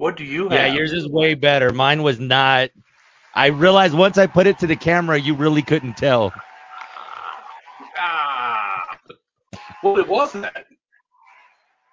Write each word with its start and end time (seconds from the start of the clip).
What 0.00 0.16
do 0.16 0.24
you 0.24 0.48
have? 0.48 0.52
Yeah, 0.52 0.66
yours 0.72 0.92
is 0.94 1.06
way 1.06 1.34
better. 1.34 1.74
Mine 1.74 2.02
was 2.02 2.18
not. 2.18 2.70
I 3.34 3.48
realized 3.48 3.92
once 3.92 4.16
I 4.16 4.26
put 4.26 4.46
it 4.46 4.58
to 4.60 4.66
the 4.66 4.74
camera, 4.74 5.20
you 5.20 5.34
really 5.34 5.60
couldn't 5.60 5.98
tell. 5.98 6.32
Ah. 7.98 8.96
well, 9.82 9.98
it 9.98 10.08
wasn't. 10.08 10.46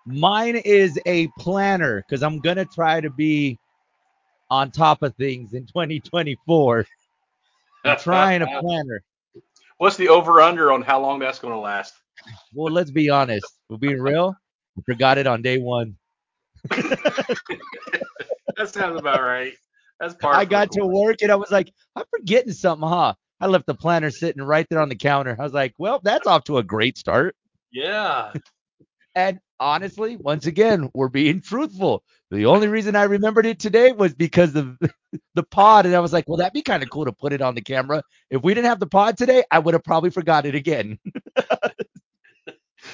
Mine 0.05 0.55
is 0.55 0.97
a 1.05 1.27
planner 1.37 1.97
because 1.97 2.23
I'm 2.23 2.39
gonna 2.39 2.63
try 2.63 3.01
to 3.01 3.09
be 3.09 3.59
on 4.49 4.71
top 4.71 5.03
of 5.03 5.13
things 5.15 5.53
in 5.53 5.65
2024. 5.65 6.87
I'm 7.83 7.97
trying 7.99 8.41
a 8.41 8.47
planner. 8.61 9.03
What's 9.79 9.97
the 9.97 10.07
over 10.07 10.39
under 10.39 10.71
on 10.71 10.81
how 10.81 11.01
long 11.01 11.19
that's 11.19 11.39
going 11.39 11.53
to 11.53 11.59
last? 11.59 11.93
Well, 12.53 12.71
let's 12.71 12.89
be 12.89 13.09
honest. 13.09 13.45
We're 13.67 13.75
being 13.75 13.99
real. 13.99 14.33
I 14.77 14.81
forgot 14.85 15.17
it 15.17 15.27
on 15.27 15.41
day 15.41 15.57
one. 15.57 15.97
That 18.57 18.69
sounds 18.69 18.99
about 18.99 19.21
right. 19.21 19.53
That's 19.99 20.15
part. 20.15 20.35
I 20.35 20.45
got 20.45 20.71
to 20.71 20.85
work 20.85 21.17
and 21.21 21.31
I 21.31 21.35
was 21.35 21.51
like, 21.51 21.71
I'm 21.95 22.05
forgetting 22.09 22.53
something, 22.53 22.87
huh? 22.87 23.13
I 23.39 23.47
left 23.47 23.67
the 23.67 23.75
planner 23.75 24.09
sitting 24.09 24.41
right 24.41 24.65
there 24.69 24.79
on 24.79 24.89
the 24.89 24.95
counter. 24.95 25.35
I 25.39 25.43
was 25.43 25.53
like, 25.53 25.73
well, 25.77 25.99
that's 26.03 26.25
off 26.27 26.43
to 26.45 26.57
a 26.57 26.63
great 26.63 26.97
start. 26.97 27.35
Yeah. 27.71 28.33
And 29.15 29.39
honestly, 29.59 30.15
once 30.17 30.45
again, 30.45 30.91
we're 30.93 31.07
being 31.09 31.41
truthful. 31.41 32.03
The 32.29 32.45
only 32.45 32.67
reason 32.67 32.95
I 32.95 33.05
remembered 33.05 33.47
it 33.47 33.59
today 33.59 33.91
was 33.91 34.13
because 34.13 34.55
of 34.55 34.77
the 35.33 35.41
pod. 35.43 35.87
And 35.87 35.95
I 35.95 35.99
was 35.99 36.13
like, 36.13 36.25
well, 36.27 36.37
that'd 36.37 36.53
be 36.53 36.61
kind 36.61 36.83
of 36.83 36.91
cool 36.91 37.05
to 37.05 37.11
put 37.11 37.33
it 37.33 37.41
on 37.41 37.55
the 37.55 37.61
camera. 37.61 38.03
If 38.29 38.43
we 38.43 38.53
didn't 38.53 38.67
have 38.69 38.79
the 38.79 38.85
pod 38.85 39.17
today, 39.17 39.43
I 39.49 39.57
would 39.57 39.73
have 39.73 39.83
probably 39.83 40.11
forgot 40.11 40.45
it 40.45 40.53
again. 40.53 40.99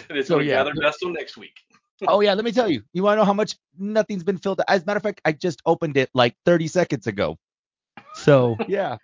And 0.10 0.18
it's 0.18 0.30
So, 0.30 0.36
going 0.36 0.46
to 0.46 0.52
yeah. 0.52 0.64
gather 0.64 0.74
dust 0.82 1.00
till 1.02 1.12
next 1.12 1.36
week. 1.38 1.60
Oh, 2.08 2.22
yeah. 2.22 2.34
Let 2.34 2.46
me 2.46 2.52
tell 2.52 2.70
you. 2.70 2.84
You 2.94 3.04
want 3.04 3.18
to 3.18 3.22
know 3.22 3.26
how 3.26 3.34
much 3.34 3.56
nothing's 3.78 4.24
been 4.24 4.38
filled? 4.38 4.62
As 4.68 4.84
a 4.84 4.86
matter 4.86 4.98
of 4.98 5.04
fact, 5.04 5.22
I 5.26 5.32
just 5.32 5.62
opened 5.66 5.98
it 5.98 6.10
like 6.14 6.36
30 6.46 6.68
seconds 6.68 7.08
ago. 7.08 7.38
So, 8.16 8.58
yeah. 8.68 8.98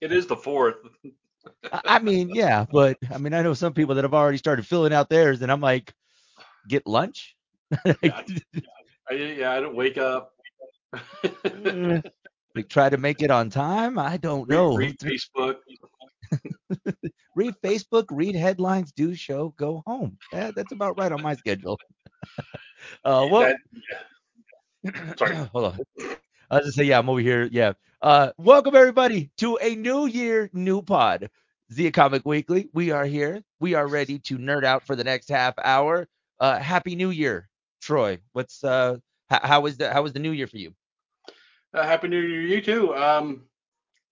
It 0.00 0.12
is 0.12 0.26
the 0.26 0.36
fourth. 0.36 0.76
I 1.72 1.80
I 1.84 1.98
mean, 2.00 2.30
yeah. 2.30 2.66
But 2.70 2.98
I 3.12 3.18
mean, 3.18 3.34
I 3.34 3.42
know 3.42 3.54
some 3.54 3.72
people 3.72 3.94
that 3.94 4.04
have 4.04 4.14
already 4.14 4.38
started 4.38 4.66
filling 4.66 4.92
out 4.92 5.08
theirs. 5.08 5.42
And 5.42 5.50
I'm 5.50 5.60
like, 5.60 5.92
get 6.68 6.86
lunch? 6.86 7.34
Yeah. 8.02 8.22
I, 9.08 9.14
yeah, 9.14 9.52
I 9.52 9.60
don't 9.60 9.76
wake 9.76 9.98
up. 9.98 10.32
Mm. 11.44 12.02
like 12.56 12.68
try 12.68 12.88
to 12.88 12.96
make 12.96 13.22
it 13.22 13.30
on 13.30 13.50
time. 13.50 13.98
I 13.98 14.16
don't 14.16 14.48
read, 14.48 14.56
know. 14.56 14.76
read 14.76 14.98
Facebook. 14.98 15.56
read 17.36 17.54
Facebook, 17.62 18.06
read 18.10 18.34
headlines, 18.34 18.92
do 18.92 19.14
show, 19.14 19.54
go 19.56 19.82
home. 19.86 20.18
Yeah, 20.32 20.50
that's 20.54 20.72
about 20.72 20.98
right 20.98 21.12
on 21.12 21.22
my 21.22 21.34
schedule. 21.34 21.78
uh, 23.04 23.28
well, 23.30 23.54
That-. 24.84 25.18
Sorry. 25.18 25.34
hold 25.52 25.64
on. 25.64 25.78
I 26.50 26.56
was 26.56 26.66
just 26.66 26.76
say, 26.76 26.84
yeah, 26.84 26.98
I'm 26.98 27.08
over 27.08 27.20
here. 27.20 27.48
Yeah. 27.50 27.72
Uh, 28.02 28.30
welcome 28.38 28.76
everybody 28.76 29.30
to 29.38 29.56
a 29.60 29.74
new 29.74 30.06
year, 30.06 30.50
new 30.52 30.82
pod. 30.82 31.30
Zia 31.72 31.90
Comic 31.90 32.24
Weekly. 32.24 32.68
We 32.72 32.92
are 32.92 33.04
here. 33.04 33.42
We 33.58 33.74
are 33.74 33.88
ready 33.88 34.20
to 34.20 34.38
nerd 34.38 34.64
out 34.64 34.86
for 34.86 34.94
the 34.94 35.02
next 35.02 35.28
half 35.28 35.54
hour. 35.64 36.06
Uh, 36.38 36.58
Happy 36.60 36.94
New 36.94 37.10
Year, 37.10 37.48
Troy. 37.80 38.18
What's 38.32 38.62
uh, 38.62 38.98
h- 39.32 39.40
how 39.42 39.62
was 39.62 39.76
the 39.76 39.92
how 39.92 40.02
was 40.02 40.12
the 40.12 40.20
New 40.20 40.30
Year 40.30 40.46
for 40.46 40.58
you? 40.58 40.72
Uh, 41.74 41.82
Happy 41.82 42.06
New 42.06 42.20
Year, 42.20 42.42
you 42.42 42.60
too. 42.62 42.94
Um, 42.94 43.46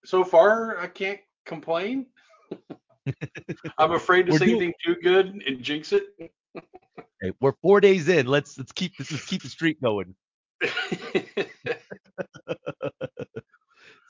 so 0.03 0.25
far, 0.25 0.77
I 0.79 0.87
can't 0.87 1.19
complain. 1.45 2.07
I'm 3.77 3.91
afraid 3.91 4.25
to 4.25 4.33
We're 4.33 4.39
say 4.39 4.45
doing- 4.47 4.57
anything 4.57 4.73
too 4.85 4.95
good 5.01 5.41
and 5.47 5.61
jinx 5.61 5.93
it. 5.93 6.03
Hey, 7.21 7.31
we're 7.39 7.53
four 7.61 7.81
days 7.81 8.09
in. 8.09 8.27
Let's 8.27 8.57
let's 8.57 8.71
keep 8.71 8.97
this 8.97 9.11
let's 9.11 9.25
keep 9.25 9.41
the 9.41 9.49
streak 9.49 9.81
going. 9.81 10.15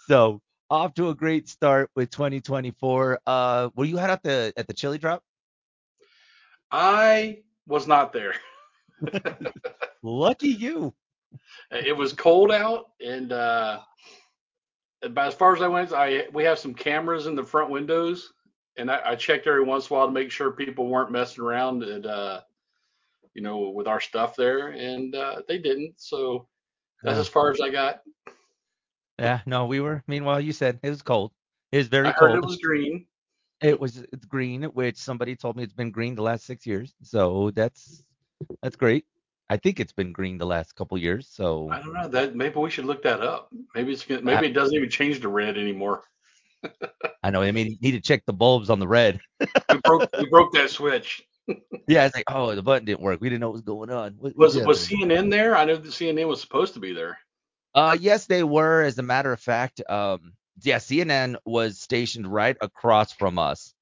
So 0.07 0.41
off 0.69 0.93
to 0.95 1.09
a 1.09 1.15
great 1.15 1.49
start 1.49 1.89
with 1.95 2.11
2024. 2.11 3.19
Uh, 3.25 3.69
were 3.75 3.85
you 3.85 3.97
had 3.97 4.09
at 4.09 4.23
the 4.23 4.53
at 4.55 4.67
the 4.67 4.73
chili 4.73 4.97
drop? 4.97 5.23
I 6.71 7.39
was 7.67 7.87
not 7.87 8.13
there. 8.13 8.35
Lucky 10.03 10.49
you. 10.49 10.93
It 11.71 11.95
was 11.95 12.13
cold 12.13 12.51
out, 12.51 12.91
and 13.03 13.31
uh, 13.31 13.79
about 15.01 15.27
as 15.27 15.33
far 15.33 15.55
as 15.55 15.61
I 15.61 15.67
went, 15.67 15.91
I 15.91 16.27
we 16.33 16.43
have 16.43 16.59
some 16.59 16.73
cameras 16.73 17.25
in 17.25 17.35
the 17.35 17.43
front 17.43 17.69
windows, 17.69 18.31
and 18.77 18.91
I, 18.91 19.01
I 19.05 19.15
checked 19.15 19.47
every 19.47 19.63
once 19.63 19.89
in 19.89 19.93
a 19.95 19.97
while 19.97 20.07
to 20.07 20.13
make 20.13 20.31
sure 20.31 20.51
people 20.51 20.87
weren't 20.87 21.11
messing 21.11 21.43
around 21.43 21.83
and 21.83 22.05
uh, 22.05 22.41
you 23.33 23.41
know 23.41 23.69
with 23.69 23.87
our 23.87 23.99
stuff 23.99 24.35
there, 24.35 24.69
and 24.69 25.15
uh, 25.15 25.41
they 25.47 25.57
didn't. 25.57 25.93
So 25.97 26.47
that's 27.03 27.15
Yeah. 27.15 27.21
as 27.21 27.27
far 27.27 27.51
as 27.51 27.61
I 27.61 27.69
got. 27.69 28.01
Yeah, 29.19 29.39
no, 29.45 29.65
we 29.65 29.79
were. 29.79 30.03
Meanwhile, 30.07 30.41
you 30.41 30.51
said 30.51 30.79
it 30.83 30.89
was 30.89 31.01
cold. 31.01 31.31
It 31.71 31.77
was 31.77 31.87
very 31.87 32.07
I 32.07 32.11
heard 32.11 32.31
cold. 32.31 32.43
it 32.43 32.45
was 32.45 32.57
green. 32.57 33.05
It 33.61 33.79
was 33.79 33.97
it's 34.11 34.25
green, 34.25 34.63
which 34.63 34.97
somebody 34.97 35.35
told 35.35 35.55
me 35.55 35.63
it's 35.63 35.73
been 35.73 35.91
green 35.91 36.15
the 36.15 36.21
last 36.21 36.45
six 36.45 36.65
years. 36.67 36.93
So 37.01 37.51
that's 37.51 38.03
that's 38.61 38.75
great. 38.75 39.05
I 39.49 39.57
think 39.57 39.79
it's 39.79 39.93
been 39.93 40.11
green 40.11 40.37
the 40.37 40.45
last 40.45 40.75
couple 40.75 40.97
years. 40.97 41.27
So 41.29 41.69
I 41.69 41.79
don't 41.79 41.93
know 41.93 42.07
that 42.09 42.35
maybe 42.35 42.59
we 42.59 42.69
should 42.69 42.85
look 42.85 43.03
that 43.03 43.21
up. 43.21 43.49
Maybe 43.73 43.93
it's 43.93 44.07
maybe 44.09 44.47
it 44.47 44.53
doesn't 44.53 44.75
even 44.75 44.89
change 44.89 45.21
to 45.21 45.29
red 45.29 45.57
anymore. 45.57 46.03
I 47.23 47.29
know. 47.31 47.41
I 47.41 47.51
mean, 47.51 47.67
you 47.67 47.77
need 47.81 47.91
to 47.91 48.01
check 48.01 48.23
the 48.25 48.33
bulbs 48.33 48.69
on 48.69 48.79
the 48.79 48.87
red. 48.87 49.19
We 49.69 49.79
broke 49.83 50.09
we 50.17 50.25
broke 50.29 50.53
that 50.53 50.69
switch. 50.69 51.23
Yeah, 51.87 52.05
it's 52.05 52.15
like, 52.15 52.25
oh, 52.31 52.55
the 52.55 52.63
button 52.63 52.85
didn't 52.85 53.01
work. 53.01 53.19
We 53.21 53.29
didn't 53.29 53.41
know 53.41 53.47
what 53.49 53.53
was 53.53 53.61
going 53.61 53.91
on. 53.91 54.15
What- 54.17 54.35
Was 54.35 54.55
what's 54.55 54.65
was? 54.67 54.87
CNN 54.87 55.29
there? 55.31 55.55
I 55.55 55.65
know 55.65 55.75
that 55.75 55.87
CNN 55.91 56.27
was 56.27 56.41
supposed 56.41 56.73
to 56.75 56.79
be 56.79 56.93
there. 56.93 57.17
Uh, 57.75 57.95
yes, 57.99 58.25
they 58.25 58.43
were. 58.43 58.81
As 58.83 58.97
a 58.97 59.03
matter 59.03 59.31
of 59.33 59.39
fact, 59.39 59.81
um, 59.89 60.33
yeah, 60.63 60.77
CNN 60.77 61.35
was 61.45 61.79
stationed 61.79 62.25
right 62.25 62.55
across 62.61 63.11
from 63.11 63.37
us, 63.37 63.73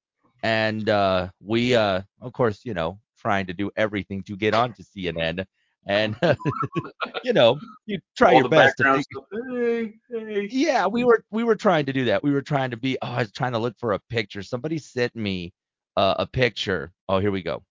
and 0.42 0.90
uh, 0.90 1.30
we, 1.40 1.76
uh, 1.76 2.02
of 2.22 2.34
course, 2.34 2.62
you 2.66 2.74
know, 2.74 3.00
trying 3.20 3.46
to 3.48 3.54
do 3.54 3.70
everything 3.78 4.24
to 4.24 4.36
get 4.36 4.54
onto 4.54 4.84
CNN, 4.84 5.46
and 5.86 6.16
you 7.24 7.34
know, 7.34 7.60
you 7.86 8.00
try 8.16 8.34
All 8.34 8.42
your 8.42 8.50
best 8.50 8.78
to 8.78 8.84
background 8.84 9.06
figure- 9.10 9.26
stuff. 9.28 9.94
Hey, 10.10 10.34
hey. 10.42 10.48
yeah, 10.52 10.88
we 10.88 11.04
were 11.04 11.24
we 11.32 11.44
were 11.44 11.56
trying 11.56 11.86
to 11.88 11.94
do 11.94 12.06
that. 12.06 12.24
We 12.24 12.32
were 12.32 12.42
trying 12.42 12.72
to 12.72 12.78
be. 12.78 12.98
Oh, 13.02 13.08
I 13.08 13.20
was 13.20 13.32
trying 13.32 13.54
to 13.54 13.60
look 13.60 13.78
for 13.78 13.94
a 13.94 14.00
picture. 14.10 14.44
Somebody 14.44 14.78
sent 14.78 15.16
me 15.16 15.54
uh, 15.98 16.16
a 16.20 16.28
picture. 16.28 16.92
Oh, 17.10 17.20
here 17.20 17.32
we 17.32 17.42
go, 17.44 17.64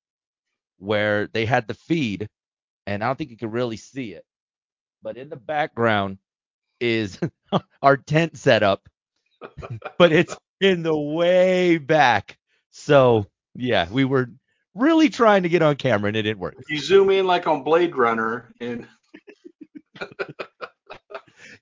where 0.78 1.26
they 1.28 1.46
had 1.46 1.66
the 1.68 1.74
feed, 1.74 2.28
and 2.86 3.02
I 3.02 3.06
don't 3.06 3.16
think 3.16 3.30
you 3.30 3.36
can 3.36 3.50
really 3.50 3.76
see 3.78 4.12
it, 4.12 4.24
but 5.02 5.16
in 5.16 5.28
the 5.28 5.36
background 5.36 6.18
is 6.80 7.18
our 7.82 7.96
tent 7.96 8.36
setup, 8.36 8.86
but 9.98 10.12
it's 10.12 10.36
in 10.60 10.82
the 10.82 10.96
way 10.96 11.78
back. 11.78 12.36
So 12.70 13.26
yeah, 13.54 13.88
we 13.90 14.04
were 14.04 14.30
really 14.74 15.08
trying 15.08 15.42
to 15.42 15.48
get 15.48 15.62
on 15.62 15.76
camera 15.76 16.08
and 16.08 16.16
it 16.16 16.22
didn't 16.22 16.40
work. 16.40 16.54
You 16.68 16.78
zoom 16.78 17.10
in 17.10 17.26
like 17.26 17.46
on 17.46 17.62
Blade 17.62 17.96
Runner, 17.96 18.52
and 18.60 18.86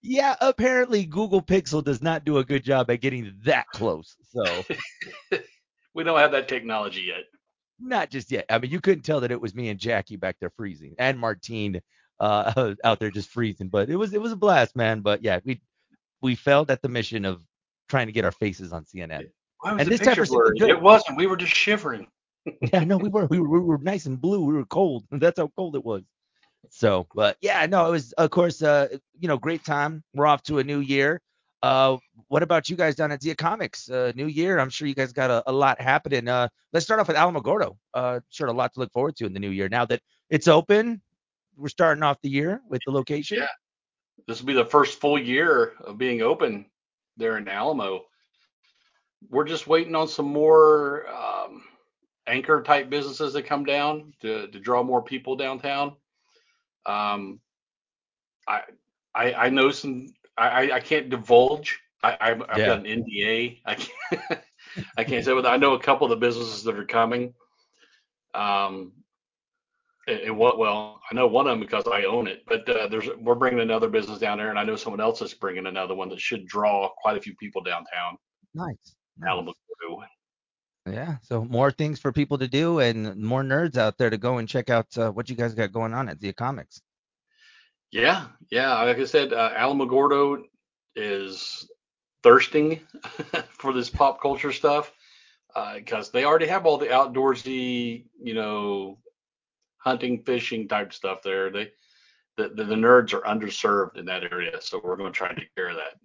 Yeah, 0.03 0.34
apparently 0.41 1.04
Google 1.04 1.43
Pixel 1.43 1.84
does 1.84 2.00
not 2.00 2.25
do 2.25 2.38
a 2.38 2.44
good 2.44 2.65
job 2.65 2.91
at 2.91 3.00
getting 3.00 3.34
that 3.44 3.66
close. 3.75 4.16
So 4.32 4.65
we 5.94 6.04
don't 6.04 6.19
have 6.19 6.32
that 6.32 6.48
technology 6.48 7.03
yet. 7.03 7.25
not 7.78 8.10
just 8.10 8.31
yet. 8.31 8.47
I 8.48 8.59
mean, 8.59 8.71
you 8.71 8.81
couldn't 8.81 9.03
tell 9.03 9.21
that 9.21 9.31
it 9.31 9.41
was 9.41 9.54
me 9.54 9.69
and 9.69 9.78
Jackie 9.78 10.16
back 10.16 10.37
there 10.41 10.50
freezing, 10.50 10.94
and 10.98 11.19
Martine 11.19 11.81
uh, 12.19 12.75
out 12.84 12.98
there 12.98 13.10
just 13.10 13.28
freezing. 13.28 13.69
But 13.69 13.91
it 13.91 13.97
was 13.97 14.15
it 14.15 14.22
was 14.22 14.32
a 14.32 14.37
blast, 14.37 14.75
man. 14.75 15.00
But 15.00 15.22
yeah, 15.22 15.41
we 15.44 15.60
we 16.22 16.34
failed 16.34 16.71
at 16.71 16.81
the 16.81 16.88
mission 16.88 17.25
of 17.27 17.42
trying 17.88 18.06
to 18.06 18.12
get 18.12 18.25
our 18.25 18.32
faces 18.32 18.72
on 18.72 18.84
CNN. 18.84 19.28
Why 19.60 19.72
was 19.72 19.82
And 19.82 19.87
the 19.87 19.97
this 19.97 20.00
picture 20.00 20.25
blurry? 20.25 20.56
It 20.60 20.81
wasn't. 20.81 21.19
We 21.19 21.27
were 21.27 21.37
just 21.37 21.54
shivering. 21.54 22.06
Yeah, 22.73 22.84
no, 22.84 22.97
we 22.97 23.09
were 23.11 23.27
we 23.27 23.41
were 23.41 23.61
we 23.61 23.67
were 23.67 23.78
nice 23.78 24.06
and 24.06 24.21
blue. 24.21 24.45
We 24.45 24.55
were 24.55 24.67
cold. 24.67 25.05
That's 25.11 25.39
how 25.39 25.51
cold 25.56 25.77
it 25.77 25.84
was. 25.84 26.03
So, 26.71 27.06
but 27.15 27.37
yeah, 27.41 27.65
no, 27.66 27.87
it 27.87 27.91
was 27.91 28.13
of 28.13 28.31
course 28.31 28.63
uh 28.63 28.89
you 29.19 29.28
know 29.28 29.39
great 29.39 29.65
time. 29.65 30.03
We're 30.15 30.27
off 30.27 30.42
to 30.45 30.59
a 30.59 30.65
new 30.65 30.81
year. 30.81 31.21
Uh, 31.63 31.98
what 32.28 32.42
about 32.42 32.71
you 32.71 32.77
guys 32.77 32.95
down 32.95 33.13
at 33.13 33.22
Zia 33.22 33.34
Comics? 33.34 33.91
Uh, 33.91 34.13
new 34.15 34.27
year. 34.27 34.59
I'm 34.59 34.71
sure 34.71 34.89
you 34.89 34.95
guys 34.95 35.13
got 35.13 35.31
a, 35.31 35.42
a 35.47 35.53
lot 35.53 35.78
happening. 35.78 36.27
Uh, 36.27 36.48
let's 36.72 36.87
start 36.87 37.01
off 37.01 37.09
with 37.09 37.19
Alamogordo. 37.19 37.77
Uh, 37.92 38.21
sure, 38.31 38.47
a 38.47 38.53
lot 38.53 38.72
to 38.75 38.81
look 38.81 38.93
forward 38.93 39.16
to 39.16 39.27
in 39.27 39.34
the 39.34 39.41
new 39.41 39.51
year. 39.51 39.69
Now 39.69 39.84
that 39.86 40.01
it's 40.31 40.48
open, 40.48 41.03
we're 41.57 41.69
starting 41.69 42.03
off 42.03 42.19
the 42.22 42.31
year 42.31 42.63
with 42.69 42.81
the 42.86 42.93
location. 42.93 43.39
Yeah. 43.39 43.48
This 44.27 44.41
will 44.41 44.47
be 44.47 44.54
the 44.54 44.65
first 44.65 45.01
full 45.01 45.19
year 45.19 45.75
of 45.81 45.98
being 45.98 46.22
open 46.22 46.66
there 47.16 47.36
in 47.36 47.48
Alamo. 47.48 48.04
We're 49.28 49.45
just 49.45 49.66
waiting 49.66 49.95
on 49.95 50.09
some 50.09 50.27
more 50.27 51.07
um, 51.09 51.63
anchor 52.30 52.62
type 52.62 52.88
businesses 52.91 53.32
that 53.32 53.42
come 53.44 53.65
down 53.65 54.12
to, 54.22 54.47
to 54.48 54.59
draw 54.60 54.82
more 54.82 55.03
people 55.03 55.36
downtown. 55.36 55.97
Um, 56.86 57.41
I, 58.48 58.62
I 59.15 59.32
I 59.34 59.48
know 59.50 59.71
some. 59.71 60.06
I 60.38 60.72
I- 60.72 60.80
can't 60.80 61.10
divulge. 61.10 61.78
I 62.03 62.16
I've, 62.21 62.42
I've 62.48 62.59
Yeah. 62.59 62.66
got 62.66 62.78
an 62.78 62.84
NDA. 62.86 63.60
I 63.66 63.74
can't 63.74 64.41
I 64.97 65.04
can't 65.04 65.24
say, 65.24 65.34
but 65.34 65.47
I 65.47 65.56
know 65.56 65.74
a 65.74 65.80
couple 65.80 66.06
of 66.06 66.10
the 66.10 66.27
businesses 66.27 66.62
that 66.65 66.78
are 66.78 66.86
coming. 66.86 67.34
Um, 68.34 68.92
And, 70.06 70.36
what? 70.38 70.59
Well, 70.59 71.00
I 71.10 71.15
know 71.15 71.26
one 71.26 71.47
of 71.47 71.53
them 71.53 71.60
because 71.60 71.86
I 71.86 72.04
own 72.04 72.26
it, 72.26 72.42
but 72.47 72.66
uh, 72.68 72.86
there's 72.88 73.09
we're 73.18 73.34
bringing 73.34 73.60
another 73.60 73.88
business 73.88 74.18
down 74.18 74.38
there, 74.38 74.50
and 74.50 74.59
I 74.59 74.65
know 74.65 74.76
someone 74.76 75.00
else 75.00 75.21
is 75.22 75.34
bringing 75.34 75.66
another 75.66 75.94
one 75.94 76.09
that 76.09 76.21
should 76.21 76.47
draw 76.47 76.88
quite 77.03 77.16
a 77.18 77.21
few 77.21 77.34
people 77.36 77.62
downtown. 77.62 78.16
Nice. 78.54 78.94
Alamogordo. 79.22 80.03
Yeah. 80.86 81.16
So 81.22 81.44
more 81.44 81.71
things 81.71 82.00
for 82.00 82.12
people 82.12 82.38
to 82.38 82.48
do 82.48 82.80
and 82.80 83.16
more 83.16 83.42
nerds 83.42 83.77
out 83.77 83.98
there 83.98 84.10
to 84.10 84.18
go 84.18 84.38
and 84.38 84.48
check 84.48 84.71
out 84.71 84.86
uh, 84.97 85.10
what 85.10 85.28
you 85.28 85.36
guys 85.36 85.54
got 85.54 85.72
going 85.72 85.94
on 85.94 86.09
at 86.09 86.21
the 86.21 86.32
comics. 86.32 86.80
Yeah, 87.91 88.27
yeah. 88.50 88.82
Like 88.82 88.98
I 88.98 89.04
said, 89.04 89.32
uh, 89.32 89.53
Alamogordo 89.54 90.44
is 90.97 91.68
thirsting 92.22 92.80
for 93.59 93.72
this 93.72 93.91
pop 93.91 94.21
culture 94.21 94.53
stuff 94.53 94.92
because 95.74 96.09
uh, 96.09 96.10
they 96.12 96.24
already 96.24 96.47
have 96.47 96.66
all 96.66 96.78
the 96.78 96.86
outdoorsy, 96.86 98.04
you 98.22 98.34
know, 98.34 98.98
hunting, 99.78 100.22
fishing 100.22 100.68
type 100.68 100.92
stuff 100.92 101.22
there. 101.22 101.50
They 101.50 101.72
the, 102.36 102.48
the, 102.48 102.65
the 102.65 102.74
nerds 102.74 103.12
are 103.12 103.22
underserved 103.22 103.97
in 103.97 104.06
that 104.06 104.33
area, 104.33 104.60
so 104.60 104.80
we're 104.83 104.97
going 104.97 105.12
to 105.12 105.16
try 105.16 105.28
to 105.28 105.34
take 105.34 105.54
care 105.54 105.68
of 105.68 105.76
that. 105.76 105.98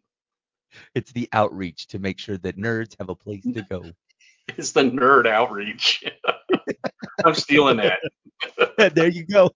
It's 0.93 1.11
the 1.11 1.29
outreach 1.31 1.87
to 1.87 1.99
make 1.99 2.19
sure 2.19 2.37
that 2.39 2.57
nerds 2.57 2.95
have 2.99 3.09
a 3.09 3.15
place 3.15 3.43
to 3.43 3.61
go. 3.69 3.91
it's 4.57 4.71
the 4.71 4.83
nerd 4.83 5.27
outreach. 5.27 6.03
I'm 7.25 7.35
stealing 7.35 7.77
that. 7.77 7.99
there 8.95 9.07
you 9.07 9.25
go. 9.25 9.49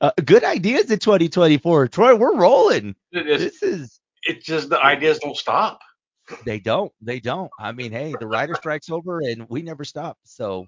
Uh, 0.00 0.12
good 0.24 0.44
ideas 0.44 0.90
in 0.90 0.98
2024, 0.98 1.88
Troy. 1.88 2.14
We're 2.14 2.36
rolling. 2.36 2.94
this 3.12 3.62
is. 3.62 4.00
It's 4.22 4.46
just 4.46 4.68
the 4.68 4.80
ideas 4.80 5.18
don't 5.18 5.36
stop. 5.36 5.80
They 6.44 6.60
don't. 6.60 6.92
They 7.00 7.18
don't. 7.18 7.50
I 7.58 7.72
mean, 7.72 7.90
hey, 7.90 8.14
the 8.18 8.26
writer 8.26 8.54
strike's 8.54 8.88
over 8.88 9.20
and 9.20 9.46
we 9.48 9.62
never 9.62 9.84
stop. 9.84 10.16
So. 10.24 10.66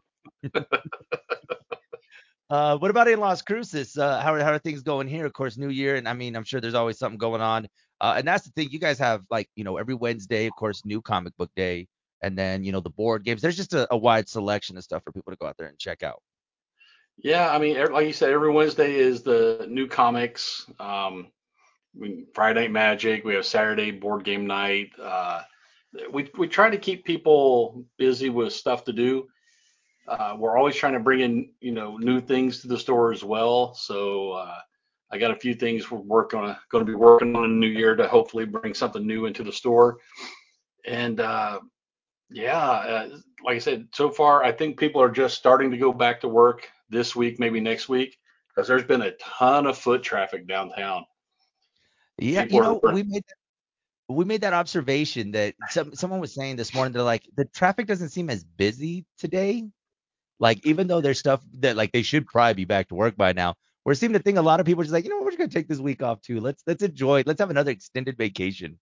uh, 2.50 2.76
what 2.78 2.90
about 2.90 3.08
in 3.08 3.20
Las 3.20 3.42
Cruces? 3.42 3.96
Uh, 3.96 4.20
how, 4.20 4.34
are, 4.34 4.40
how 4.40 4.52
are 4.52 4.58
things 4.58 4.82
going 4.82 5.06
here? 5.06 5.24
Of 5.24 5.32
course, 5.32 5.56
New 5.56 5.68
Year, 5.68 5.94
and 5.94 6.08
I 6.08 6.12
mean, 6.12 6.34
I'm 6.34 6.44
sure 6.44 6.60
there's 6.60 6.74
always 6.74 6.98
something 6.98 7.18
going 7.18 7.40
on. 7.40 7.68
Uh, 8.00 8.14
and 8.18 8.26
that's 8.26 8.44
the 8.44 8.50
thing. 8.50 8.70
You 8.70 8.80
guys 8.80 8.98
have 8.98 9.22
like, 9.30 9.48
you 9.54 9.62
know, 9.62 9.76
every 9.76 9.94
Wednesday, 9.94 10.46
of 10.46 10.52
course, 10.56 10.84
new 10.84 11.00
comic 11.00 11.36
book 11.36 11.50
day, 11.54 11.86
and 12.24 12.38
then 12.38 12.64
you 12.64 12.72
know 12.72 12.80
the 12.80 12.90
board 12.90 13.22
games. 13.22 13.42
There's 13.42 13.56
just 13.56 13.74
a, 13.74 13.86
a 13.92 13.96
wide 13.96 14.28
selection 14.28 14.76
of 14.76 14.84
stuff 14.84 15.04
for 15.04 15.12
people 15.12 15.32
to 15.32 15.36
go 15.36 15.46
out 15.46 15.56
there 15.58 15.68
and 15.68 15.78
check 15.78 16.02
out. 16.02 16.22
Yeah, 17.18 17.48
I 17.48 17.58
mean, 17.58 17.76
like 17.92 18.06
you 18.06 18.12
said, 18.12 18.30
every 18.30 18.50
Wednesday 18.50 18.94
is 18.94 19.22
the 19.22 19.66
new 19.68 19.86
comics. 19.86 20.66
Um, 20.80 21.28
Friday 22.34 22.62
Night 22.62 22.72
Magic. 22.72 23.24
We 23.24 23.34
have 23.34 23.46
Saturday 23.46 23.92
board 23.92 24.24
game 24.24 24.46
night. 24.46 24.90
Uh, 25.00 25.42
we 26.10 26.30
we 26.36 26.48
try 26.48 26.70
to 26.70 26.78
keep 26.78 27.04
people 27.04 27.84
busy 27.98 28.30
with 28.30 28.52
stuff 28.52 28.84
to 28.84 28.92
do. 28.92 29.28
Uh, 30.08 30.34
we're 30.36 30.58
always 30.58 30.76
trying 30.76 30.94
to 30.94 31.00
bring 31.00 31.20
in 31.20 31.50
you 31.60 31.72
know 31.72 31.98
new 31.98 32.20
things 32.20 32.60
to 32.60 32.68
the 32.68 32.78
store 32.78 33.12
as 33.12 33.22
well. 33.22 33.74
So 33.74 34.32
uh, 34.32 34.58
I 35.12 35.18
got 35.18 35.30
a 35.30 35.36
few 35.36 35.54
things 35.54 35.90
we're 35.90 35.98
working 35.98 36.40
on 36.40 36.56
going 36.70 36.84
to 36.84 36.90
be 36.90 36.96
working 36.96 37.36
on 37.36 37.44
in 37.44 37.60
the 37.60 37.66
new 37.66 37.78
year 37.78 37.94
to 37.94 38.08
hopefully 38.08 38.46
bring 38.46 38.74
something 38.74 39.06
new 39.06 39.26
into 39.26 39.44
the 39.44 39.52
store. 39.52 39.98
And 40.86 41.20
uh, 41.20 41.60
yeah, 42.30 42.58
uh, 42.58 43.08
like 43.44 43.56
I 43.56 43.58
said, 43.58 43.88
so 43.92 44.10
far 44.10 44.42
I 44.42 44.52
think 44.52 44.78
people 44.78 45.00
are 45.02 45.10
just 45.10 45.36
starting 45.36 45.70
to 45.70 45.76
go 45.76 45.92
back 45.92 46.20
to 46.22 46.28
work 46.28 46.68
this 46.88 47.14
week, 47.14 47.38
maybe 47.38 47.60
next 47.60 47.88
week, 47.88 48.18
because 48.48 48.68
there's 48.68 48.84
been 48.84 49.02
a 49.02 49.12
ton 49.12 49.66
of 49.66 49.78
foot 49.78 50.02
traffic 50.02 50.46
downtown. 50.46 51.04
Yeah, 52.18 52.42
People 52.42 52.56
you 52.56 52.62
know, 52.62 52.80
we 52.92 53.02
made 53.02 53.24
we 54.08 54.24
made 54.24 54.42
that 54.42 54.52
observation 54.52 55.32
that 55.32 55.54
some, 55.70 55.94
someone 55.94 56.20
was 56.20 56.34
saying 56.34 56.56
this 56.56 56.74
morning. 56.74 56.92
They're 56.92 57.02
like, 57.02 57.26
the 57.36 57.46
traffic 57.46 57.86
doesn't 57.86 58.10
seem 58.10 58.28
as 58.28 58.44
busy 58.44 59.06
today. 59.18 59.64
Like, 60.38 60.64
even 60.66 60.86
though 60.86 61.00
there's 61.00 61.18
stuff 61.18 61.42
that 61.60 61.76
like 61.76 61.92
they 61.92 62.02
should 62.02 62.26
probably 62.26 62.54
be 62.54 62.64
back 62.64 62.88
to 62.88 62.94
work 62.94 63.16
by 63.16 63.32
now. 63.32 63.54
We're 63.84 63.94
seeing 63.94 64.12
the 64.12 64.18
thing. 64.18 64.38
A 64.38 64.42
lot 64.42 64.60
of 64.60 64.66
people 64.66 64.80
are 64.80 64.84
just 64.84 64.94
like, 64.94 65.04
you 65.04 65.10
know, 65.10 65.20
we're 65.20 65.30
just 65.30 65.38
gonna 65.38 65.50
take 65.50 65.68
this 65.68 65.78
week 65.78 66.02
off 66.02 66.22
too. 66.22 66.40
Let's 66.40 66.62
let's 66.66 66.82
enjoy. 66.82 67.22
Let's 67.26 67.40
have 67.40 67.50
another 67.50 67.70
extended 67.70 68.16
vacation. 68.16 68.78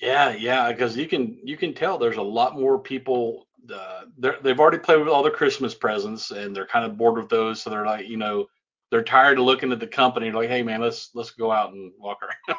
Yeah, 0.00 0.30
yeah, 0.30 0.72
because 0.72 0.96
you 0.96 1.06
can 1.06 1.38
you 1.42 1.56
can 1.56 1.74
tell 1.74 1.98
there's 1.98 2.16
a 2.16 2.22
lot 2.22 2.58
more 2.58 2.78
people. 2.78 3.46
Uh, 3.72 4.02
they've 4.18 4.60
already 4.60 4.78
played 4.78 4.98
with 4.98 5.08
all 5.08 5.22
the 5.22 5.30
Christmas 5.30 5.74
presents 5.74 6.30
and 6.30 6.54
they're 6.54 6.66
kind 6.66 6.84
of 6.84 6.98
bored 6.98 7.16
with 7.16 7.30
those. 7.30 7.62
So 7.62 7.70
they're 7.70 7.86
like, 7.86 8.06
you 8.06 8.18
know, 8.18 8.46
they're 8.90 9.02
tired 9.02 9.38
of 9.38 9.44
looking 9.44 9.72
at 9.72 9.80
the 9.80 9.86
company. 9.86 10.30
Like, 10.30 10.48
hey 10.48 10.62
man, 10.62 10.80
let's 10.80 11.10
let's 11.14 11.30
go 11.30 11.50
out 11.50 11.72
and 11.72 11.92
walk 11.98 12.18
around. 12.22 12.58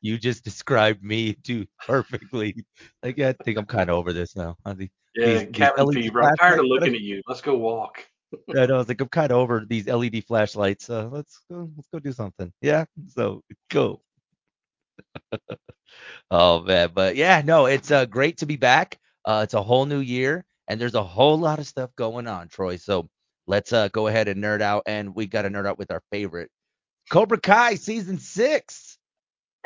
you 0.00 0.18
just 0.18 0.44
described 0.44 1.02
me 1.02 1.34
too 1.34 1.66
perfectly. 1.86 2.64
Like 3.02 3.18
I 3.18 3.32
think 3.44 3.58
I'm 3.58 3.66
kind 3.66 3.90
of 3.90 3.96
over 3.96 4.12
this 4.12 4.34
now. 4.34 4.56
yeah, 4.66 4.74
these, 4.74 5.48
cabin 5.52 5.86
these 5.90 6.04
fever. 6.04 6.22
I'm 6.22 6.36
tired 6.36 6.58
of 6.58 6.66
looking 6.66 6.94
at 6.94 7.00
you. 7.00 7.22
Let's 7.28 7.40
go 7.40 7.56
walk. 7.56 8.04
I 8.56 8.66
know. 8.66 8.76
I 8.76 8.78
was 8.78 8.88
like, 8.88 9.00
I'm 9.00 9.08
kind 9.08 9.32
of 9.32 9.38
over 9.38 9.64
these 9.68 9.86
LED 9.86 10.24
flashlights. 10.24 10.88
Uh, 10.88 11.08
let's 11.10 11.40
go. 11.50 11.70
Let's 11.76 11.88
go 11.92 11.98
do 11.98 12.12
something. 12.12 12.52
Yeah. 12.60 12.84
So 13.08 13.42
go. 13.70 14.00
oh 16.30 16.62
man, 16.62 16.90
but 16.94 17.16
yeah, 17.16 17.42
no, 17.44 17.66
it's 17.66 17.90
uh, 17.90 18.06
great 18.06 18.38
to 18.38 18.46
be 18.46 18.56
back. 18.56 18.98
Uh, 19.24 19.40
it's 19.44 19.54
a 19.54 19.62
whole 19.62 19.86
new 19.86 20.00
year, 20.00 20.44
and 20.68 20.80
there's 20.80 20.94
a 20.94 21.02
whole 21.02 21.38
lot 21.38 21.58
of 21.58 21.66
stuff 21.66 21.90
going 21.96 22.26
on, 22.26 22.48
Troy. 22.48 22.76
So 22.76 23.08
let's 23.46 23.72
uh, 23.72 23.88
go 23.88 24.06
ahead 24.06 24.28
and 24.28 24.42
nerd 24.42 24.62
out, 24.62 24.84
and 24.86 25.14
we 25.14 25.26
got 25.26 25.42
to 25.42 25.50
nerd 25.50 25.66
out 25.66 25.78
with 25.78 25.90
our 25.90 26.02
favorite 26.10 26.50
Cobra 27.10 27.40
Kai 27.40 27.74
season 27.74 28.18
six. 28.18 28.98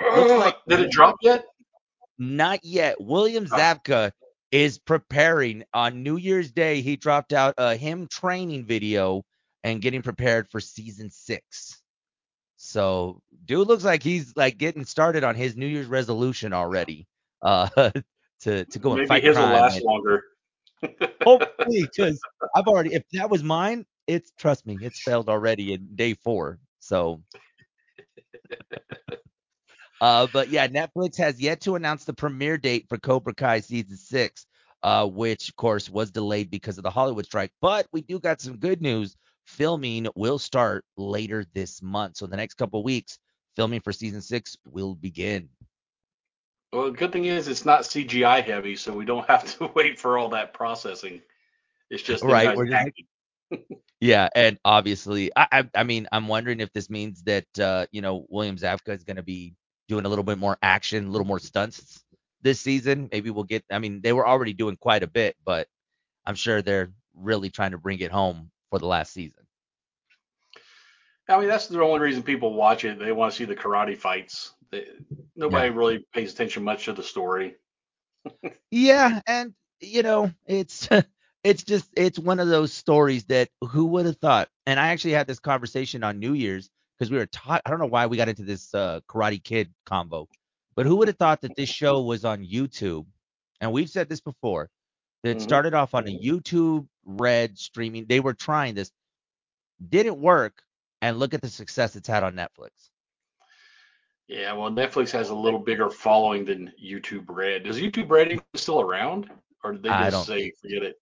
Looks 0.01 0.31
like 0.45 0.57
did 0.69 0.81
it 0.81 0.91
drop 0.91 1.17
yet? 1.23 1.45
Not 2.19 2.65
yet. 2.65 3.01
William 3.01 3.47
Zabka 3.47 4.13
is 4.51 4.79
preparing 4.79 5.65
on 5.75 6.03
New 6.03 6.17
Year's 6.17 6.53
Day. 6.53 6.81
He 6.81 6.97
dropped 6.97 7.33
out 7.33 7.55
a 7.59 7.77
him 7.77 8.07
training 8.07 8.67
video 8.67 9.25
and 9.65 9.83
getting 9.83 10.03
prepared 10.03 10.49
for 10.51 10.61
season 10.61 11.11
six. 11.11 11.83
So 12.65 13.21
dude 13.45 13.69
looks 13.69 13.85
like 13.85 14.03
he's 14.03 14.35
like 14.37 14.57
getting 14.57 14.87
started 14.87 15.23
on 15.23 15.35
his 15.35 15.55
New 15.55 15.67
Year's 15.67 15.87
resolution 15.87 16.55
already. 16.55 17.07
Uh, 17.43 17.69
to 18.41 18.65
to 18.65 18.79
go 18.79 18.93
and 18.93 19.01
Maybe 19.01 19.09
fight 19.09 19.23
his 19.23 19.37
crime. 19.37 19.51
will 19.51 19.55
last 19.55 19.83
longer. 19.83 20.23
Hopefully, 21.23 21.83
because 21.83 22.19
I've 22.57 22.67
already 22.67 22.95
if 22.95 23.03
that 23.13 23.29
was 23.29 23.43
mine, 23.43 23.85
it's 24.07 24.33
trust 24.39 24.67
me, 24.67 24.79
it's 24.81 24.99
failed 24.99 25.29
already 25.29 25.75
in 25.75 25.95
day 25.95 26.15
four. 26.15 26.59
So. 26.81 27.23
uh, 30.01 30.27
but 30.33 30.49
yeah, 30.49 30.67
Netflix 30.67 31.19
has 31.19 31.39
yet 31.39 31.61
to 31.63 31.77
announce 31.77 32.07
the 32.07 32.15
premiere 32.15 32.57
date 32.57 32.87
for 32.89 32.97
Cobra 32.97 33.35
Kai 33.35 33.61
season 33.61 33.99
six, 33.99 34.47
uh, 34.83 35.07
which 35.07 35.51
of 35.51 35.57
course 35.57 35.91
was 35.91 36.11
delayed 36.11 36.51
because 36.51 36.79
of 36.79 36.83
the 36.83 36.91
Hollywood 36.91 37.27
strike. 37.27 37.53
But 37.61 37.87
we 37.93 38.01
do 38.01 38.19
got 38.19 38.41
some 38.41 38.57
good 38.57 38.81
news 38.81 39.17
filming 39.44 40.08
will 40.14 40.38
start 40.38 40.85
later 40.96 41.44
this 41.55 41.82
month. 41.82 42.17
So 42.17 42.27
the 42.27 42.36
next 42.36 42.55
couple 42.55 42.82
weeks, 42.82 43.19
filming 43.56 43.81
for 43.81 43.93
season 43.93 44.20
six 44.20 44.56
will 44.67 44.94
begin. 44.94 45.48
Well, 46.72 46.86
the 46.86 46.98
good 46.98 47.13
thing 47.13 47.27
is 47.27 47.46
it's 47.46 47.65
not 47.65 47.82
CGI 47.82 48.43
heavy, 48.43 48.74
so 48.77 48.93
we 48.93 49.05
don't 49.05 49.29
have 49.29 49.44
to 49.58 49.70
wait 49.74 49.98
for 49.98 50.19
all 50.19 50.31
that 50.31 50.53
processing. 50.55 51.22
It's 51.91 52.03
just 52.03 52.24
right. 52.24 52.56
Just, 52.56 53.63
yeah, 54.01 54.29
and 54.34 54.58
obviously, 54.65 55.31
I, 55.36 55.46
I, 55.53 55.70
I 55.74 55.84
mean, 55.84 56.08
I'm 56.10 56.27
wondering 56.27 56.60
if 56.60 56.72
this 56.72 56.91
means 56.91 57.22
that 57.24 57.46
uh, 57.60 57.86
you 57.93 58.03
know 58.03 58.27
William 58.29 58.56
Zabka 58.56 58.94
is 58.94 59.05
going 59.05 59.17
to 59.17 59.22
be 59.22 59.55
doing 59.89 60.05
a 60.05 60.08
little 60.08 60.24
bit 60.24 60.39
more 60.39 60.58
action, 60.63 61.06
a 61.06 61.10
little 61.10 61.27
more 61.27 61.39
stunts 61.39 62.03
this 62.43 62.60
season. 62.60 63.08
Maybe 63.13 63.31
we'll 63.31 63.44
get. 63.44 63.65
I 63.70 63.79
mean, 63.79 64.01
they 64.03 64.13
were 64.13 64.27
already 64.27 64.55
doing 64.55 64.77
quite 64.77 65.05
a 65.05 65.08
bit, 65.08 65.36
but 65.44 65.69
I'm 66.27 66.34
sure 66.34 66.60
they're 66.60 66.91
really 67.15 67.51
trying 67.51 67.70
to 67.70 67.79
bring 67.79 68.01
it 68.01 68.10
home 68.10 68.51
for 68.75 68.81
the 68.81 68.87
last 68.87 69.13
season. 69.13 69.47
I 71.29 71.39
mean, 71.39 71.49
that's 71.49 71.69
the 71.69 71.81
only 71.81 72.01
reason 72.01 72.25
people 72.25 72.55
watch 72.55 72.85
it. 72.85 72.99
They 72.99 73.13
want 73.13 73.31
to 73.31 73.39
see 73.39 73.45
the 73.45 73.55
karate 73.55 73.97
fights. 73.97 74.53
They, 74.73 74.87
nobody 75.37 75.69
yeah. 75.69 75.77
really 75.77 76.07
pays 76.13 76.33
attention 76.33 76.65
much 76.65 76.87
to 76.87 76.93
the 76.93 77.03
story. 77.05 77.55
yeah, 78.73 79.21
and 79.29 79.55
you 79.81 80.03
know, 80.03 80.33
it's 80.45 80.89
it's 81.45 81.63
just 81.63 81.89
it's 81.97 82.19
one 82.19 82.41
of 82.41 82.49
those 82.49 82.73
stories 82.73 83.27
that 83.27 83.49
who 83.61 83.87
would 83.87 84.07
have 84.07 84.17
thought? 84.17 84.49
And 84.67 84.81
I 84.81 84.89
actually 84.89 85.13
had 85.13 85.29
this 85.29 85.39
conversation 85.39 86.03
on 86.03 86.19
New 86.19 86.33
Year's 86.33 86.69
because 86.99 87.13
we 87.13 87.19
were 87.19 87.27
taught. 87.27 87.63
I 87.65 87.71
don't 87.71 87.79
know 87.79 87.87
why 87.87 88.07
we 88.07 88.17
got 88.17 88.29
into 88.29 88.43
this 88.43 88.75
uh, 88.75 89.03
Karate 89.09 89.43
Kid 89.43 89.73
combo, 89.87 90.29
but 90.75 90.85
who 90.85 90.97
would 90.97 91.07
have 91.07 91.19
thought 91.19 91.43
that 91.43 91.55
this 91.55 91.69
show 91.69 92.03
was 92.03 92.25
on 92.25 92.45
YouTube? 92.45 93.07
And 93.61 93.71
we've 93.71 93.89
said 93.89 94.09
this 94.09 94.21
before. 94.21 94.69
That 95.23 95.37
mm-hmm. 95.37 95.45
started 95.45 95.75
off 95.75 95.95
on 95.95 96.07
a 96.07 96.11
YouTube 96.11 96.87
Red 97.05 97.58
streaming. 97.58 98.06
They 98.08 98.20
were 98.20 98.34
trying 98.34 98.75
this, 98.75 98.91
didn't 99.89 100.19
work, 100.19 100.63
and 101.03 101.19
look 101.19 101.34
at 101.34 101.43
the 101.43 101.49
success 101.49 101.96
it's 101.96 102.08
had 102.08 102.23
on 102.23 102.34
Netflix. 102.34 102.70
Yeah, 104.29 104.55
well, 104.55 104.70
Netflix 104.70 105.11
has 105.11 105.31
a 105.31 105.34
little 105.34 105.61
bigger 105.61 105.91
following 105.91 106.44
than 106.44 106.73
YouTube 106.82 107.27
Red. 107.29 107.67
Is 107.67 107.79
YouTube 107.79 108.11
Red 108.11 108.41
still 108.55 108.81
around, 108.81 109.31
or 109.63 109.73
did 109.73 109.82
they 109.82 109.89
just 109.89 110.27
say 110.27 110.53
forget 110.63 110.82
it? 110.82 110.96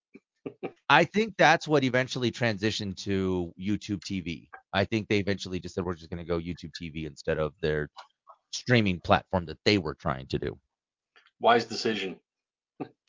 I 0.89 1.05
think 1.05 1.35
that's 1.37 1.67
what 1.67 1.85
eventually 1.85 2.31
transitioned 2.31 2.97
to 3.03 3.53
YouTube 3.59 4.01
TV. 4.01 4.49
I 4.73 4.83
think 4.83 5.07
they 5.07 5.19
eventually 5.19 5.59
just 5.59 5.75
said 5.75 5.85
we're 5.85 5.93
just 5.93 6.09
going 6.09 6.23
to 6.23 6.27
go 6.27 6.37
YouTube 6.37 6.71
TV 6.79 7.05
instead 7.05 7.39
of 7.39 7.53
their 7.61 7.89
streaming 8.51 8.99
platform 8.99 9.45
that 9.45 9.57
they 9.63 9.77
were 9.77 9.95
trying 9.95 10.27
to 10.27 10.39
do. 10.39 10.59
Wise 11.39 11.65
decision. 11.65 12.17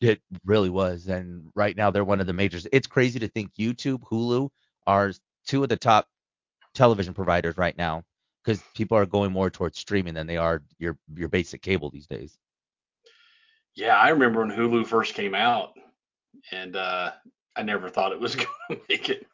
It 0.01 0.21
really 0.45 0.69
was. 0.69 1.07
And 1.07 1.51
right 1.55 1.75
now 1.75 1.91
they're 1.91 2.03
one 2.03 2.19
of 2.19 2.27
the 2.27 2.33
majors. 2.33 2.67
It's 2.71 2.87
crazy 2.87 3.19
to 3.19 3.27
think 3.27 3.53
YouTube, 3.57 4.01
Hulu 4.01 4.49
are 4.85 5.13
two 5.47 5.63
of 5.63 5.69
the 5.69 5.77
top 5.77 6.07
television 6.73 7.13
providers 7.13 7.57
right 7.57 7.77
now 7.77 8.03
because 8.43 8.61
people 8.75 8.97
are 8.97 9.05
going 9.05 9.31
more 9.31 9.49
towards 9.49 9.79
streaming 9.79 10.13
than 10.13 10.27
they 10.27 10.37
are 10.37 10.61
your 10.77 10.97
your 11.15 11.29
basic 11.29 11.61
cable 11.61 11.89
these 11.89 12.07
days. 12.07 12.37
Yeah, 13.75 13.95
I 13.95 14.09
remember 14.09 14.45
when 14.45 14.55
Hulu 14.55 14.85
first 14.85 15.15
came 15.15 15.35
out, 15.35 15.73
and 16.51 16.75
uh, 16.75 17.11
I 17.55 17.63
never 17.63 17.89
thought 17.89 18.11
it 18.11 18.19
was 18.19 18.35
going 18.35 18.47
to 18.69 18.79
make 18.89 19.09
it. 19.09 19.25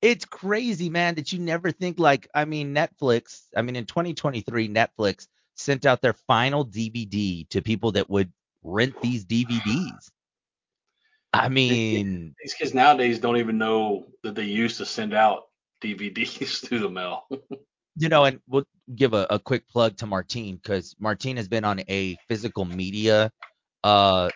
It's 0.00 0.24
crazy, 0.24 0.90
man, 0.90 1.14
that 1.14 1.32
you 1.32 1.38
never 1.38 1.70
think 1.70 1.98
like 1.98 2.28
I 2.34 2.44
mean 2.44 2.74
Netflix. 2.74 3.42
I 3.56 3.62
mean 3.62 3.76
in 3.76 3.86
2023, 3.86 4.68
Netflix 4.68 5.28
sent 5.54 5.86
out 5.86 6.02
their 6.02 6.14
final 6.14 6.66
DVD 6.66 7.48
to 7.50 7.62
people 7.62 7.92
that 7.92 8.10
would 8.10 8.32
rent 8.62 9.00
these 9.02 9.24
DVDs. 9.24 10.10
I 11.32 11.48
mean, 11.48 12.34
these 12.42 12.54
kids 12.54 12.74
nowadays 12.74 13.18
don't 13.18 13.38
even 13.38 13.56
know 13.56 14.06
that 14.22 14.34
they 14.34 14.44
used 14.44 14.76
to 14.78 14.86
send 14.86 15.14
out 15.14 15.44
DVDs 15.82 16.66
through 16.66 16.80
the 16.80 16.90
mail. 16.90 17.24
you 17.96 18.08
know, 18.08 18.24
and 18.24 18.40
we'll 18.46 18.64
give 18.94 19.14
a, 19.14 19.26
a 19.30 19.38
quick 19.38 19.66
plug 19.68 19.96
to 19.98 20.06
Martine 20.06 20.56
because 20.56 20.94
Martine 20.98 21.36
has 21.36 21.48
been 21.48 21.64
on 21.64 21.80
a 21.88 22.16
physical 22.28 22.64
media 22.64 23.30
uh 23.84 24.30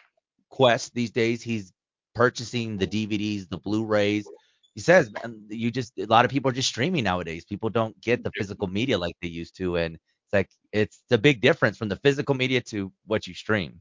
quest 0.51 0.95
these 0.95 1.11
days. 1.11 1.43
He's 1.43 1.73
purchasing 2.15 2.79
the 2.79 2.87
DVDs, 2.87 3.49
the 3.49 3.59
Blu-rays. 3.59 4.27
He 4.75 4.81
says, 4.81 5.13
man, 5.13 5.45
you 5.49 5.71
just 5.71 5.93
a 5.99 6.07
lot 6.07 6.25
of 6.25 6.31
people 6.31 6.51
are 6.51 6.55
just 6.55 6.69
streaming 6.69 7.05
nowadays. 7.05 7.45
People 7.45 7.71
don't 7.71 7.99
get 8.01 8.25
the 8.25 8.33
physical 8.37 8.67
media 8.67 8.99
like 8.99 9.17
they 9.23 9.29
used 9.29 9.57
to, 9.59 9.77
and 9.77 9.95
it's 9.95 10.33
like 10.33 10.51
it's 10.73 11.01
a 11.11 11.19
big 11.19 11.41
difference 11.41 11.77
from 11.77 11.89
the 11.89 11.97
physical 11.97 12.35
media 12.35 12.61
to 12.63 12.93
what 13.07 13.27
you 13.27 13.35
stream. 13.35 13.81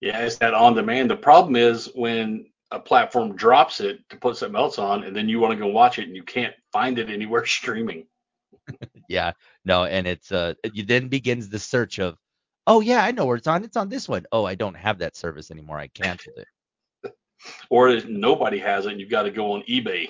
Yeah, 0.00 0.20
it's 0.20 0.38
that 0.38 0.54
on 0.54 0.74
demand. 0.74 1.10
The 1.10 1.16
problem 1.16 1.56
is 1.56 1.90
when 1.94 2.46
a 2.70 2.78
platform 2.78 3.36
drops 3.36 3.80
it 3.80 4.08
to 4.10 4.16
put 4.16 4.36
something 4.36 4.56
else 4.56 4.78
on, 4.78 5.04
and 5.04 5.14
then 5.14 5.28
you 5.28 5.40
want 5.40 5.52
to 5.52 5.58
go 5.58 5.68
watch 5.68 5.98
it 5.98 6.06
and 6.06 6.16
you 6.16 6.22
can't 6.22 6.54
find 6.72 6.98
it 6.98 7.10
anywhere 7.10 7.46
streaming. 7.46 8.06
yeah, 9.08 9.32
no, 9.64 9.84
and 9.84 10.06
it's 10.06 10.32
uh, 10.32 10.54
you 10.72 10.84
then 10.84 11.08
begins 11.08 11.48
the 11.48 11.58
search 11.58 11.98
of, 11.98 12.16
oh 12.66 12.80
yeah, 12.80 13.04
I 13.04 13.12
know 13.12 13.24
where 13.26 13.36
it's 13.36 13.46
on. 13.46 13.64
It's 13.64 13.76
on 13.76 13.88
this 13.88 14.08
one. 14.08 14.26
Oh, 14.32 14.44
I 14.44 14.54
don't 14.54 14.76
have 14.76 14.98
that 14.98 15.16
service 15.16 15.50
anymore. 15.50 15.78
I 15.78 15.86
canceled 15.88 16.38
it. 16.38 17.12
or 17.70 18.00
nobody 18.00 18.58
has 18.58 18.86
it, 18.86 18.92
and 18.92 19.00
you've 19.00 19.10
got 19.10 19.22
to 19.22 19.30
go 19.30 19.52
on 19.52 19.62
eBay. 19.62 20.08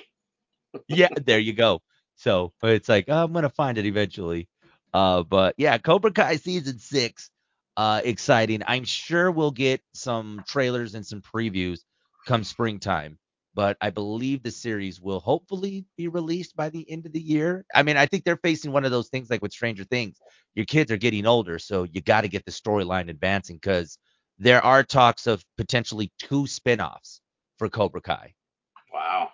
yeah, 0.87 1.09
there 1.25 1.39
you 1.39 1.53
go. 1.53 1.81
So 2.15 2.51
it's 2.63 2.89
like 2.89 3.05
oh, 3.07 3.23
I'm 3.23 3.33
gonna 3.33 3.49
find 3.49 3.77
it 3.77 3.85
eventually. 3.85 4.49
Uh, 4.93 5.21
but 5.21 5.53
yeah, 5.57 5.77
Cobra 5.77 6.11
Kai 6.11 6.37
season 6.37 6.79
six, 6.79 7.29
uh, 7.77 8.01
exciting. 8.03 8.61
I'm 8.67 8.83
sure 8.83 9.31
we'll 9.31 9.51
get 9.51 9.81
some 9.93 10.43
trailers 10.45 10.95
and 10.95 11.05
some 11.05 11.21
previews 11.21 11.79
come 12.25 12.43
springtime 12.43 13.17
but 13.57 13.75
I 13.81 13.89
believe 13.89 14.43
the 14.43 14.51
series 14.51 15.01
will 15.01 15.19
hopefully 15.19 15.83
be 15.97 16.07
released 16.07 16.55
by 16.55 16.69
the 16.69 16.85
end 16.91 17.07
of 17.07 17.11
the 17.11 17.19
year. 17.19 17.65
I 17.73 17.81
mean, 17.81 17.97
I 17.97 18.05
think 18.05 18.23
they're 18.23 18.37
facing 18.37 18.71
one 18.71 18.85
of 18.85 18.91
those 18.91 19.09
things 19.09 19.31
like 19.31 19.41
with 19.41 19.51
Stranger 19.51 19.83
Things. 19.83 20.19
Your 20.53 20.67
kids 20.67 20.91
are 20.91 20.97
getting 20.97 21.25
older, 21.25 21.57
so 21.57 21.81
you 21.91 21.99
got 21.99 22.21
to 22.21 22.27
get 22.27 22.45
the 22.45 22.51
storyline 22.51 23.09
advancing 23.09 23.55
because 23.55 23.97
there 24.37 24.63
are 24.63 24.83
talks 24.83 25.25
of 25.25 25.43
potentially 25.57 26.11
two 26.19 26.45
spin-offs 26.45 27.19
for 27.57 27.67
Cobra 27.67 27.99
Kai. 27.99 28.35
Wow. 28.93 29.31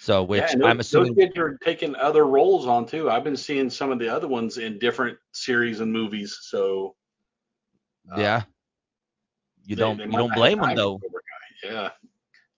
So, 0.00 0.22
which 0.22 0.42
yeah, 0.42 0.56
those, 0.56 0.66
I'm 0.66 0.80
assuming 0.80 1.14
those 1.14 1.24
kids 1.28 1.38
are 1.38 1.56
taking 1.64 1.96
other 1.96 2.26
roles 2.26 2.66
on 2.66 2.84
too. 2.84 3.08
I've 3.08 3.24
been 3.24 3.38
seeing 3.38 3.70
some 3.70 3.90
of 3.90 3.98
the 3.98 4.10
other 4.10 4.28
ones 4.28 4.58
in 4.58 4.78
different 4.78 5.16
series 5.32 5.80
and 5.80 5.90
movies. 5.90 6.38
So, 6.42 6.94
yeah, 8.16 8.42
you 9.64 9.76
they, 9.76 9.80
don't 9.80 9.98
they 9.98 10.04
you 10.04 10.12
don't 10.12 10.34
blame 10.34 10.60
them 10.60 10.74
though. 10.74 11.00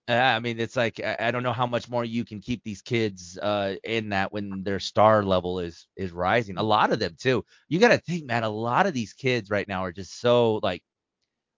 Yeah, 0.07 0.35
I 0.35 0.39
mean, 0.39 0.59
it's 0.59 0.75
like 0.75 0.99
I 0.99 1.31
don't 1.31 1.43
know 1.43 1.53
how 1.53 1.67
much 1.67 1.87
more 1.87 2.03
you 2.03 2.25
can 2.25 2.41
keep 2.41 2.63
these 2.63 2.81
kids 2.81 3.37
uh, 3.37 3.75
in 3.83 4.09
that 4.09 4.33
when 4.33 4.63
their 4.63 4.79
star 4.79 5.23
level 5.23 5.59
is 5.59 5.87
is 5.95 6.11
rising. 6.11 6.57
A 6.57 6.63
lot 6.63 6.91
of 6.91 6.99
them 6.99 7.15
too. 7.17 7.45
You 7.69 7.79
got 7.79 7.89
to 7.89 7.97
think, 7.97 8.25
man. 8.25 8.43
A 8.43 8.49
lot 8.49 8.87
of 8.87 8.93
these 8.93 9.13
kids 9.13 9.49
right 9.49 9.67
now 9.67 9.85
are 9.85 9.91
just 9.91 10.19
so 10.19 10.59
like. 10.63 10.83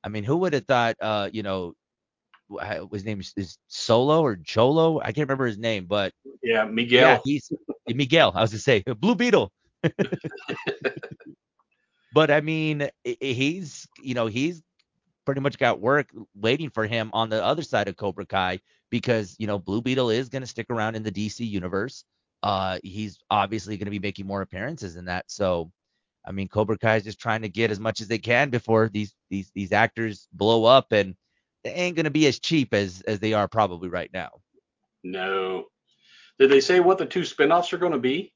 I 0.03 0.09
mean, 0.09 0.25
who 0.25 0.37
would 0.37 0.53
have 0.53 0.65
thought? 0.65 0.97
Uh, 0.99 1.29
you 1.31 1.43
know, 1.43 1.73
his 2.91 3.05
name 3.05 3.21
is, 3.21 3.33
is 3.37 3.57
Solo 3.67 4.21
or 4.21 4.35
Cholo. 4.35 4.99
I 4.99 5.13
can't 5.13 5.29
remember 5.29 5.45
his 5.45 5.57
name, 5.57 5.85
but 5.85 6.13
yeah, 6.43 6.65
Miguel. 6.65 7.01
Yeah, 7.01 7.19
he's 7.23 7.51
Miguel. 7.87 8.33
I 8.35 8.41
was 8.41 8.51
to 8.51 8.59
say 8.59 8.83
Blue 8.99 9.15
Beetle. 9.15 9.51
but 12.13 12.31
I 12.31 12.41
mean, 12.41 12.89
he's 13.03 13.87
you 14.01 14.13
know 14.13 14.27
he's 14.27 14.61
pretty 15.25 15.41
much 15.41 15.57
got 15.57 15.79
work 15.79 16.09
waiting 16.35 16.69
for 16.69 16.85
him 16.85 17.09
on 17.13 17.29
the 17.29 17.43
other 17.43 17.61
side 17.61 17.87
of 17.87 17.97
Cobra 17.97 18.25
Kai 18.25 18.59
because 18.89 19.35
you 19.39 19.47
know 19.47 19.57
Blue 19.59 19.81
Beetle 19.81 20.11
is 20.11 20.29
going 20.29 20.41
to 20.41 20.47
stick 20.47 20.67
around 20.69 20.95
in 20.95 21.03
the 21.03 21.11
DC 21.11 21.47
universe. 21.47 22.03
Uh, 22.43 22.77
he's 22.83 23.19
obviously 23.31 23.77
going 23.77 23.85
to 23.85 23.91
be 23.91 23.99
making 23.99 24.27
more 24.27 24.41
appearances 24.41 24.97
in 24.97 25.05
that. 25.05 25.23
So, 25.27 25.71
I 26.25 26.33
mean, 26.33 26.49
Cobra 26.49 26.77
Kai 26.77 26.97
is 26.97 27.03
just 27.03 27.19
trying 27.19 27.41
to 27.43 27.49
get 27.49 27.71
as 27.71 27.79
much 27.79 28.01
as 28.01 28.07
they 28.07 28.17
can 28.17 28.49
before 28.49 28.89
these 28.89 29.15
these 29.29 29.51
these 29.55 29.71
actors 29.71 30.27
blow 30.33 30.65
up, 30.65 30.91
and 30.91 31.15
they 31.63 31.71
ain't 31.71 31.95
going 31.95 32.03
to 32.05 32.11
be 32.11 32.27
as 32.27 32.39
cheap 32.39 32.73
as 32.73 33.01
as 33.01 33.19
they 33.19 33.33
are 33.33 33.47
probably 33.47 33.89
right 33.89 34.11
now. 34.13 34.29
No. 35.03 35.65
Did 36.39 36.51
they 36.51 36.61
say 36.61 36.79
what 36.79 36.97
the 36.97 37.05
two 37.05 37.21
spinoffs 37.21 37.73
are 37.73 37.77
going 37.77 37.91
to 37.91 37.99
be? 37.99 38.33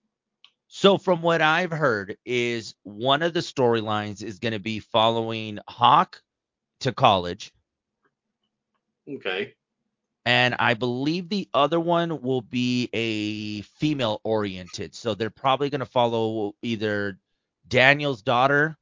So 0.67 0.97
from 0.97 1.21
what 1.21 1.41
I've 1.41 1.71
heard 1.71 2.17
is 2.25 2.75
one 2.83 3.21
of 3.21 3.33
the 3.33 3.39
storylines 3.39 4.21
is 4.21 4.39
going 4.39 4.53
to 4.53 4.59
be 4.59 4.79
following 4.79 5.59
Hawk 5.67 6.21
to 6.81 6.91
college. 6.91 7.53
Okay. 9.09 9.53
And 10.25 10.55
I 10.59 10.73
believe 10.73 11.29
the 11.29 11.47
other 11.53 11.79
one 11.79 12.21
will 12.21 12.41
be 12.41 12.89
a 12.91 13.61
female 13.79 14.19
oriented. 14.25 14.93
So 14.93 15.15
they're 15.15 15.29
probably 15.29 15.69
going 15.69 15.79
to 15.79 15.85
follow 15.85 16.53
either 16.61 17.17
Daniel's 17.69 18.21
daughter. 18.21 18.77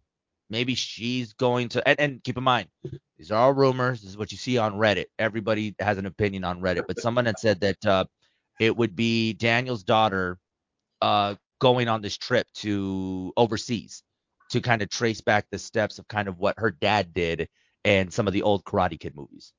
Maybe 0.50 0.74
she's 0.74 1.34
going 1.34 1.70
to, 1.70 1.88
and, 1.88 2.00
and, 2.00 2.24
keep 2.24 2.38
in 2.38 2.44
mind, 2.44 2.68
these 3.18 3.32
are 3.32 3.39
all 3.39 3.54
rumors. 3.54 4.01
This 4.01 4.10
is 4.10 4.18
what 4.18 4.32
you 4.32 4.39
see 4.39 4.58
on 4.58 4.74
Reddit. 4.74 5.06
Everybody 5.20 5.75
has 5.80 6.00
an 6.00 6.08
opinion 6.08 6.44
on 6.44 6.62
Reddit, 6.62 6.88
but 6.88 7.00
someone 7.00 7.27
had 7.27 7.38
said 7.38 7.60
that 7.62 7.86
uh, 7.86 8.06
it 8.60 8.75
would 8.75 8.96
be 8.96 9.34
Daniel's 9.34 9.84
daughter 9.84 10.39
uh, 11.01 11.36
going 11.60 11.88
on 11.88 12.02
this 12.02 12.18
trip 12.18 12.48
to 12.56 13.34
overseas 13.38 14.04
to 14.50 14.62
kind 14.62 14.82
of 14.82 14.90
trace 14.90 15.22
back 15.22 15.48
the 15.52 15.60
steps 15.60 16.00
of 16.00 16.08
kind 16.08 16.28
of 16.28 16.38
what 16.38 16.60
her 16.60 16.72
dad 16.72 17.14
did 17.14 17.48
and 17.84 18.12
some 18.12 18.28
of 18.28 18.34
the 18.34 18.42
old 18.42 18.64
Karate 18.64 19.00
Kid 19.00 19.16
movies. 19.16 19.54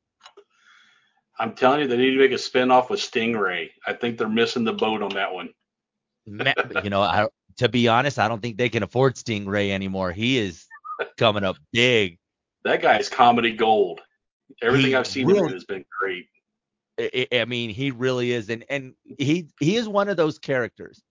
I'm 1.39 1.55
telling 1.55 1.81
you, 1.81 1.87
they 1.87 1.97
need 1.97 2.13
to 2.13 2.19
make 2.19 2.33
a 2.33 2.35
spinoff 2.35 2.89
with 2.89 3.01
Stingray. 3.01 3.71
I 3.87 3.93
think 3.93 4.17
they're 4.17 4.29
missing 4.29 4.65
the 4.65 4.73
boat 4.73 5.03
on 5.03 5.11
that 5.11 5.35
one. 5.35 5.51
you 6.27 6.91
know, 6.91 7.03
I, 7.03 7.29
to 7.59 7.69
be 7.69 7.89
honest, 7.89 8.19
I 8.19 8.29
don't 8.29 8.41
think 8.41 8.57
they 8.57 8.69
can 8.69 8.83
afford 8.83 9.17
Stingray 9.17 9.71
anymore. 9.71 10.13
He 10.13 10.39
is 10.39 10.67
coming 11.19 11.45
up 11.45 11.57
big. 11.73 12.19
That 12.65 12.83
guy 12.83 12.99
is 12.99 13.09
comedy 13.09 13.53
gold. 13.53 14.01
Everything 14.63 14.91
he 14.91 14.97
I've 14.97 15.07
seen 15.07 15.27
really, 15.27 15.41
him 15.41 15.53
has 15.53 15.65
been 15.65 15.85
great. 16.01 16.27
I, 16.99 17.27
I 17.41 17.45
mean, 17.45 17.71
he 17.71 17.91
really 17.91 18.33
is, 18.33 18.49
and 18.49 18.65
and 18.71 18.95
he 19.19 19.49
he 19.61 19.77
is 19.77 19.89
one 19.89 20.09
of 20.09 20.17
those 20.17 20.39
characters 20.39 21.03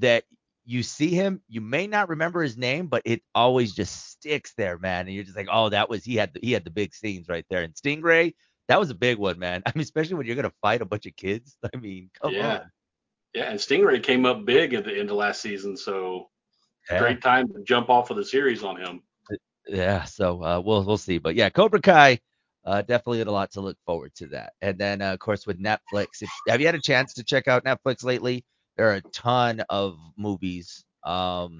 that 0.00 0.24
you 0.64 0.82
see 0.82 1.08
him, 1.08 1.40
you 1.48 1.60
may 1.60 1.86
not 1.86 2.08
remember 2.08 2.42
his 2.42 2.56
name, 2.56 2.88
but 2.88 3.02
it 3.04 3.22
always 3.34 3.72
just 3.72 4.10
sticks 4.10 4.52
there, 4.56 4.78
man. 4.78 5.06
And 5.06 5.14
you're 5.14 5.24
just 5.24 5.36
like, 5.36 5.48
oh, 5.50 5.70
that 5.70 5.88
was 5.88 6.04
he 6.04 6.16
had 6.16 6.34
the, 6.34 6.40
he 6.42 6.52
had 6.52 6.64
the 6.64 6.70
big 6.70 6.94
scenes 6.94 7.28
right 7.28 7.46
there. 7.48 7.62
And 7.62 7.74
Stingray, 7.74 8.34
that 8.68 8.78
was 8.78 8.90
a 8.90 8.94
big 8.94 9.18
one, 9.18 9.38
man. 9.38 9.62
I 9.66 9.72
mean, 9.74 9.82
especially 9.82 10.16
when 10.16 10.26
you're 10.26 10.36
gonna 10.36 10.52
fight 10.60 10.82
a 10.82 10.86
bunch 10.86 11.06
of 11.06 11.16
kids. 11.16 11.56
I 11.74 11.76
mean, 11.78 12.10
come 12.20 12.34
yeah. 12.34 12.58
on. 12.58 12.70
Yeah, 13.34 13.50
and 13.50 13.58
Stingray 13.58 14.02
came 14.02 14.26
up 14.26 14.44
big 14.44 14.74
at 14.74 14.84
the 14.84 14.98
end 14.98 15.10
of 15.10 15.16
last 15.16 15.42
season, 15.42 15.76
so 15.76 16.28
yeah. 16.90 16.98
great 16.98 17.22
time 17.22 17.46
to 17.48 17.62
jump 17.62 17.90
off 17.90 18.10
of 18.10 18.16
the 18.16 18.24
series 18.24 18.62
on 18.62 18.76
him. 18.80 19.02
Yeah, 19.66 20.04
so 20.04 20.42
uh, 20.42 20.60
we'll 20.64 20.82
we'll 20.84 20.96
see, 20.96 21.18
but 21.18 21.34
yeah, 21.34 21.50
Cobra 21.50 21.80
Kai, 21.80 22.20
uh, 22.64 22.82
definitely 22.82 23.18
had 23.18 23.26
a 23.26 23.32
lot 23.32 23.50
to 23.52 23.60
look 23.60 23.76
forward 23.86 24.14
to 24.16 24.26
that. 24.28 24.52
And 24.60 24.78
then 24.78 25.00
uh, 25.02 25.12
of 25.12 25.18
course 25.18 25.46
with 25.46 25.62
Netflix, 25.62 26.20
if, 26.20 26.30
have 26.48 26.60
you 26.60 26.66
had 26.66 26.74
a 26.74 26.80
chance 26.80 27.14
to 27.14 27.24
check 27.24 27.48
out 27.48 27.64
Netflix 27.64 28.04
lately? 28.04 28.44
There 28.78 28.90
are 28.90 28.94
a 28.94 29.02
ton 29.12 29.60
of 29.68 29.98
movies. 30.16 30.84
Um, 31.04 31.58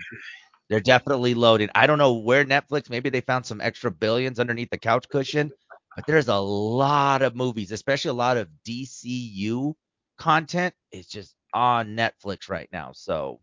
they're 0.71 0.81
definitely 0.81 1.35
loaded. 1.35 1.69
I 1.75 1.89
don't 1.89 1.99
know 1.99 2.15
where 2.15 2.45
Netflix, 2.45 2.89
maybe 2.89 3.11
they 3.11 3.21
found 3.21 3.45
some 3.45 3.61
extra 3.61 3.91
billions 3.91 4.39
underneath 4.39 4.71
the 4.71 4.79
couch 4.79 5.09
cushion, 5.09 5.51
but 5.97 6.07
there's 6.07 6.29
a 6.29 6.37
lot 6.37 7.23
of 7.23 7.35
movies, 7.35 7.73
especially 7.73 8.11
a 8.11 8.15
lot 8.15 8.37
of 8.37 8.49
DCU 8.65 9.75
content. 10.17 10.75
It's 10.93 11.09
just 11.09 11.35
on 11.53 11.97
Netflix 11.97 12.49
right 12.49 12.69
now. 12.73 12.93
So, 12.95 13.41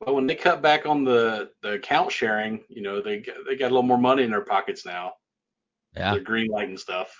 well, 0.00 0.14
when 0.14 0.26
they 0.26 0.34
cut 0.34 0.62
back 0.62 0.86
on 0.86 1.04
the 1.04 1.50
the 1.60 1.72
account 1.72 2.10
sharing, 2.10 2.64
you 2.68 2.80
know, 2.80 3.02
they 3.02 3.22
they 3.46 3.56
got 3.56 3.66
a 3.66 3.74
little 3.74 3.82
more 3.82 3.98
money 3.98 4.22
in 4.22 4.30
their 4.30 4.40
pockets 4.40 4.86
now. 4.86 5.12
Yeah, 5.94 6.14
the 6.14 6.20
green 6.20 6.50
light 6.50 6.68
and 6.68 6.80
stuff 6.80 7.12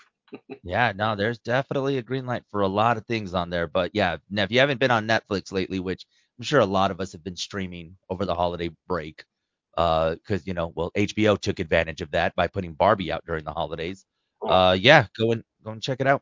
yeah, 0.63 0.93
no, 0.95 1.15
there's 1.15 1.39
definitely 1.39 1.97
a 1.97 2.03
green 2.03 2.25
light 2.25 2.43
for 2.49 2.61
a 2.61 2.67
lot 2.67 2.97
of 2.97 3.05
things 3.05 3.33
on 3.33 3.49
there. 3.49 3.67
But 3.67 3.91
yeah, 3.93 4.17
now 4.29 4.43
if 4.43 4.51
you 4.51 4.59
haven't 4.59 4.79
been 4.79 4.91
on 4.91 5.07
Netflix 5.07 5.51
lately, 5.51 5.79
which 5.79 6.05
I'm 6.37 6.43
sure 6.43 6.59
a 6.59 6.65
lot 6.65 6.91
of 6.91 7.01
us 7.01 7.11
have 7.11 7.23
been 7.23 7.35
streaming 7.35 7.97
over 8.09 8.25
the 8.25 8.35
holiday 8.35 8.69
break, 8.87 9.23
because 9.71 10.17
uh, 10.29 10.39
you 10.45 10.53
know, 10.53 10.71
well, 10.75 10.91
HBO 10.95 11.39
took 11.39 11.59
advantage 11.59 12.01
of 12.01 12.11
that 12.11 12.35
by 12.35 12.47
putting 12.47 12.73
Barbie 12.73 13.11
out 13.11 13.25
during 13.25 13.43
the 13.43 13.53
holidays. 13.53 14.05
Uh, 14.47 14.77
yeah, 14.79 15.05
go 15.17 15.31
and 15.31 15.43
go 15.63 15.71
and 15.71 15.81
check 15.81 15.99
it 15.99 16.07
out. 16.07 16.21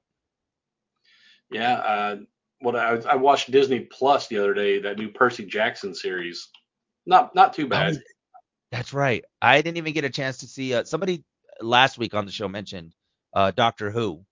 Yeah, 1.52 1.74
uh, 1.74 2.18
what 2.60 2.76
I, 2.76 2.96
I 3.10 3.16
watched 3.16 3.52
Disney 3.52 3.82
Plus 3.82 4.28
the 4.28 4.38
other 4.38 4.54
day, 4.54 4.80
that 4.80 4.98
new 4.98 5.10
Percy 5.10 5.46
Jackson 5.46 5.94
series. 5.94 6.50
Not 7.06 7.36
not 7.36 7.54
too 7.54 7.68
bad. 7.68 7.96
Oh, 7.96 8.00
that's 8.72 8.94
right. 8.94 9.24
I 9.42 9.62
didn't 9.62 9.78
even 9.78 9.94
get 9.94 10.04
a 10.04 10.10
chance 10.10 10.40
to 10.40 10.48
see. 10.48 10.74
Uh, 10.74 10.84
somebody 10.84 11.24
last 11.62 11.98
week 11.98 12.14
on 12.14 12.26
the 12.26 12.32
show 12.32 12.48
mentioned 12.48 12.94
uh, 13.38 13.51
Doctor 13.51 13.91
Who 13.91 14.25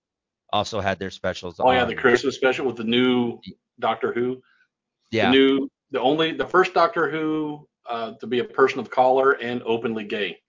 also 0.52 0.80
had 0.80 0.98
their 0.98 1.12
specials. 1.12 1.60
Oh 1.60 1.70
yeah, 1.70 1.84
the 1.84 1.94
Christmas 1.94 2.34
special 2.34 2.66
with 2.66 2.76
the 2.76 2.84
new 2.84 3.38
Doctor 3.78 4.12
Who. 4.12 4.42
yeah. 5.12 5.30
The 5.30 5.36
new, 5.38 5.68
the 5.92 6.00
only, 6.00 6.32
the 6.32 6.46
first 6.46 6.74
Doctor 6.74 7.08
Who 7.08 7.68
uh, 7.88 8.14
to 8.20 8.26
be 8.26 8.40
a 8.40 8.44
person 8.44 8.80
of 8.80 8.90
color 8.90 9.30
and 9.30 9.62
openly 9.62 10.02
gay. 10.04 10.40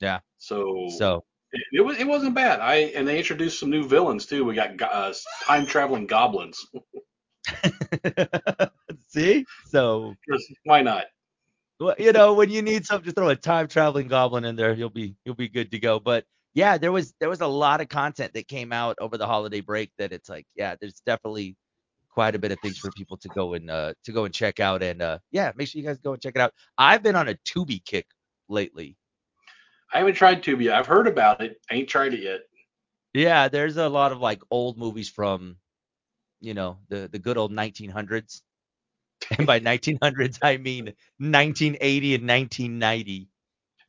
Yeah. 0.00 0.20
So, 0.38 0.88
So 0.96 1.24
it, 1.52 1.62
it 1.74 1.80
was 1.82 1.98
it 1.98 2.06
wasn't 2.06 2.34
bad. 2.34 2.60
I 2.60 2.76
and 2.96 3.06
they 3.06 3.18
introduced 3.18 3.60
some 3.60 3.68
new 3.68 3.86
villains 3.86 4.24
too. 4.24 4.46
We 4.46 4.54
got 4.54 4.80
uh, 4.80 5.12
time 5.42 5.66
traveling 5.66 6.06
goblins. 6.06 6.66
see, 9.08 9.44
so 9.66 10.14
Why 10.64 10.80
not? 10.80 11.04
well, 11.78 11.96
you 11.98 12.12
know 12.12 12.32
when 12.32 12.48
you 12.48 12.62
need 12.62 12.86
something 12.86 13.10
to 13.10 13.14
throw 13.14 13.28
a 13.28 13.36
time 13.36 13.68
traveling 13.68 14.08
goblin 14.08 14.46
in 14.46 14.56
there, 14.56 14.72
you'll 14.72 14.88
be 14.88 15.16
you'll 15.26 15.34
be 15.34 15.50
good 15.50 15.70
to 15.72 15.78
go. 15.78 16.00
But 16.00 16.24
yeah, 16.54 16.78
there 16.78 16.92
was 16.92 17.14
there 17.18 17.28
was 17.28 17.40
a 17.40 17.46
lot 17.46 17.80
of 17.80 17.88
content 17.88 18.32
that 18.34 18.48
came 18.48 18.72
out 18.72 18.96
over 19.00 19.18
the 19.18 19.26
holiday 19.26 19.60
break 19.60 19.90
that 19.98 20.12
it's 20.12 20.28
like 20.28 20.46
yeah, 20.54 20.76
there's 20.80 21.02
definitely 21.04 21.56
quite 22.10 22.36
a 22.36 22.38
bit 22.38 22.52
of 22.52 22.58
things 22.60 22.78
for 22.78 22.92
people 22.92 23.16
to 23.16 23.28
go 23.30 23.54
and 23.54 23.68
uh 23.68 23.92
to 24.04 24.12
go 24.12 24.24
and 24.24 24.32
check 24.32 24.60
out 24.60 24.82
and 24.82 25.02
uh 25.02 25.18
yeah, 25.32 25.50
make 25.56 25.68
sure 25.68 25.80
you 25.80 25.86
guys 25.86 25.98
go 25.98 26.12
and 26.12 26.22
check 26.22 26.34
it 26.36 26.40
out. 26.40 26.52
I've 26.78 27.02
been 27.02 27.16
on 27.16 27.28
a 27.28 27.34
Tubi 27.44 27.84
kick 27.84 28.06
lately. 28.48 28.96
I 29.92 29.98
haven't 29.98 30.14
tried 30.14 30.42
Tubi. 30.42 30.72
I've 30.72 30.86
heard 30.86 31.08
about 31.08 31.40
it. 31.42 31.60
I 31.70 31.74
ain't 31.74 31.88
tried 31.88 32.14
it 32.14 32.20
yet. 32.20 32.40
Yeah, 33.12 33.48
there's 33.48 33.76
a 33.76 33.88
lot 33.88 34.12
of 34.12 34.20
like 34.20 34.42
old 34.50 34.78
movies 34.78 35.08
from, 35.08 35.56
you 36.40 36.54
know, 36.54 36.78
the 36.88 37.08
the 37.10 37.18
good 37.18 37.36
old 37.36 37.52
1900s. 37.52 38.42
And 39.38 39.46
by 39.46 39.58
1900s, 39.58 40.38
I 40.42 40.58
mean 40.58 40.86
1980 41.18 42.16
and 42.16 42.28
1990 42.28 43.28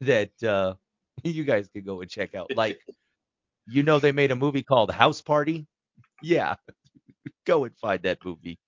that 0.02 0.44
uh 0.44 0.76
you 1.24 1.44
guys 1.44 1.68
could 1.74 1.86
go 1.86 2.02
and 2.02 2.10
check 2.10 2.36
out. 2.36 2.52
Like, 2.56 2.80
you 3.68 3.84
know, 3.84 4.00
they 4.00 4.12
made 4.12 4.32
a 4.32 4.36
movie 4.36 4.64
called 4.64 4.92
House 4.92 5.22
Party. 5.22 5.66
Yeah, 6.22 6.56
go 7.46 7.64
and 7.64 7.76
find 7.78 8.02
that 8.04 8.24
movie. 8.24 8.60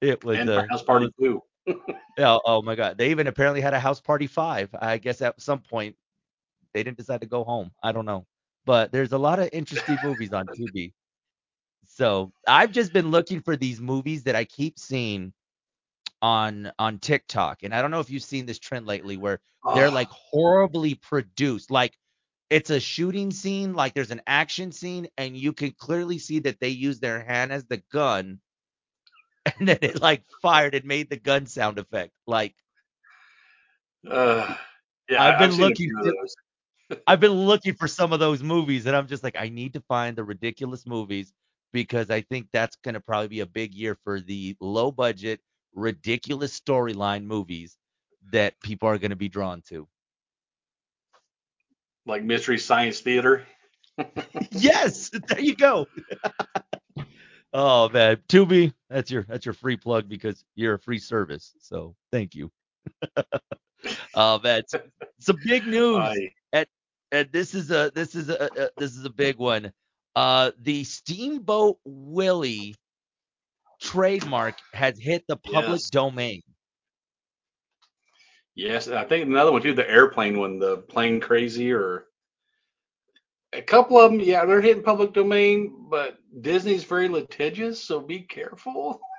It 0.00 0.24
was 0.24 0.38
and 0.38 0.50
uh, 0.50 0.66
House 0.68 0.82
Party 0.82 1.08
too. 1.20 1.42
oh, 2.18 2.40
oh 2.44 2.62
my 2.62 2.74
God. 2.74 2.98
They 2.98 3.10
even 3.10 3.26
apparently 3.26 3.60
had 3.60 3.74
a 3.74 3.80
House 3.80 4.00
Party 4.00 4.26
5. 4.26 4.70
I 4.80 4.98
guess 4.98 5.20
at 5.22 5.40
some 5.40 5.60
point 5.60 5.94
they 6.72 6.82
didn't 6.82 6.96
decide 6.96 7.20
to 7.20 7.26
go 7.26 7.44
home. 7.44 7.70
I 7.82 7.92
don't 7.92 8.06
know. 8.06 8.26
But 8.64 8.92
there's 8.92 9.12
a 9.12 9.18
lot 9.18 9.38
of 9.38 9.48
interesting 9.52 9.98
movies 10.02 10.32
on 10.32 10.46
Tubi. 10.46 10.92
So 11.86 12.32
I've 12.46 12.72
just 12.72 12.92
been 12.92 13.10
looking 13.10 13.40
for 13.40 13.56
these 13.56 13.80
movies 13.80 14.22
that 14.24 14.36
I 14.36 14.44
keep 14.44 14.78
seeing 14.78 15.32
on 16.22 16.70
on 16.78 16.98
TikTok. 16.98 17.62
And 17.62 17.74
I 17.74 17.82
don't 17.82 17.90
know 17.90 18.00
if 18.00 18.10
you've 18.10 18.22
seen 18.22 18.46
this 18.46 18.58
trend 18.58 18.86
lately 18.86 19.16
where 19.16 19.40
they're 19.74 19.90
like 19.90 20.08
horribly 20.08 20.94
produced. 20.94 21.70
Like 21.70 21.96
it's 22.50 22.70
a 22.70 22.80
shooting 22.80 23.30
scene, 23.30 23.74
like 23.74 23.94
there's 23.94 24.10
an 24.10 24.22
action 24.26 24.72
scene, 24.72 25.08
and 25.16 25.36
you 25.36 25.52
can 25.52 25.72
clearly 25.72 26.18
see 26.18 26.40
that 26.40 26.60
they 26.60 26.68
use 26.70 26.98
their 27.00 27.22
hand 27.22 27.52
as 27.52 27.64
the 27.64 27.82
gun, 27.92 28.40
and 29.58 29.68
then 29.68 29.78
it 29.82 30.00
like 30.00 30.22
fired 30.42 30.74
and 30.74 30.84
made 30.84 31.10
the 31.10 31.16
gun 31.16 31.46
sound 31.46 31.78
effect. 31.78 32.12
Like 32.26 32.54
uh, 34.10 34.54
yeah, 35.08 35.22
I've 35.22 35.38
been 35.38 35.50
a 35.50 35.54
looking 35.54 35.88
few 35.88 35.98
of 35.98 36.04
to- 36.04 36.12
those. 36.20 36.34
I've 37.06 37.20
been 37.20 37.32
looking 37.32 37.74
for 37.74 37.86
some 37.86 38.12
of 38.12 38.18
those 38.18 38.42
movies, 38.42 38.86
and 38.86 38.96
I'm 38.96 39.06
just 39.06 39.22
like, 39.22 39.36
I 39.38 39.48
need 39.48 39.74
to 39.74 39.80
find 39.82 40.16
the 40.16 40.24
ridiculous 40.24 40.86
movies 40.86 41.32
because 41.72 42.10
I 42.10 42.22
think 42.22 42.48
that's 42.52 42.76
going 42.82 42.94
to 42.94 43.00
probably 43.00 43.28
be 43.28 43.40
a 43.40 43.46
big 43.46 43.74
year 43.74 43.96
for 44.02 44.20
the 44.20 44.56
low 44.60 44.90
budget, 44.90 45.40
ridiculous 45.74 46.58
storyline 46.58 47.24
movies 47.24 47.76
that 48.32 48.60
people 48.60 48.88
are 48.88 48.98
going 48.98 49.10
to 49.10 49.16
be 49.16 49.28
drawn 49.28 49.62
to. 49.68 49.88
like 52.06 52.22
Mystery 52.22 52.58
Science 52.58 53.00
Theater. 53.00 53.46
yes, 54.50 55.10
there 55.28 55.40
you 55.40 55.54
go. 55.54 55.86
oh 57.52 57.88
man, 57.90 58.18
Tubi, 58.28 58.72
that's 58.88 59.10
your 59.10 59.24
that's 59.24 59.44
your 59.44 59.54
free 59.54 59.76
plug 59.76 60.08
because 60.08 60.44
you're 60.54 60.74
a 60.74 60.78
free 60.78 60.98
service. 60.98 61.54
So 61.60 61.94
thank 62.10 62.34
you. 62.34 62.50
oh 64.14 64.38
man, 64.40 64.60
it's, 64.60 64.74
some 65.18 65.36
big 65.44 65.66
news. 65.66 65.98
I, 65.98 66.30
and 67.12 67.30
this 67.32 67.54
is 67.54 67.70
a 67.70 67.90
this 67.94 68.14
is 68.14 68.28
a, 68.28 68.48
a 68.56 68.68
this 68.76 68.96
is 68.96 69.04
a 69.04 69.10
big 69.10 69.36
one. 69.36 69.72
Uh, 70.16 70.50
the 70.60 70.84
Steamboat 70.84 71.78
Willie 71.84 72.74
trademark 73.80 74.56
has 74.72 74.98
hit 74.98 75.24
the 75.28 75.36
public 75.36 75.80
Yes. 75.80 75.90
domain. 75.90 76.42
yes, 78.54 78.88
I 78.88 79.04
think 79.04 79.26
another 79.26 79.52
one 79.52 79.62
too, 79.62 79.74
the 79.74 79.88
airplane 79.88 80.38
one, 80.38 80.58
the 80.58 80.78
plane 80.78 81.20
crazy, 81.20 81.72
or 81.72 82.06
a 83.52 83.62
couple 83.62 83.98
of 83.98 84.10
them. 84.12 84.20
Yeah, 84.20 84.44
they're 84.44 84.60
hitting 84.60 84.82
public 84.82 85.12
domain, 85.12 85.86
but 85.90 86.18
Disney's 86.40 86.84
very 86.84 87.08
litigious, 87.08 87.82
so 87.82 88.00
be 88.00 88.20
careful. 88.20 89.00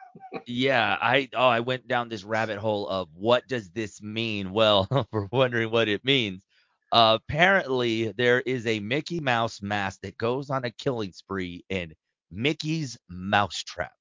Yeah, 0.46 0.98
I 1.02 1.30
oh 1.34 1.48
I 1.48 1.62
went 1.62 1.88
down 1.88 2.10
this 2.10 2.26
rabbit 2.26 2.58
hole 2.58 2.86
of 2.90 3.08
what 3.14 3.48
does 3.48 3.70
this 3.70 4.02
mean? 4.02 4.52
Well, 4.52 4.88
we're 5.14 5.30
wondering 5.32 5.72
what 5.72 5.88
it 5.88 6.04
means. 6.04 6.44
Uh, 6.92 7.18
apparently, 7.22 8.12
there 8.12 8.42
is 8.42 8.68
a 8.68 8.82
Mickey 8.82 9.22
Mouse 9.22 9.62
mask 9.62 10.02
that 10.02 10.18
goes 10.18 10.50
on 10.50 10.66
a 10.66 10.72
killing 10.72 11.14
spree 11.14 11.64
in 11.70 11.94
Mickey's 12.30 12.98
Mousetrap. 13.08 13.94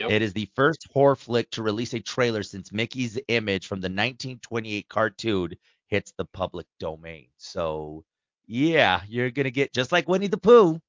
Yep. 0.00 0.10
It 0.10 0.22
is 0.22 0.32
the 0.32 0.48
first 0.54 0.86
horror 0.92 1.16
flick 1.16 1.50
to 1.52 1.62
release 1.62 1.92
a 1.92 2.00
trailer 2.00 2.42
since 2.42 2.72
Mickey's 2.72 3.18
image 3.28 3.66
from 3.66 3.80
the 3.80 3.86
1928 3.86 4.88
cartoon 4.88 5.56
hits 5.88 6.12
the 6.16 6.24
public 6.24 6.66
domain. 6.78 7.28
So, 7.36 8.04
yeah, 8.46 9.00
you're 9.08 9.30
going 9.30 9.44
to 9.44 9.50
get 9.50 9.72
just 9.72 9.90
like 9.90 10.08
Winnie 10.08 10.28
the 10.28 10.38
Pooh, 10.38 10.80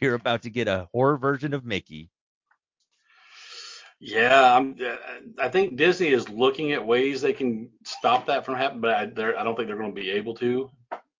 you're 0.00 0.14
about 0.14 0.42
to 0.42 0.50
get 0.50 0.68
a 0.68 0.88
horror 0.92 1.18
version 1.18 1.52
of 1.52 1.64
Mickey. 1.64 2.10
Yeah, 4.00 4.56
I'm, 4.56 4.76
uh, 4.84 4.96
I 5.38 5.48
think 5.48 5.76
Disney 5.76 6.08
is 6.08 6.28
looking 6.28 6.72
at 6.72 6.84
ways 6.84 7.20
they 7.20 7.32
can 7.32 7.70
stop 7.84 8.26
that 8.26 8.44
from 8.44 8.56
happening, 8.56 8.80
but 8.80 8.94
I, 8.96 9.02
I 9.02 9.44
don't 9.44 9.54
think 9.54 9.68
they're 9.68 9.76
going 9.76 9.94
to 9.94 10.00
be 10.00 10.10
able 10.10 10.34
to. 10.36 10.70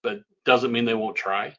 But 0.03 0.23
doesn't 0.45 0.73
mean 0.73 0.85
they 0.85 0.95
won't 0.95 1.15
try. 1.15 1.55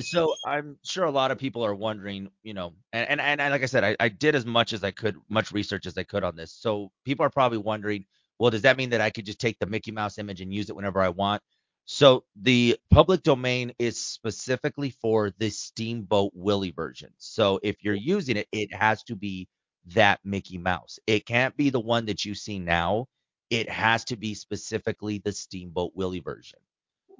So 0.00 0.34
I'm 0.44 0.78
sure 0.84 1.04
a 1.04 1.10
lot 1.10 1.30
of 1.30 1.38
people 1.38 1.64
are 1.64 1.74
wondering, 1.74 2.30
you 2.42 2.54
know, 2.54 2.74
and 2.92 3.20
and, 3.20 3.40
and, 3.40 3.52
like 3.52 3.62
I 3.62 3.66
said, 3.66 3.84
I, 3.84 3.96
I 3.98 4.08
did 4.08 4.34
as 4.34 4.46
much 4.46 4.72
as 4.72 4.84
I 4.84 4.90
could, 4.90 5.16
much 5.28 5.50
research 5.52 5.86
as 5.86 5.98
I 5.98 6.04
could 6.04 6.24
on 6.24 6.36
this. 6.36 6.52
So 6.52 6.92
people 7.04 7.24
are 7.26 7.30
probably 7.30 7.58
wondering, 7.58 8.04
well, 8.38 8.50
does 8.50 8.62
that 8.62 8.76
mean 8.76 8.90
that 8.90 9.00
I 9.00 9.10
could 9.10 9.26
just 9.26 9.40
take 9.40 9.58
the 9.58 9.66
Mickey 9.66 9.90
Mouse 9.90 10.18
image 10.18 10.40
and 10.40 10.52
use 10.52 10.70
it 10.70 10.76
whenever 10.76 11.00
I 11.00 11.08
want? 11.08 11.42
So 11.86 12.24
the 12.36 12.78
public 12.90 13.22
domain 13.22 13.72
is 13.78 13.98
specifically 13.98 14.90
for 14.90 15.32
the 15.38 15.50
Steamboat 15.50 16.32
Willie 16.34 16.70
version. 16.70 17.10
So 17.16 17.58
if 17.62 17.82
you're 17.82 17.94
using 17.94 18.36
it, 18.36 18.46
it 18.52 18.72
has 18.74 19.02
to 19.04 19.16
be 19.16 19.48
that 19.94 20.20
Mickey 20.22 20.58
Mouse. 20.58 20.98
It 21.06 21.24
can't 21.24 21.56
be 21.56 21.70
the 21.70 21.80
one 21.80 22.06
that 22.06 22.24
you 22.24 22.34
see 22.34 22.58
now. 22.58 23.06
It 23.48 23.70
has 23.70 24.04
to 24.06 24.16
be 24.16 24.34
specifically 24.34 25.22
the 25.24 25.32
Steamboat 25.32 25.92
Willie 25.94 26.20
version. 26.20 26.58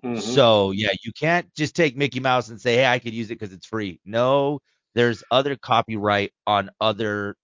Mhm. 0.04 0.20
So 0.20 0.70
yeah, 0.70 0.92
you 1.02 1.12
can't 1.12 1.52
just 1.54 1.74
take 1.74 1.96
Mickey 1.96 2.20
Mouse 2.20 2.48
and 2.48 2.60
say, 2.60 2.76
"Hey, 2.76 2.86
I 2.86 2.98
could 2.98 3.14
use 3.14 3.26
it 3.30 3.38
because 3.38 3.52
it's 3.52 3.66
free." 3.66 4.00
No, 4.04 4.60
there's 4.94 5.24
other 5.30 5.56
copyright 5.56 6.32
on 6.46 6.70
other 6.80 7.36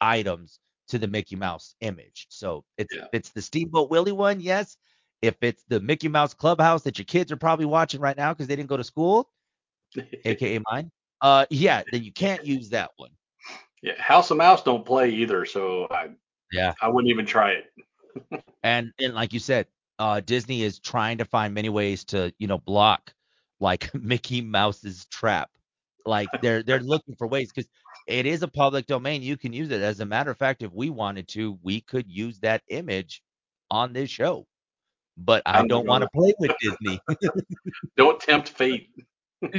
items 0.00 0.58
to 0.88 0.98
the 0.98 1.08
Mickey 1.08 1.36
Mouse 1.36 1.74
image. 1.80 2.26
So 2.28 2.64
it's 2.76 2.94
Yeah. 2.94 3.04
if 3.04 3.08
it's 3.12 3.30
the 3.30 3.42
Steamboat 3.42 3.90
Willie 3.90 4.12
one, 4.12 4.40
yes. 4.40 4.76
If 5.22 5.36
it's 5.40 5.62
the 5.68 5.80
Mickey 5.80 6.08
Mouse 6.08 6.34
Clubhouse 6.34 6.82
that 6.82 6.98
your 6.98 7.04
kids 7.06 7.30
are 7.32 7.36
probably 7.36 7.66
watching 7.66 8.00
right 8.00 8.16
now 8.16 8.32
because 8.34 8.48
they 8.48 8.56
didn't 8.56 8.68
go 8.68 8.76
to 8.76 8.84
school, 8.84 9.30
aka 10.26 10.58
mine, 10.70 10.90
uh, 11.20 11.46
yeah, 11.48 11.82
then 11.92 12.02
you 12.02 12.12
can't 12.12 12.44
use 12.44 12.70
that 12.70 12.90
one. 12.96 13.10
yeah, 13.82 14.00
House 14.00 14.30
of 14.30 14.36
Mouse 14.36 14.62
don't 14.62 14.84
play 14.84 15.10
either, 15.10 15.44
so 15.46 15.86
I 15.90 16.10
Yeah. 16.50 16.74
I 16.82 16.88
wouldn't 16.88 17.10
even 17.10 17.24
try 17.24 17.52
it. 17.52 17.72
And 18.62 18.92
and 19.00 19.14
like 19.14 19.32
you 19.32 19.40
said, 19.40 19.66
uh, 19.98 20.20
Disney 20.20 20.62
is 20.62 20.78
trying 20.78 21.18
to 21.18 21.24
find 21.24 21.54
many 21.54 21.68
ways 21.68 22.04
to 22.06 22.32
you 22.38 22.46
know 22.46 22.58
block 22.58 23.14
like 23.60 23.92
Mickey 23.94 24.40
Mouse's 24.40 25.06
trap. 25.06 25.50
Like 26.04 26.28
they're 26.42 26.62
they're 26.62 26.80
looking 26.80 27.14
for 27.16 27.26
ways 27.26 27.52
because 27.52 27.68
it 28.06 28.26
is 28.26 28.42
a 28.42 28.48
public 28.48 28.86
domain. 28.86 29.22
You 29.22 29.36
can 29.36 29.52
use 29.52 29.70
it. 29.70 29.80
As 29.80 30.00
a 30.00 30.06
matter 30.06 30.30
of 30.30 30.38
fact, 30.38 30.62
if 30.62 30.72
we 30.72 30.90
wanted 30.90 31.28
to, 31.28 31.58
we 31.62 31.80
could 31.80 32.10
use 32.10 32.40
that 32.40 32.62
image 32.68 33.22
on 33.70 33.92
this 33.92 34.10
show. 34.10 34.46
But 35.16 35.42
I 35.46 35.66
don't 35.66 35.86
want 35.86 36.02
to 36.02 36.10
play 36.14 36.32
with 36.38 36.52
Disney. 36.60 36.98
Don't 37.96 38.18
tempt 38.20 38.48
fate. 38.48 38.88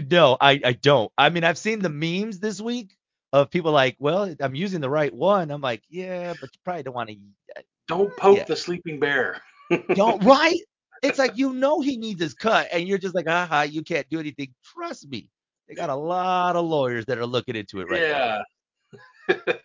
no, 0.09 0.37
I 0.41 0.59
I 0.65 0.73
don't. 0.73 1.11
I 1.17 1.29
mean, 1.29 1.43
I've 1.43 1.57
seen 1.57 1.79
the 1.79 1.89
memes 1.89 2.39
this 2.39 2.59
week 2.59 2.95
of 3.31 3.49
people 3.49 3.71
like, 3.71 3.95
well, 3.99 4.33
I'm 4.39 4.55
using 4.55 4.81
the 4.81 4.89
right 4.89 5.13
one. 5.13 5.51
I'm 5.51 5.61
like, 5.61 5.83
yeah, 5.89 6.33
but 6.39 6.49
you 6.53 6.59
probably 6.63 6.83
don't 6.83 6.95
want 6.95 7.09
to 7.09 7.17
Don't 7.87 8.15
poke 8.17 8.37
Yeah. 8.37 8.45
the 8.45 8.55
sleeping 8.55 8.99
bear. 8.99 9.41
Don't 9.93 10.23
right? 10.23 10.59
It's 11.01 11.17
like 11.19 11.37
you 11.37 11.53
know 11.53 11.81
he 11.81 11.97
needs 11.97 12.21
his 12.21 12.33
cut, 12.33 12.67
and 12.71 12.87
you're 12.87 12.97
just 12.97 13.13
like, 13.15 13.27
aha, 13.27 13.63
you 13.63 13.83
can't 13.83 14.07
do 14.09 14.19
anything. 14.19 14.53
Trust 14.63 15.09
me, 15.09 15.29
they 15.67 15.75
got 15.75 15.89
a 15.89 15.95
lot 15.95 16.55
of 16.55 16.65
lawyers 16.65 17.05
that 17.07 17.17
are 17.17 17.25
looking 17.25 17.55
into 17.55 17.81
it 17.81 17.89
right 17.89 18.01
now. 18.01 18.41
yeah. 19.29 19.35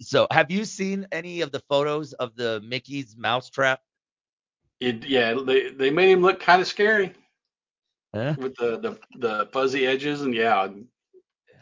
So, 0.00 0.26
have 0.30 0.50
you 0.50 0.64
seen 0.66 1.06
any 1.12 1.40
of 1.40 1.50
the 1.50 1.60
photos 1.68 2.12
of 2.14 2.36
the 2.36 2.60
Mickey's 2.62 3.16
mousetrap? 3.16 3.80
It, 4.80 5.06
yeah, 5.06 5.32
they 5.46 5.70
they 5.70 5.90
made 5.90 6.10
him 6.10 6.20
look 6.20 6.40
kind 6.40 6.60
of 6.60 6.68
scary 6.68 7.14
Huh? 8.14 8.34
with 8.38 8.54
the, 8.56 8.78
the 8.78 8.98
the 9.18 9.48
fuzzy 9.52 9.86
edges, 9.86 10.20
and 10.22 10.34
yeah, 10.34 10.68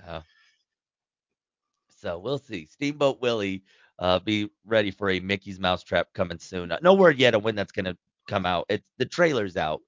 Yeah. 0.06 0.22
So 2.00 2.18
we'll 2.18 2.38
see. 2.38 2.66
Steamboat 2.66 3.20
Willie, 3.20 3.62
uh, 4.02 4.18
be 4.18 4.50
ready 4.66 4.90
for 4.90 5.08
a 5.08 5.20
Mickey's 5.20 5.60
mousetrap 5.60 6.08
coming 6.12 6.40
soon. 6.40 6.72
No 6.82 6.94
word 6.94 7.18
yet 7.18 7.36
on 7.36 7.42
when 7.42 7.54
that's 7.54 7.70
gonna 7.70 7.96
come 8.28 8.44
out. 8.44 8.66
It's 8.68 8.84
the 8.98 9.06
trailer's 9.06 9.56
out, 9.56 9.80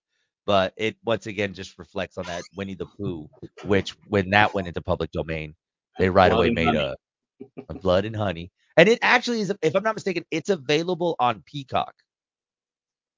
but 0.46 0.72
it 0.76 0.96
once 1.04 1.26
again 1.26 1.52
just 1.52 1.76
reflects 1.80 2.16
on 2.16 2.24
that 2.26 2.42
Winnie 2.56 2.76
the 2.76 2.86
Pooh, 2.86 3.28
which 3.64 3.90
when 4.06 4.30
that 4.30 4.54
went 4.54 4.68
into 4.68 4.80
public 4.80 5.10
domain, 5.10 5.56
they 5.98 6.08
right 6.08 6.30
Blood 6.30 6.38
away 6.38 6.50
made 6.50 6.76
a, 6.76 6.96
a 7.68 7.74
Blood 7.74 8.04
and 8.04 8.14
Honey, 8.14 8.52
and 8.76 8.88
it 8.88 9.00
actually 9.02 9.40
is, 9.40 9.52
if 9.62 9.74
I'm 9.74 9.82
not 9.82 9.96
mistaken, 9.96 10.24
it's 10.30 10.48
available 10.48 11.16
on 11.18 11.42
Peacock. 11.44 11.94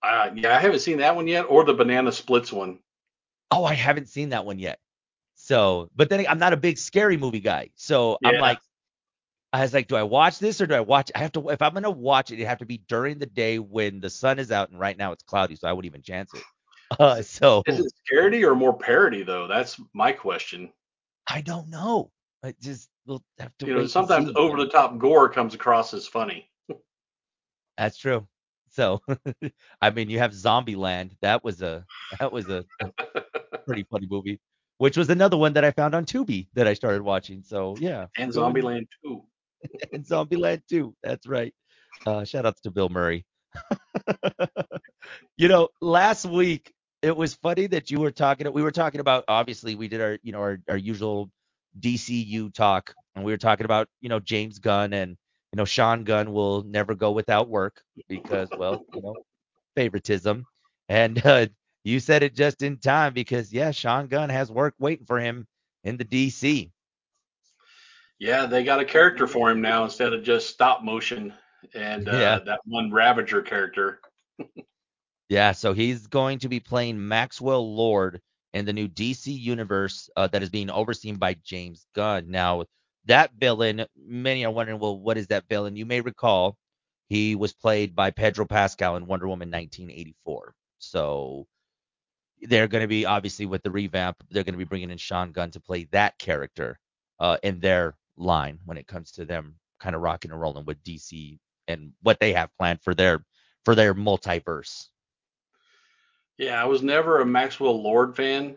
uh, 0.02 0.30
yeah, 0.35 0.56
I 0.56 0.61
haven't 0.61 0.80
seen 0.80 0.98
that 0.98 1.14
one 1.14 1.28
yet, 1.28 1.42
or 1.42 1.64
the 1.64 1.74
Banana 1.74 2.11
Splits 2.11 2.50
one. 2.50 2.78
Oh, 3.50 3.66
I 3.66 3.74
haven't 3.74 4.09
seen 4.09 4.30
that 4.30 4.46
one 4.46 4.59
yet. 4.59 4.78
So, 5.35 5.90
but 5.94 6.09
then 6.09 6.24
I'm 6.26 6.38
not 6.38 6.54
a 6.54 6.56
big 6.56 6.78
scary 6.78 7.18
movie 7.18 7.40
guy, 7.40 7.68
so 7.74 8.16
I'm 8.24 8.40
like, 8.40 8.61
I 9.57 9.62
was 9.62 9.73
like, 9.73 9.88
do 9.88 9.97
I 9.97 10.03
watch 10.03 10.38
this 10.38 10.61
or 10.61 10.66
do 10.66 10.75
I 10.75 10.81
watch? 10.81 11.11
I 11.14 11.21
have 11.21 11.33
to. 11.33 11.49
If 11.49 11.62
I'm 11.62 11.73
gonna 11.73 11.90
watch 11.90 12.31
it, 12.31 12.38
it 12.38 12.47
have 12.47 12.59
to 12.59 12.66
be 12.66 12.83
during 12.88 13.19
the 13.19 13.25
day 13.25 13.59
when 13.59 14.01
the 14.01 14.11
sun 14.11 14.38
is 14.38 14.53
out, 14.53 14.69
and 14.69 14.79
right 14.79 14.99
now 14.99 15.12
it's 15.12 15.23
cloudy, 15.23 15.57
so 15.57 15.66
I 15.66 15.73
wouldn't 15.73 15.90
even 15.90 16.03
chance 16.03 16.33
it. 16.35 16.42
Uh, 17.01 17.21
so 17.21 17.64
Is 17.66 17.81
it 17.81 17.92
scaredy 18.09 18.47
or 18.47 18.55
more 18.55 18.73
parody 18.73 19.25
though? 19.25 19.49
That's 19.49 19.77
my 19.92 20.12
question. 20.12 20.73
I 21.27 21.40
don't 21.40 21.69
know. 21.69 22.12
I 22.45 22.55
just 22.62 22.88
we'll 23.07 23.25
have 23.40 23.51
to 23.59 23.66
You 23.66 23.75
know, 23.75 23.87
sometimes 23.88 24.31
over 24.37 24.57
the 24.57 24.69
top 24.69 24.97
gore 24.97 25.29
comes 25.29 25.53
across 25.53 25.92
as 25.95 26.07
funny. 26.07 26.49
That's 27.77 27.99
true. 27.99 28.29
So, 28.71 29.01
I 29.83 29.90
mean, 29.90 30.09
you 30.09 30.21
have 30.21 30.31
Zombieland. 30.31 31.16
That 31.23 31.42
was 31.42 31.61
a 31.61 31.85
that 32.21 32.31
was 32.31 32.49
a, 32.49 32.64
a 32.81 32.92
pretty 33.66 33.85
funny 33.90 34.07
movie, 34.09 34.38
which 34.79 34.97
was 34.97 35.11
another 35.11 35.37
one 35.37 35.55
that 35.55 35.64
I 35.64 35.73
found 35.73 35.97
on 35.97 36.05
Tubi 36.05 36.47
that 36.55 36.69
I 36.69 36.75
started 36.75 37.03
watching. 37.03 37.42
So 37.42 37.75
yeah, 37.81 38.07
And. 38.16 38.33
Zombieland 38.33 38.87
too. 39.03 39.25
and 39.92 40.05
Zombieland 40.05 40.62
too. 40.69 40.95
That's 41.03 41.27
right. 41.27 41.55
Uh, 42.05 42.25
shout 42.25 42.47
outs 42.47 42.61
to 42.62 42.71
Bill 42.71 42.88
Murray. 42.88 43.25
you 45.37 45.49
know, 45.49 45.69
last 45.81 46.25
week 46.27 46.73
it 47.03 47.16
was 47.16 47.35
funny 47.35 47.66
that 47.69 47.90
you 47.90 48.01
were 48.01 48.11
talking. 48.11 48.51
We 48.53 48.62
were 48.62 48.73
talking 48.73 49.01
about 49.01 49.25
obviously 49.29 49.75
we 49.75 49.88
did 49.88 50.01
our 50.01 50.19
you 50.23 50.33
know 50.33 50.40
our, 50.40 50.59
our 50.69 50.77
usual 50.77 51.31
DCU 51.79 52.53
talk, 52.53 52.92
and 53.14 53.25
we 53.25 53.33
were 53.33 53.38
talking 53.38 53.64
about 53.64 53.88
you 54.01 54.09
know 54.09 54.21
James 54.21 54.59
Gunn 54.59 54.92
and 54.92 55.11
you 55.53 55.57
know 55.57 55.64
Sean 55.64 56.05
Gunn 56.05 56.33
will 56.33 56.62
never 56.64 56.95
go 56.95 57.12
without 57.12 57.49
work 57.49 57.81
because 58.09 58.49
well 58.57 58.85
you 58.95 59.03
know 59.03 59.14
favoritism, 59.75 60.45
and 60.88 61.25
uh, 61.25 61.47
you 61.85 62.01
said 62.01 62.23
it 62.23 62.35
just 62.35 62.62
in 62.62 62.79
time 62.79 63.12
because 63.12 63.53
yeah 63.53 63.71
Sean 63.71 64.07
Gunn 64.09 64.31
has 64.31 64.51
work 64.51 64.75
waiting 64.79 65.07
for 65.07 65.19
him 65.19 65.47
in 65.85 65.97
the 65.97 66.05
DC. 66.05 66.71
Yeah, 68.18 68.46
they 68.46 68.64
got 68.64 68.81
a 68.81 68.85
character 68.85 69.26
for 69.26 69.50
him 69.50 69.61
now 69.61 69.85
instead 69.85 70.12
of 70.12 70.22
just 70.22 70.48
stop 70.48 70.83
motion 70.83 71.33
and 71.74 72.09
uh, 72.09 72.12
Yeah. 72.12 72.38
that 72.46 72.61
one 72.64 72.90
Ravager 72.90 73.42
character. 73.42 74.00
Yeah, 75.29 75.52
so 75.52 75.72
he's 75.72 76.07
going 76.07 76.38
to 76.40 76.48
be 76.48 76.61
playing 76.61 77.09
Maxwell 77.09 77.74
Lord 77.74 78.20
in 78.52 78.64
the 78.64 78.72
new 78.72 78.88
DC 78.88 79.26
universe 79.37 80.09
uh, 80.16 80.29
that 80.29 80.42
is 80.42 80.50
being 80.50 80.70
overseen 80.70 81.16
by 81.16 81.35
James 81.44 81.87
Gunn. 81.94 82.31
Now, 82.31 82.64
that 83.07 83.33
villain, 83.35 83.87
many 83.96 84.44
are 84.44 84.52
wondering, 84.52 84.79
well, 84.79 84.98
what 84.98 85.18
is 85.18 85.26
that 85.29 85.48
villain? 85.48 85.76
You 85.76 85.85
may 85.87 86.00
recall 86.00 86.57
he 87.09 87.35
was 87.35 87.52
played 87.52 87.94
by 87.94 88.11
Pedro 88.12 88.46
Pascal 88.46 88.96
in 88.96 89.07
Wonder 89.07 89.26
Woman 89.26 89.50
1984. 89.50 90.55
So 90.79 91.46
they're 92.42 92.68
going 92.68 92.83
to 92.83 92.88
be 92.88 93.05
obviously 93.05 93.46
with 93.46 93.62
the 93.62 93.70
revamp, 93.70 94.16
they're 94.31 94.44
going 94.44 94.55
to 94.55 94.59
be 94.59 94.64
bringing 94.64 94.90
in 94.90 94.98
Sean 94.98 95.33
Gunn 95.33 95.50
to 95.52 95.61
play 95.61 95.85
that 95.90 96.18
character 96.18 96.79
uh, 97.18 97.38
in 97.42 97.59
their 97.61 97.94
line 98.16 98.59
when 98.64 98.79
it 98.79 98.87
comes 98.87 99.12
to 99.12 99.24
them 99.24 99.57
kind 99.81 99.94
of 99.94 100.02
rocking 100.02 100.31
and 100.31 100.40
rolling 100.40 100.64
with 100.64 100.83
DC 100.85 101.38
and 101.68 101.92
what 102.02 102.20
they 102.20 102.33
have 102.33 102.55
planned 102.59 102.83
for 102.83 102.94
their 102.94 103.24
for 103.64 103.74
their 103.74 103.94
multiverse. 103.94 104.87
Yeah, 106.38 106.61
I 106.61 106.66
was 106.66 106.83
never 106.83 107.20
a 107.20 107.26
Maxwell 107.26 107.81
Lord 107.83 108.14
fan, 108.16 108.57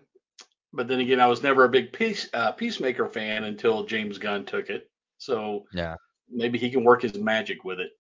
but 0.74 0.88
then 0.88 1.00
again, 1.02 1.20
I 1.22 1.28
was 1.28 1.44
never 1.44 1.66
a 1.66 1.70
big 1.70 1.94
peace 1.94 2.30
uh, 2.34 2.52
Peacemaker 2.54 3.08
fan 3.08 3.46
until 3.46 3.86
James 3.86 4.18
Gunn 4.18 4.46
took 4.46 4.70
it. 4.70 4.90
So 5.18 5.68
Yeah. 5.72 5.96
maybe 6.30 6.58
he 6.60 6.72
can 6.72 6.84
work 6.84 7.04
his 7.04 7.16
magic 7.16 7.64
with 7.66 7.80
it. 7.80 7.92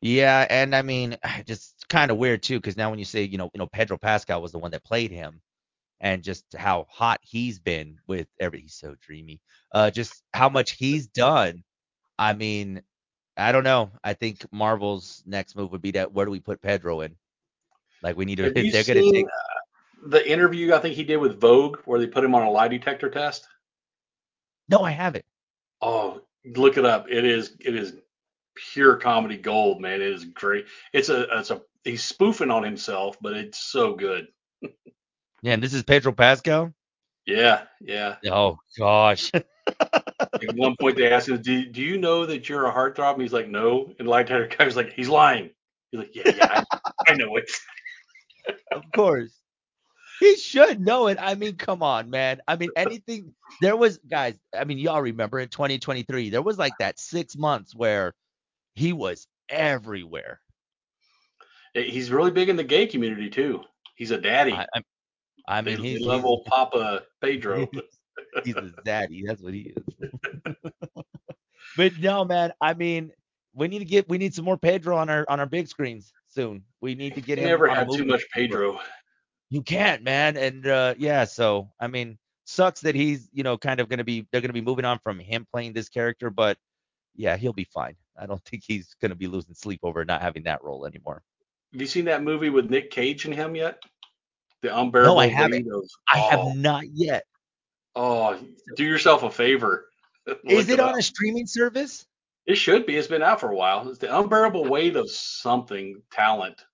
Yeah, 0.00 0.46
and 0.50 0.74
I 0.74 0.82
mean, 0.82 1.16
just 1.46 1.74
kind 1.88 2.10
of 2.10 2.18
weird 2.18 2.42
too, 2.42 2.58
because 2.58 2.76
now 2.76 2.90
when 2.90 2.98
you 2.98 3.04
say, 3.04 3.22
you 3.22 3.38
know, 3.38 3.50
you 3.54 3.58
know, 3.58 3.66
Pedro 3.66 3.98
Pascal 3.98 4.42
was 4.42 4.52
the 4.52 4.58
one 4.58 4.70
that 4.72 4.84
played 4.84 5.10
him, 5.10 5.40
and 6.00 6.22
just 6.22 6.44
how 6.56 6.86
hot 6.90 7.20
he's 7.22 7.58
been 7.58 7.98
with 8.06 8.28
every, 8.38 8.62
he's 8.62 8.74
so 8.74 8.94
dreamy. 9.00 9.40
Uh, 9.72 9.90
just 9.90 10.22
how 10.32 10.48
much 10.48 10.72
he's 10.72 11.06
done. 11.06 11.64
I 12.18 12.32
mean, 12.32 12.82
I 13.36 13.52
don't 13.52 13.64
know. 13.64 13.90
I 14.02 14.14
think 14.14 14.44
Marvel's 14.52 15.22
next 15.26 15.56
move 15.56 15.72
would 15.72 15.82
be 15.82 15.92
that 15.92 16.12
where 16.12 16.26
do 16.26 16.30
we 16.30 16.40
put 16.40 16.62
Pedro 16.62 17.00
in? 17.00 17.16
Like 18.02 18.16
we 18.16 18.24
need 18.24 18.36
to 18.36 18.44
Have 18.44 18.54
they're 18.54 18.84
gonna 18.84 19.12
take. 19.12 19.24
uh, 19.24 20.08
the 20.08 20.30
interview 20.30 20.74
I 20.74 20.78
think 20.78 20.94
he 20.94 21.04
did 21.04 21.16
with 21.16 21.40
Vogue 21.40 21.78
where 21.86 21.98
they 21.98 22.06
put 22.06 22.24
him 22.24 22.34
on 22.34 22.42
a 22.42 22.50
lie 22.50 22.68
detector 22.68 23.10
test? 23.10 23.48
No, 24.68 24.82
I 24.82 24.90
haven't. 24.90 25.24
Oh, 25.80 26.20
look 26.44 26.76
it 26.76 26.84
up. 26.84 27.06
It 27.08 27.24
is 27.24 27.56
it 27.60 27.74
is 27.74 27.94
pure 28.54 28.96
comedy 28.96 29.36
gold, 29.36 29.80
man. 29.80 30.00
It 30.00 30.12
is 30.12 30.24
great. 30.24 30.66
It's 30.92 31.08
a 31.08 31.38
it's 31.38 31.50
a 31.50 31.62
he's 31.82 32.04
spoofing 32.04 32.50
on 32.50 32.62
himself, 32.62 33.16
but 33.20 33.34
it's 33.34 33.58
so 33.58 33.94
good. 33.94 34.28
Yeah, 35.44 35.52
and 35.52 35.62
this 35.62 35.74
is 35.74 35.82
Pedro 35.82 36.12
Pascal. 36.12 36.72
Yeah, 37.26 37.64
yeah. 37.78 38.16
Oh 38.30 38.56
gosh. 38.78 39.30
At 39.34 40.54
one 40.54 40.74
point 40.80 40.96
they 40.96 41.12
asked 41.12 41.28
him, 41.28 41.42
"Do, 41.42 41.66
do 41.66 41.82
you 41.82 41.98
know 41.98 42.24
that 42.24 42.48
you're 42.48 42.64
a 42.64 42.72
heartthrob?" 42.72 43.12
And 43.12 43.22
he's 43.22 43.34
like, 43.34 43.48
"No." 43.50 43.92
And 43.98 44.06
the 44.06 44.10
lie 44.10 44.22
detector 44.22 44.56
guy 44.56 44.64
was 44.64 44.74
like, 44.74 44.94
"He's 44.94 45.10
lying." 45.10 45.50
He's 45.90 45.98
like, 45.98 46.16
"Yeah, 46.16 46.32
yeah, 46.34 46.64
I, 46.72 46.80
I 47.08 47.14
know 47.14 47.36
it." 47.36 47.50
Of 48.72 48.82
course. 48.94 49.32
He 50.20 50.36
should 50.36 50.80
know 50.80 51.06
it. 51.06 51.16
I 51.20 51.34
mean, 51.34 51.56
come 51.56 51.82
on, 51.82 52.10
man. 52.10 52.40
I 52.48 52.56
mean, 52.56 52.70
anything. 52.76 53.34
There 53.62 53.76
was, 53.76 53.98
guys, 53.98 54.38
I 54.58 54.64
mean, 54.64 54.76
y'all 54.76 55.00
remember 55.00 55.40
in 55.40 55.48
2023, 55.48 56.28
there 56.28 56.42
was 56.42 56.58
like 56.58 56.74
that 56.78 56.98
six 56.98 57.36
months 57.36 57.74
where 57.74 58.12
he 58.74 58.92
was 58.92 59.26
everywhere. 59.48 60.40
He's 61.72 62.10
really 62.10 62.30
big 62.30 62.50
in 62.50 62.56
the 62.56 62.64
gay 62.64 62.86
community 62.86 63.30
too. 63.30 63.62
He's 63.94 64.10
a 64.10 64.18
daddy. 64.18 64.52
I, 64.52 64.66
I, 64.74 64.82
I 65.46 65.60
mean, 65.60 65.78
he's, 65.78 66.00
level 66.00 66.42
he's, 66.44 66.50
Papa 66.50 67.02
Pedro. 67.22 67.68
he's 68.44 68.56
a 68.56 68.72
daddy. 68.84 69.24
That's 69.26 69.42
what 69.42 69.54
he 69.54 69.74
is. 69.76 70.54
but 71.76 71.92
no, 71.98 72.24
man. 72.24 72.52
I 72.60 72.74
mean, 72.74 73.12
we 73.54 73.68
need 73.68 73.80
to 73.80 73.84
get, 73.84 74.08
we 74.08 74.18
need 74.18 74.34
some 74.34 74.44
more 74.44 74.56
Pedro 74.56 74.96
on 74.96 75.08
our 75.08 75.24
on 75.28 75.40
our 75.40 75.46
big 75.46 75.68
screens 75.68 76.12
soon. 76.28 76.64
We 76.80 76.94
need 76.94 77.14
to 77.14 77.20
get 77.20 77.38
He 77.38 77.44
him. 77.44 77.50
never 77.50 77.68
had 77.68 77.90
too 77.90 78.04
much 78.04 78.24
Pedro. 78.32 78.80
You 79.50 79.62
can't, 79.62 80.02
man. 80.02 80.36
And 80.36 80.66
uh 80.66 80.94
yeah, 80.98 81.24
so 81.24 81.70
I 81.78 81.86
mean, 81.86 82.18
sucks 82.44 82.80
that 82.80 82.94
he's, 82.94 83.28
you 83.32 83.42
know, 83.42 83.56
kind 83.56 83.80
of 83.80 83.88
gonna 83.88 84.04
be 84.04 84.26
they're 84.32 84.40
gonna 84.40 84.52
be 84.52 84.60
moving 84.60 84.84
on 84.84 84.98
from 85.04 85.18
him 85.18 85.46
playing 85.52 85.72
this 85.72 85.88
character, 85.88 86.30
but 86.30 86.58
yeah, 87.14 87.36
he'll 87.36 87.52
be 87.52 87.68
fine. 87.72 87.94
I 88.18 88.26
don't 88.26 88.44
think 88.46 88.64
he's 88.66 88.94
gonna 89.00 89.14
be 89.14 89.26
losing 89.26 89.54
sleep 89.54 89.80
over 89.82 90.04
not 90.04 90.22
having 90.22 90.44
that 90.44 90.62
role 90.64 90.86
anymore. 90.86 91.22
Have 91.72 91.80
you 91.80 91.86
seen 91.86 92.04
that 92.04 92.22
movie 92.22 92.50
with 92.50 92.70
Nick 92.70 92.90
Cage 92.90 93.24
and 93.24 93.34
him 93.34 93.56
yet? 93.56 93.82
The 94.64 94.80
unbearable 94.80 95.16
No, 95.16 95.20
I 95.20 95.26
haven't. 95.26 95.70
of 95.70 95.86
I 96.08 96.20
oh, 96.32 96.48
have 96.48 96.56
not 96.56 96.84
yet. 96.94 97.24
oh, 97.94 98.40
do 98.76 98.84
yourself 98.84 99.22
a 99.22 99.30
favor. 99.30 99.90
Is 100.46 100.68
Look 100.68 100.68
it 100.70 100.80
on 100.80 100.98
a 100.98 101.02
streaming 101.02 101.46
service? 101.46 102.06
It 102.46 102.54
should 102.54 102.86
be. 102.86 102.96
It's 102.96 103.06
been 103.06 103.20
out 103.22 103.40
for 103.40 103.50
a 103.50 103.54
while. 103.54 103.86
It's 103.90 103.98
the 103.98 104.18
unbearable 104.18 104.64
weight 104.64 104.96
of 104.96 105.10
something 105.10 106.00
talent. 106.10 106.64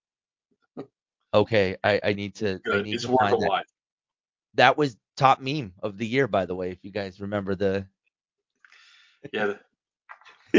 Okay, 1.35 1.79
I, 1.83 2.01
I 2.05 2.13
need 2.13 2.37
to 2.37 2.55
I 2.55 2.59
Good. 2.59 2.85
need 2.85 2.95
It's 2.95 3.07
to 3.07 3.11
worth 3.11 3.23
a 3.23 3.31
find 3.31 3.43
that. 3.43 3.65
That 4.55 4.79
was 4.79 4.97
top 5.17 5.41
meme 5.41 5.73
of 5.83 5.99
the 5.99 6.07
year, 6.07 6.29
by 6.29 6.47
the 6.47 6.55
way, 6.55 6.71
if 6.71 6.85
you 6.85 6.93
guys 6.93 7.21
remember 7.21 7.57
the 7.57 7.89
Yeah. 9.33 9.55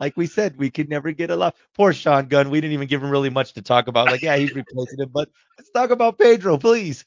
like 0.00 0.16
we 0.16 0.26
said, 0.26 0.56
we 0.56 0.70
could 0.70 0.88
never 0.88 1.12
get 1.12 1.30
a 1.30 1.36
lot. 1.36 1.56
Poor 1.74 1.92
Sean 1.92 2.26
Gunn. 2.26 2.50
We 2.50 2.60
didn't 2.60 2.74
even 2.74 2.88
give 2.88 3.02
him 3.02 3.10
really 3.10 3.30
much 3.30 3.54
to 3.54 3.62
talk 3.62 3.88
about. 3.88 4.08
Like, 4.08 4.22
yeah, 4.22 4.36
he's 4.36 4.54
replacing 4.54 5.00
him, 5.00 5.10
but 5.12 5.28
let's 5.58 5.70
talk 5.70 5.90
about 5.90 6.18
Pedro, 6.18 6.58
please. 6.58 7.04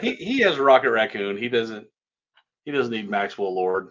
he 0.00 0.14
he 0.14 0.40
has 0.40 0.58
Rocket 0.58 0.90
Raccoon. 0.90 1.36
He 1.36 1.48
doesn't 1.48 1.86
he 2.64 2.72
doesn't 2.72 2.92
need 2.92 3.08
Maxwell 3.08 3.54
Lord. 3.54 3.88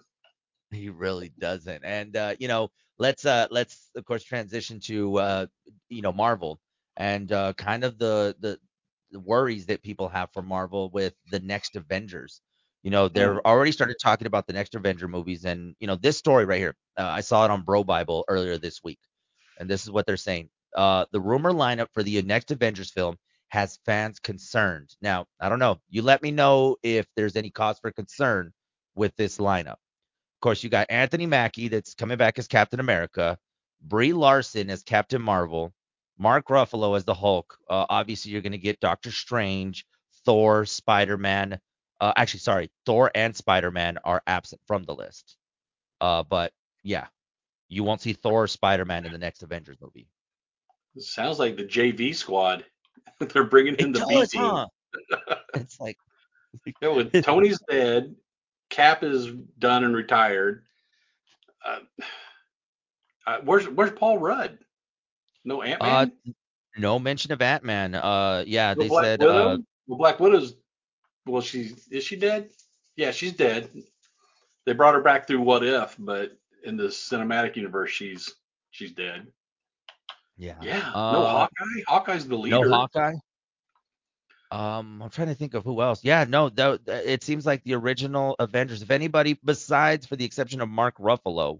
He 0.72 0.90
really 0.90 1.32
doesn't. 1.40 1.84
And 1.84 2.16
uh, 2.16 2.36
you 2.40 2.48
know, 2.48 2.72
let's 2.98 3.26
uh 3.26 3.48
let's 3.52 3.90
of 3.96 4.06
course 4.06 4.24
transition 4.24 4.80
to 4.82 5.18
uh 5.18 5.46
you 5.90 6.02
know 6.02 6.12
Marvel 6.14 6.60
and 6.98 7.32
uh 7.32 7.54
kind 7.54 7.84
of 7.84 7.98
the 7.98 8.36
the, 8.40 8.60
the 9.12 9.20
worries 9.20 9.66
that 9.68 9.84
people 9.84 10.10
have 10.10 10.32
for 10.34 10.42
Marvel 10.42 10.90
with 10.90 11.14
the 11.32 11.40
next 11.40 11.76
Avengers. 11.76 12.42
You 12.86 12.92
know, 12.92 13.08
they're 13.08 13.46
already 13.48 13.72
started 13.72 13.96
talking 14.00 14.28
about 14.28 14.46
the 14.46 14.54
next 14.54 14.76
Avenger 14.76 15.08
movies, 15.08 15.44
and 15.44 15.76
you 15.80 15.88
know, 15.88 15.96
this 15.96 16.20
story 16.20 16.46
right 16.46 16.60
here, 16.60 16.76
uh, 16.96 17.08
I 17.08 17.22
saw 17.22 17.44
it 17.44 17.50
on 17.50 17.64
Bro 17.64 17.86
Bible 17.86 18.24
earlier 18.28 18.60
this 18.60 18.84
week, 18.84 19.00
and 19.60 19.68
this 19.68 19.82
is 19.82 19.90
what 19.90 20.06
they're 20.06 20.18
saying. 20.18 20.50
Uh, 20.76 21.06
the 21.12 21.20
rumor 21.20 21.52
lineup 21.52 21.88
for 21.96 22.04
the 22.04 22.22
next 22.22 22.52
Avengers 22.52 22.92
film 22.92 23.18
has 23.48 23.80
fans 23.88 24.20
concerned. 24.20 24.96
Now, 25.02 25.26
I 25.40 25.50
don't 25.50 25.58
know. 25.58 25.80
You 25.90 26.04
let 26.04 26.22
me 26.22 26.30
know 26.30 26.76
if 26.84 27.08
there's 27.16 27.36
any 27.36 27.50
cause 27.50 27.80
for 27.80 27.90
concern 27.90 28.54
with 28.94 29.16
this 29.16 29.40
lineup. 29.40 29.78
Of 29.78 30.42
course, 30.42 30.64
you 30.64 30.70
got 30.70 30.86
Anthony 30.92 31.26
Mackie 31.26 31.70
that's 31.70 31.96
coming 31.96 32.20
back 32.20 32.38
as 32.38 32.48
Captain 32.48 32.80
America, 32.80 33.40
Brie 33.82 34.14
Larson 34.14 34.70
as 34.70 34.84
Captain 34.84 35.24
Marvel, 35.24 35.74
Mark 36.20 36.50
Ruffalo 36.50 36.96
as 36.96 37.04
the 37.04 37.16
Hulk. 37.16 37.58
Uh, 37.68 37.88
obviously, 37.90 38.32
you're 38.32 38.44
going 38.44 38.52
to 38.52 38.60
get 38.60 38.80
Doctor 38.80 39.12
Strange, 39.12 39.88
Thor, 40.24 40.68
Spider 40.68 41.18
Man, 41.18 41.60
uh, 42.02 42.14
actually, 42.16 42.42
sorry, 42.42 42.72
Thor 42.86 43.12
and 43.16 43.36
Spider 43.36 43.72
Man 43.72 43.98
are 44.04 44.22
absent 44.28 44.62
from 44.68 44.84
the 44.84 44.96
list. 44.96 45.38
Uh, 46.02 46.24
but 46.24 46.52
yeah, 46.84 47.08
you 47.70 47.84
won't 47.84 48.02
see 48.02 48.14
Thor 48.14 48.44
or 48.44 48.48
Spider 48.48 48.86
Man 48.86 49.06
in 49.06 49.12
the 49.12 49.18
next 49.18 49.44
Avengers 49.44 49.78
movie. 49.82 50.08
It 50.96 51.04
sounds 51.04 51.40
like 51.40 51.58
the 51.58 51.64
JV 51.64 52.16
squad. 52.16 52.66
They're 53.20 53.44
bringing 53.44 53.76
in 53.76 53.90
it 53.96 54.00
the 54.00 54.06
B 54.06 54.26
team. 54.26 54.42
Huh? 54.42 54.68
it's 55.54 55.80
like 55.80 55.98
yeah, 56.82 56.90
with 56.90 57.12
Tony's 57.24 57.60
dead, 57.70 58.16
Cap 58.70 59.04
is 59.04 59.32
done 59.60 59.84
and 59.84 59.96
retired. 59.96 60.64
Uh, 61.66 61.80
uh, 63.28 63.38
where's 63.44 63.68
where's 63.70 63.92
Paul 63.92 64.18
Rudd? 64.18 64.58
No 65.44 65.62
Ant 65.62 65.82
Man. 65.82 65.92
Uh, 65.92 66.30
no 66.78 67.00
mention 67.00 67.32
of 67.32 67.42
Ant 67.42 67.64
Man. 67.64 67.96
Uh, 67.96 68.44
yeah, 68.46 68.74
no 68.74 68.82
they 68.82 68.88
Black 68.90 69.04
said. 69.06 69.22
Uh, 69.22 69.26
Widow? 69.26 69.38
Uh, 69.38 69.58
well, 69.88 69.98
Black 69.98 70.20
Widow's 70.20 70.56
well, 71.26 71.42
she's 71.42 71.88
is 71.90 72.04
she 72.04 72.16
dead? 72.16 72.50
Yeah, 72.96 73.12
she's 73.12 73.34
dead. 73.34 73.70
They 74.66 74.74
brought 74.74 74.96
her 74.96 75.02
back 75.02 75.28
through 75.28 75.42
What 75.42 75.64
If, 75.64 75.96
but 76.00 76.38
in 76.64 76.78
the 76.78 76.86
cinematic 76.86 77.56
universe, 77.56 77.92
she's 77.92 78.34
she's 78.72 78.92
dead. 78.92 79.28
Yeah. 80.38 80.56
Yeah. 80.62 80.92
Uh, 80.94 81.12
no 81.12 81.26
Hawkeye. 81.26 81.82
Hawkeye's 81.88 82.28
the 82.28 82.38
leader. 82.38 82.68
No 82.68 82.70
Hawkeye. 82.70 83.16
Um, 84.52 85.02
I'm 85.02 85.10
trying 85.10 85.28
to 85.28 85.36
think 85.36 85.54
of 85.54 85.64
who 85.64 85.82
else. 85.82 86.04
Yeah, 86.04 86.24
no, 86.28 86.50
th- 86.50 86.82
it 86.88 87.24
seems 87.24 87.46
like 87.46 87.64
the 87.64 87.74
original 87.74 88.36
Avengers. 88.40 88.82
If 88.82 88.92
anybody 88.92 89.38
besides, 89.44 90.06
for 90.06 90.16
the 90.16 90.24
exception 90.24 90.62
of 90.62 90.70
Mark 90.70 90.98
Ruffalo, 90.98 91.60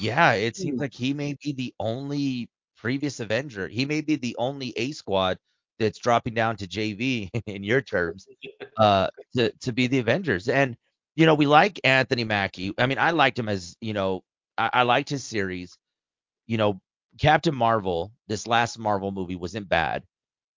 yeah, 0.00 0.32
it 0.32 0.56
seems 0.56 0.76
hmm. 0.76 0.80
like 0.80 0.94
he 0.94 1.12
may 1.14 1.36
be 1.42 1.52
the 1.52 1.74
only 1.78 2.48
previous 2.76 3.20
Avenger. 3.20 3.68
He 3.68 3.84
may 3.84 4.00
be 4.00 4.16
the 4.16 4.34
only 4.38 4.72
A 4.76 4.92
Squad 4.92 5.38
that's 5.78 5.98
dropping 5.98 6.34
down 6.34 6.56
to 6.56 6.66
JV 6.66 7.30
in 7.46 7.62
your 7.62 7.80
terms 7.80 8.26
uh, 8.76 9.08
to 9.36 9.52
to 9.60 9.72
be 9.72 9.86
the 9.86 9.98
Avengers. 9.98 10.48
And 10.48 10.76
you 11.16 11.26
know, 11.26 11.34
we 11.34 11.46
like 11.46 11.80
Anthony 11.84 12.24
Mackie. 12.24 12.72
I 12.78 12.86
mean, 12.86 12.98
I 12.98 13.10
liked 13.10 13.38
him 13.38 13.48
as 13.48 13.76
you 13.80 13.92
know, 13.92 14.22
I, 14.56 14.70
I 14.72 14.82
liked 14.82 15.08
his 15.08 15.24
series. 15.24 15.76
You 16.46 16.56
know, 16.58 16.80
Captain 17.20 17.54
Marvel, 17.54 18.12
this 18.28 18.46
last 18.46 18.78
Marvel 18.78 19.10
movie 19.10 19.36
wasn't 19.36 19.68
bad. 19.68 20.04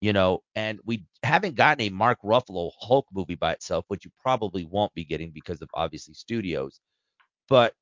You 0.01 0.15
know, 0.15 0.43
and 0.55 0.81
we 0.85 1.05
haven't 1.23 1.57
gotten 1.57 1.87
a 1.87 1.91
Mark 1.91 2.21
Ruffalo 2.25 2.71
Hulk 2.81 3.07
movie 3.13 3.35
by 3.35 3.53
itself, 3.53 3.85
which 3.89 4.07
you 4.07 4.11
probably 4.23 4.65
won't 4.65 4.95
be 4.95 5.05
getting 5.05 5.31
because 5.31 5.61
of 5.61 5.69
obviously 5.75 6.15
studios. 6.15 6.81
But 7.49 7.75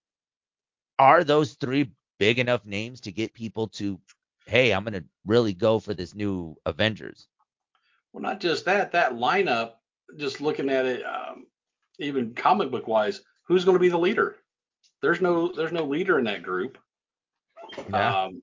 are 0.99 1.23
those 1.23 1.55
three 1.55 1.93
big 2.19 2.41
enough 2.41 2.65
names 2.65 3.01
to 3.03 3.13
get 3.13 3.33
people 3.35 3.69
to 3.69 4.01
hey, 4.49 4.73
I'm 4.73 4.83
going 4.83 4.95
to 4.95 5.05
really 5.27 5.53
go 5.53 5.79
for 5.79 5.93
this 5.93 6.15
new 6.15 6.57
Avengers. 6.65 7.29
Well, 8.13 8.23
not 8.23 8.41
just 8.41 8.65
that, 8.65 8.93
that 8.93 9.13
lineup, 9.13 9.73
just 10.17 10.41
looking 10.41 10.71
at 10.71 10.87
it, 10.87 11.05
um, 11.05 11.47
even 11.99 12.35
comic 12.35 12.71
book 12.71 12.89
wise, 12.89 13.21
who's 13.47 13.67
going 13.67 13.77
to 13.77 13.81
be 13.81 13.91
the 13.91 13.99
leader? 13.99 14.37
There's 15.03 15.21
no, 15.21 15.53
there's 15.53 15.73
no 15.73 15.85
leader 15.85 16.19
in 16.19 16.25
that 16.25 16.43
group. 16.43 16.79
Yeah. 17.91 18.25
Um, 18.25 18.43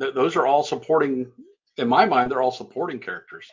th- 0.00 0.14
those 0.14 0.36
are 0.36 0.46
all 0.46 0.62
supporting, 0.62 1.32
in 1.76 1.88
my 1.88 2.06
mind, 2.06 2.30
they're 2.30 2.42
all 2.42 2.52
supporting 2.52 3.00
characters. 3.00 3.48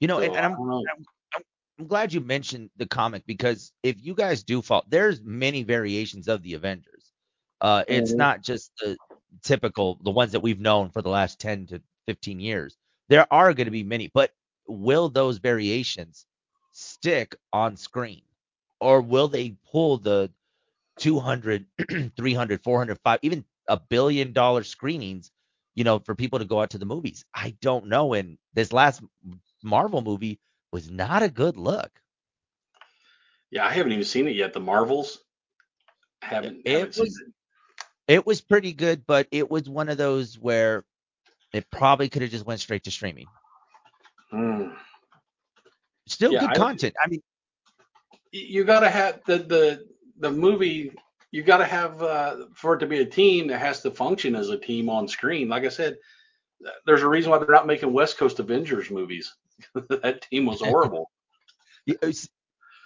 You 0.00 0.08
know, 0.08 0.18
so, 0.18 0.24
and, 0.24 0.36
and 0.36 0.46
I'm, 0.46 0.52
know. 0.52 0.82
I'm, 0.96 1.42
I'm 1.78 1.86
glad 1.86 2.12
you 2.12 2.22
mentioned 2.22 2.70
the 2.78 2.86
comic 2.86 3.24
because 3.26 3.70
if 3.82 3.96
you 4.02 4.14
guys 4.14 4.42
do 4.42 4.62
fall, 4.62 4.84
there's 4.88 5.20
many 5.22 5.62
variations 5.62 6.26
of 6.26 6.42
the 6.42 6.54
Avengers. 6.54 7.12
Uh, 7.60 7.84
it's 7.86 8.12
mm-hmm. 8.12 8.18
not 8.18 8.42
just 8.42 8.72
the 8.80 8.96
typical, 9.42 9.98
the 10.02 10.10
ones 10.10 10.32
that 10.32 10.40
we've 10.40 10.60
known 10.60 10.90
for 10.90 11.02
the 11.02 11.08
last 11.08 11.40
10 11.40 11.66
to 11.66 11.82
15 12.06 12.40
years. 12.40 12.76
There 13.08 13.26
are 13.32 13.52
going 13.54 13.66
to 13.66 13.70
be 13.70 13.82
many, 13.82 14.10
but 14.12 14.32
will 14.66 15.08
those 15.08 15.38
variations 15.38 16.26
stick 16.72 17.36
on 17.52 17.76
screen? 17.76 18.22
Or 18.80 19.00
will 19.00 19.28
they 19.28 19.56
pull 19.70 19.98
the 19.98 20.30
200, 20.98 21.66
300, 22.16 22.62
400, 22.62 22.98
5, 23.02 23.18
even 23.22 23.44
a 23.68 23.78
billion 23.78 24.32
dollar 24.32 24.62
screenings, 24.62 25.30
you 25.74 25.84
know, 25.84 25.98
for 25.98 26.14
people 26.14 26.38
to 26.38 26.44
go 26.44 26.60
out 26.60 26.70
to 26.70 26.78
the 26.78 26.86
movies? 26.86 27.24
I 27.34 27.54
don't 27.60 27.86
know. 27.86 28.14
And 28.14 28.38
this 28.54 28.72
last 28.72 29.02
Marvel 29.62 30.02
movie 30.02 30.40
was 30.72 30.90
not 30.90 31.22
a 31.22 31.28
good 31.28 31.56
look. 31.56 31.90
Yeah, 33.50 33.66
I 33.66 33.70
haven't 33.70 33.92
even 33.92 34.04
seen 34.04 34.26
it 34.26 34.34
yet. 34.34 34.52
The 34.52 34.60
Marvels 34.60 35.20
haven't. 36.20 36.62
It 36.64 36.72
haven't 36.72 36.98
was, 36.98 37.22
it. 38.08 38.26
Was 38.26 38.40
pretty 38.40 38.72
good, 38.72 39.06
but 39.06 39.26
it 39.30 39.50
was 39.50 39.68
one 39.68 39.88
of 39.88 39.98
those 39.98 40.38
where 40.38 40.84
it 41.52 41.70
probably 41.70 42.08
could 42.08 42.22
have 42.22 42.30
just 42.30 42.46
went 42.46 42.60
straight 42.60 42.84
to 42.84 42.90
streaming. 42.90 43.26
Mm. 44.32 44.74
Still 46.06 46.32
yeah, 46.32 46.40
good 46.40 46.50
I, 46.50 46.54
content. 46.54 46.94
I 47.02 47.08
mean, 47.08 47.22
you 48.32 48.64
got 48.64 48.80
to 48.80 48.90
have 48.90 49.20
the 49.26 49.38
the 49.38 49.86
the 50.18 50.30
movie. 50.30 50.92
You 51.30 51.42
got 51.42 51.58
to 51.58 51.64
have 51.64 52.02
uh, 52.02 52.36
for 52.54 52.74
it 52.74 52.78
to 52.80 52.86
be 52.86 53.00
a 53.00 53.06
team 53.06 53.48
that 53.48 53.58
has 53.58 53.80
to 53.82 53.90
function 53.90 54.36
as 54.36 54.50
a 54.50 54.58
team 54.58 54.88
on 54.88 55.08
screen. 55.08 55.48
Like 55.48 55.64
I 55.64 55.68
said, 55.68 55.96
there's 56.86 57.02
a 57.02 57.08
reason 57.08 57.30
why 57.30 57.38
they're 57.38 57.48
not 57.48 57.66
making 57.66 57.92
West 57.92 58.18
Coast 58.18 58.38
Avengers 58.38 58.90
movies. 58.90 59.34
that 59.74 60.22
team 60.30 60.46
was 60.46 60.60
horrible. 60.64 61.10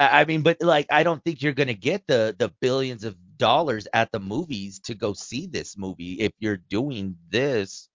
I 0.00 0.24
mean, 0.24 0.42
but 0.42 0.62
like, 0.62 0.86
I 0.90 1.02
don't 1.02 1.22
think 1.22 1.42
you're 1.42 1.52
gonna 1.52 1.74
get 1.74 2.06
the 2.06 2.34
the 2.38 2.52
billions 2.60 3.04
of 3.04 3.16
dollars 3.38 3.88
at 3.92 4.12
the 4.12 4.20
movies 4.20 4.80
to 4.80 4.94
go 4.94 5.12
see 5.12 5.46
this 5.46 5.76
movie 5.76 6.14
if 6.14 6.32
you're 6.38 6.56
doing 6.56 7.16
this. 7.30 7.88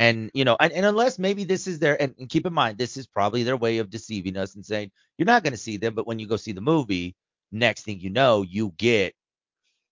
And 0.00 0.30
you 0.32 0.44
know, 0.44 0.56
and, 0.60 0.72
and 0.72 0.86
unless 0.86 1.18
maybe 1.18 1.44
this 1.44 1.66
is 1.66 1.78
their 1.78 2.00
and, 2.00 2.14
and 2.18 2.28
keep 2.28 2.46
in 2.46 2.52
mind 2.52 2.78
this 2.78 2.96
is 2.96 3.06
probably 3.06 3.42
their 3.42 3.56
way 3.56 3.78
of 3.78 3.90
deceiving 3.90 4.36
us 4.36 4.54
and 4.54 4.64
saying 4.64 4.90
you're 5.16 5.26
not 5.26 5.42
going 5.42 5.52
to 5.52 5.58
see 5.58 5.76
them, 5.76 5.94
but 5.94 6.06
when 6.06 6.18
you 6.18 6.26
go 6.26 6.36
see 6.36 6.52
the 6.52 6.60
movie, 6.60 7.16
next 7.50 7.82
thing 7.82 8.00
you 8.00 8.10
know, 8.10 8.42
you 8.42 8.72
get 8.76 9.14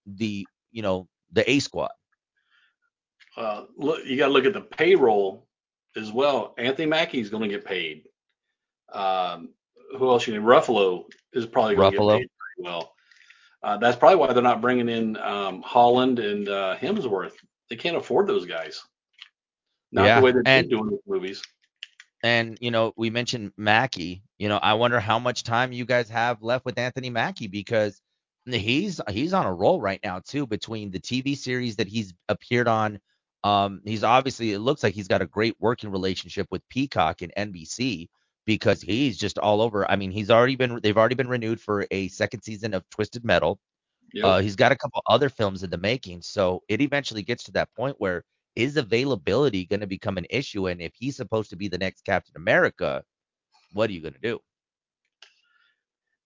the 0.06 0.46
you 0.70 0.82
know 0.82 1.08
the 1.32 1.48
A 1.50 1.58
squad. 1.58 1.90
Uh, 3.36 3.64
look, 3.76 4.04
you 4.04 4.16
got 4.16 4.26
to 4.26 4.32
look 4.32 4.46
at 4.46 4.54
the 4.54 4.60
payroll 4.60 5.46
as 5.96 6.12
well. 6.12 6.54
Anthony 6.56 6.86
Mackie 6.86 7.20
is 7.20 7.28
going 7.28 7.42
to 7.42 7.48
get 7.48 7.64
paid. 7.64 8.08
Um, 8.92 9.50
who 9.98 10.08
else 10.08 10.26
you 10.26 10.34
need? 10.34 10.42
Ruffalo 10.42 11.04
is 11.32 11.46
probably 11.46 11.74
going 11.74 11.92
to 11.92 11.98
get 11.98 12.20
paid 12.20 12.28
well. 12.58 12.95
Uh, 13.66 13.76
that's 13.76 13.96
probably 13.96 14.14
why 14.14 14.32
they're 14.32 14.44
not 14.44 14.60
bringing 14.60 14.88
in 14.88 15.16
um, 15.16 15.60
Holland 15.60 16.20
and 16.20 16.48
uh, 16.48 16.76
Hemsworth. 16.76 17.32
They 17.68 17.74
can't 17.74 17.96
afford 17.96 18.28
those 18.28 18.46
guys. 18.46 18.80
Not 19.90 20.04
yeah, 20.04 20.20
the 20.20 20.24
way 20.24 20.30
they're 20.30 20.42
and, 20.46 20.70
doing 20.70 20.92
with 20.92 21.00
movies. 21.04 21.42
And 22.22 22.56
you 22.60 22.70
know, 22.70 22.92
we 22.96 23.10
mentioned 23.10 23.50
Mackie. 23.56 24.22
You 24.38 24.48
know, 24.48 24.58
I 24.58 24.74
wonder 24.74 25.00
how 25.00 25.18
much 25.18 25.42
time 25.42 25.72
you 25.72 25.84
guys 25.84 26.08
have 26.10 26.44
left 26.44 26.64
with 26.64 26.78
Anthony 26.78 27.10
Mackie 27.10 27.48
because 27.48 28.00
he's 28.46 29.00
he's 29.10 29.32
on 29.32 29.46
a 29.46 29.52
roll 29.52 29.80
right 29.80 30.00
now 30.04 30.20
too. 30.24 30.46
Between 30.46 30.92
the 30.92 31.00
TV 31.00 31.36
series 31.36 31.74
that 31.76 31.88
he's 31.88 32.14
appeared 32.28 32.68
on, 32.68 33.00
um, 33.42 33.80
he's 33.84 34.04
obviously 34.04 34.52
it 34.52 34.60
looks 34.60 34.84
like 34.84 34.94
he's 34.94 35.08
got 35.08 35.22
a 35.22 35.26
great 35.26 35.56
working 35.58 35.90
relationship 35.90 36.46
with 36.52 36.62
Peacock 36.68 37.20
and 37.20 37.32
NBC 37.36 38.06
because 38.46 38.80
he's 38.80 39.18
just 39.18 39.38
all 39.38 39.60
over. 39.60 39.90
I 39.90 39.96
mean, 39.96 40.10
he's 40.10 40.30
already 40.30 40.56
been 40.56 40.80
they've 40.82 40.96
already 40.96 41.14
been 41.14 41.28
renewed 41.28 41.60
for 41.60 41.86
a 41.90 42.08
second 42.08 42.42
season 42.42 42.72
of 42.72 42.88
Twisted 42.90 43.24
Metal. 43.24 43.58
Yep. 44.14 44.24
Uh, 44.24 44.38
he's 44.38 44.56
got 44.56 44.72
a 44.72 44.76
couple 44.76 45.02
other 45.06 45.28
films 45.28 45.62
in 45.62 45.70
the 45.70 45.76
making, 45.76 46.22
so 46.22 46.62
it 46.68 46.80
eventually 46.80 47.22
gets 47.22 47.44
to 47.44 47.52
that 47.52 47.68
point 47.74 47.96
where 47.98 48.24
is 48.54 48.76
availability 48.78 49.66
going 49.66 49.80
to 49.80 49.86
become 49.86 50.16
an 50.16 50.26
issue? 50.30 50.68
And 50.68 50.80
if 50.80 50.92
he's 50.98 51.16
supposed 51.16 51.50
to 51.50 51.56
be 51.56 51.68
the 51.68 51.76
next 51.76 52.04
Captain 52.04 52.34
America, 52.36 53.04
what 53.72 53.90
are 53.90 53.92
you 53.92 54.00
going 54.00 54.14
to 54.14 54.20
do? 54.20 54.40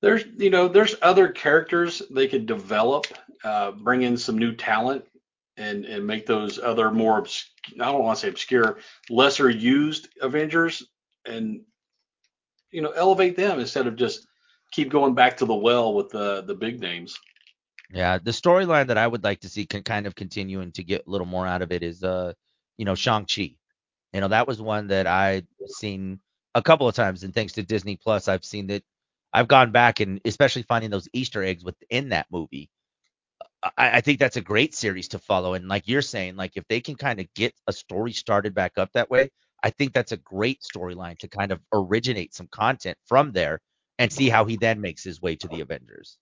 There's, 0.01 0.25
you 0.37 0.49
know, 0.49 0.69
there's 0.69 0.95
other 1.03 1.29
characters 1.29 2.01
they 2.11 2.29
could 2.29 2.47
develop, 2.47 3.07
uh, 3.45 3.73
bring 3.73 4.03
in 4.03 4.17
some 4.17 4.39
new 4.39 4.55
talent, 4.55 5.05
and 5.57 5.85
and 5.85 6.07
make 6.07 6.25
those 6.25 6.59
other 6.59 6.91
more, 6.91 7.19
obs- 7.19 7.51
I 7.75 7.85
don't 7.87 8.03
want 8.03 8.19
to 8.19 8.23
say 8.23 8.29
obscure, 8.29 8.79
lesser 9.11 9.51
used 9.51 10.09
Avengers, 10.23 10.87
and 11.27 11.63
you 12.71 12.83
know, 12.83 12.91
elevate 12.91 13.37
them 13.37 13.59
instead 13.61 13.87
of 13.87 13.97
just 13.97 14.27
keep 14.71 14.91
going 14.91 15.15
back 15.15 15.37
to 15.39 15.47
the 15.47 15.55
well 15.55 15.95
with 15.95 16.11
the 16.11 16.43
the 16.43 16.55
big 16.55 16.81
names. 16.81 17.19
Yeah, 17.93 18.19
the 18.19 18.31
storyline 18.31 18.87
that 18.87 18.99
I 18.99 19.07
would 19.07 19.25
like 19.25 19.41
to 19.41 19.49
see 19.49 19.67
can 19.67 19.83
kind 19.83 20.07
of 20.07 20.15
continue 20.15 20.61
and 20.61 20.73
to 20.75 20.85
get 20.85 21.07
a 21.07 21.11
little 21.11 21.27
more 21.27 21.47
out 21.47 21.63
of 21.63 21.73
it 21.73 21.83
is 21.83 22.05
uh, 22.05 22.33
you 22.81 22.85
know, 22.85 22.95
Shang-Chi. 22.95 23.57
You 24.13 24.21
know, 24.21 24.29
that 24.29 24.49
was 24.49 24.61
one 24.61 24.89
that 24.89 25.07
I'd 25.07 25.47
seen 25.67 26.21
a 26.55 26.63
couple 26.63 26.89
of 26.89 26.95
times 26.95 27.25
and 27.25 27.35
thanks 27.35 27.53
to 27.53 27.63
Disney 27.63 27.97
Plus 27.97 28.27
I've 28.27 28.45
seen 28.45 28.69
that 28.69 28.83
I've 29.33 29.49
gone 29.49 29.71
back 29.71 30.01
and 30.01 30.21
especially 30.25 30.63
finding 30.63 30.91
those 30.91 31.09
Easter 31.13 31.45
eggs 31.45 31.63
within 31.63 32.09
that 32.09 32.27
movie. 32.31 32.71
I, 33.63 33.99
I 33.99 34.01
think 34.01 34.19
that's 34.19 34.37
a 34.37 34.41
great 34.41 34.75
series 34.75 35.09
to 35.09 35.19
follow. 35.19 35.55
And 35.55 35.69
like 35.69 35.89
you're 35.89 36.01
saying, 36.01 36.37
like 36.37 36.53
if 36.57 36.65
they 36.69 36.81
can 36.81 36.97
kind 36.97 37.21
of 37.21 37.33
get 37.35 37.55
a 37.67 37.73
story 37.73 38.13
started 38.13 38.55
back 38.55 38.79
up 38.79 38.91
that 38.95 39.11
way, 39.11 39.31
I 39.63 39.71
think 39.71 39.93
that's 39.93 40.13
a 40.13 40.17
great 40.17 40.61
storyline 40.63 41.19
to 41.19 41.29
kind 41.29 41.53
of 41.53 41.61
originate 41.73 42.35
some 42.35 42.49
content 42.49 42.97
from 43.07 43.33
there 43.33 43.61
and 43.99 44.13
see 44.13 44.29
how 44.29 44.45
he 44.47 44.57
then 44.57 44.81
makes 44.81 45.05
his 45.05 45.21
way 45.21 45.37
to 45.37 45.49
the 45.49 45.61
Avengers. 45.61 46.17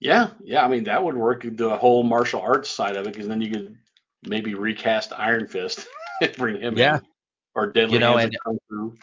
Yeah, 0.00 0.30
yeah. 0.42 0.64
I 0.64 0.68
mean, 0.68 0.84
that 0.84 1.02
would 1.02 1.16
work 1.16 1.42
the 1.44 1.76
whole 1.76 2.02
martial 2.02 2.40
arts 2.40 2.70
side 2.70 2.96
of 2.96 3.06
it 3.06 3.12
because 3.12 3.28
then 3.28 3.40
you 3.40 3.50
could 3.50 3.76
maybe 4.26 4.54
recast 4.54 5.12
Iron 5.16 5.46
Fist 5.46 5.86
and 6.20 6.32
bring 6.36 6.60
him 6.60 6.76
Yeah. 6.76 6.96
in, 6.96 7.02
or 7.54 7.66
Deadly 7.72 7.94
You 7.94 8.00
know, 8.00 8.16
and- 8.18 8.34
of 8.34 8.40
Kung 8.44 8.58
Fu. 8.68 8.94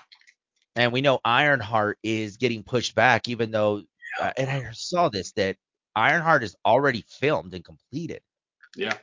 And 0.75 0.91
we 0.91 1.01
know 1.01 1.19
Ironheart 1.23 1.99
is 2.01 2.37
getting 2.37 2.63
pushed 2.63 2.95
back, 2.95 3.27
even 3.27 3.51
though, 3.51 3.83
uh, 4.19 4.31
and 4.37 4.49
I 4.49 4.67
saw 4.73 5.07
this 5.07 5.31
that 5.33 5.55
Ironheart 5.95 6.43
is 6.43 6.55
already 6.65 7.05
filmed 7.07 7.53
and 7.53 7.63
completed. 7.63 8.21
Yeah, 8.75 8.93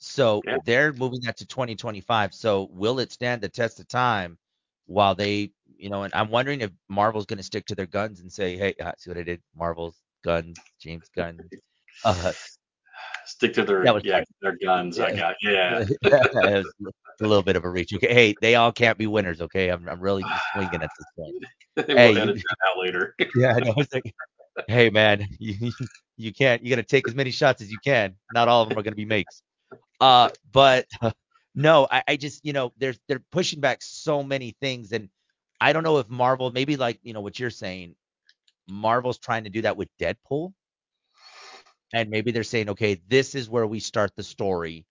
So 0.00 0.42
Yeah. 0.46 0.58
they're 0.64 0.92
moving 0.92 1.20
that 1.20 1.36
to 1.38 1.46
2025. 1.46 2.34
So 2.34 2.68
will 2.72 2.98
it 2.98 3.12
stand 3.12 3.42
the 3.42 3.48
test 3.48 3.80
of 3.80 3.88
time 3.88 4.38
while 4.86 5.14
they, 5.14 5.52
you 5.76 5.90
know, 5.90 6.02
and 6.02 6.14
I'm 6.14 6.30
wondering 6.30 6.62
if 6.62 6.70
Marvel's 6.88 7.26
going 7.26 7.36
to 7.36 7.42
stick 7.42 7.66
to 7.66 7.74
their 7.74 7.86
guns 7.86 8.20
and 8.20 8.32
say, 8.32 8.56
hey, 8.56 8.74
uh, 8.80 8.92
see 8.98 9.10
what 9.10 9.18
I 9.18 9.22
did? 9.22 9.42
Marvel's 9.54 10.00
guns, 10.24 10.58
James 10.80 11.10
Gunn. 11.14 11.38
Uh, 12.04 12.32
stick 13.26 13.52
to 13.54 13.62
their 13.62 13.84
yeah 14.04 14.16
right. 14.16 14.28
their 14.40 14.56
guns. 14.56 14.98
I 14.98 15.14
got 15.14 15.36
yeah. 15.42 15.84
a 16.02 16.64
little 17.20 17.42
bit 17.42 17.56
of 17.56 17.64
a 17.64 17.70
reach. 17.70 17.92
Okay, 17.94 18.12
hey, 18.12 18.36
they 18.40 18.54
all 18.54 18.72
can't 18.72 18.96
be 18.96 19.06
winners. 19.06 19.42
Okay, 19.42 19.68
I'm, 19.68 19.86
I'm 19.88 20.00
really 20.00 20.22
just 20.22 20.44
swinging 20.54 20.82
at 20.82 20.90
this 20.96 21.06
point. 21.16 21.34
we'll 21.88 21.96
Hey, 21.96 22.12
you- 22.12 22.26
that 22.26 22.56
out 22.66 22.78
later. 22.78 23.14
Yeah, 23.34 23.54
I 23.54 23.60
know. 23.60 23.74
It's 23.76 23.92
like, 23.92 24.12
hey, 24.66 24.90
man, 24.90 25.28
you 25.38 25.72
you 26.16 26.32
can't. 26.32 26.62
You 26.64 26.70
got 26.70 26.76
to 26.76 26.82
take 26.82 27.06
as 27.06 27.14
many 27.14 27.30
shots 27.30 27.60
as 27.62 27.70
you 27.70 27.78
can. 27.78 28.16
Not 28.30 28.48
all 28.48 28.62
of 28.62 28.68
them 28.68 28.78
are 28.78 28.82
going 28.82 28.92
to 28.92 28.96
be 28.96 29.04
makes. 29.04 29.42
Uh, 30.00 30.30
but 30.50 30.86
no, 31.54 31.86
I, 31.90 32.02
I 32.08 32.16
just 32.16 32.44
you 32.44 32.52
know 32.52 32.72
they're 32.78 32.94
they're 33.08 33.22
pushing 33.30 33.60
back 33.60 33.82
so 33.82 34.22
many 34.22 34.56
things, 34.60 34.92
and 34.92 35.08
I 35.60 35.72
don't 35.72 35.82
know 35.82 35.98
if 35.98 36.08
Marvel 36.08 36.50
maybe 36.50 36.76
like 36.76 36.98
you 37.02 37.12
know 37.12 37.20
what 37.20 37.38
you're 37.38 37.50
saying. 37.50 37.94
Marvel's 38.68 39.18
trying 39.18 39.44
to 39.44 39.50
do 39.50 39.62
that 39.62 39.76
with 39.76 39.88
Deadpool, 40.00 40.52
and 41.92 42.08
maybe 42.08 42.30
they're 42.30 42.44
saying, 42.44 42.70
okay, 42.70 43.00
this 43.08 43.34
is 43.34 43.50
where 43.50 43.66
we 43.66 43.80
start 43.80 44.12
the 44.16 44.22
story. 44.22 44.86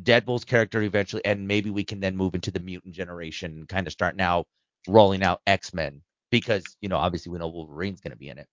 Deadpool's 0.00 0.44
character 0.44 0.82
eventually, 0.82 1.24
and 1.24 1.48
maybe 1.48 1.70
we 1.70 1.84
can 1.84 2.00
then 2.00 2.16
move 2.16 2.34
into 2.34 2.50
the 2.50 2.60
mutant 2.60 2.94
generation 2.94 3.52
and 3.52 3.68
kind 3.68 3.86
of 3.86 3.92
start 3.92 4.14
now 4.14 4.44
rolling 4.86 5.22
out 5.22 5.40
X 5.46 5.74
Men 5.74 6.02
because 6.30 6.64
you 6.80 6.88
know 6.88 6.96
obviously 6.96 7.32
we 7.32 7.38
know 7.38 7.48
Wolverine's 7.48 8.00
going 8.00 8.12
to 8.12 8.18
be 8.18 8.28
in 8.28 8.38
it. 8.38 8.46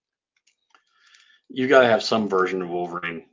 You 1.49 1.67
got 1.67 1.81
to 1.81 1.87
have 1.87 2.01
some 2.01 2.27
version 2.27 2.61
of 2.61 2.69
Wolverine, 2.69 3.25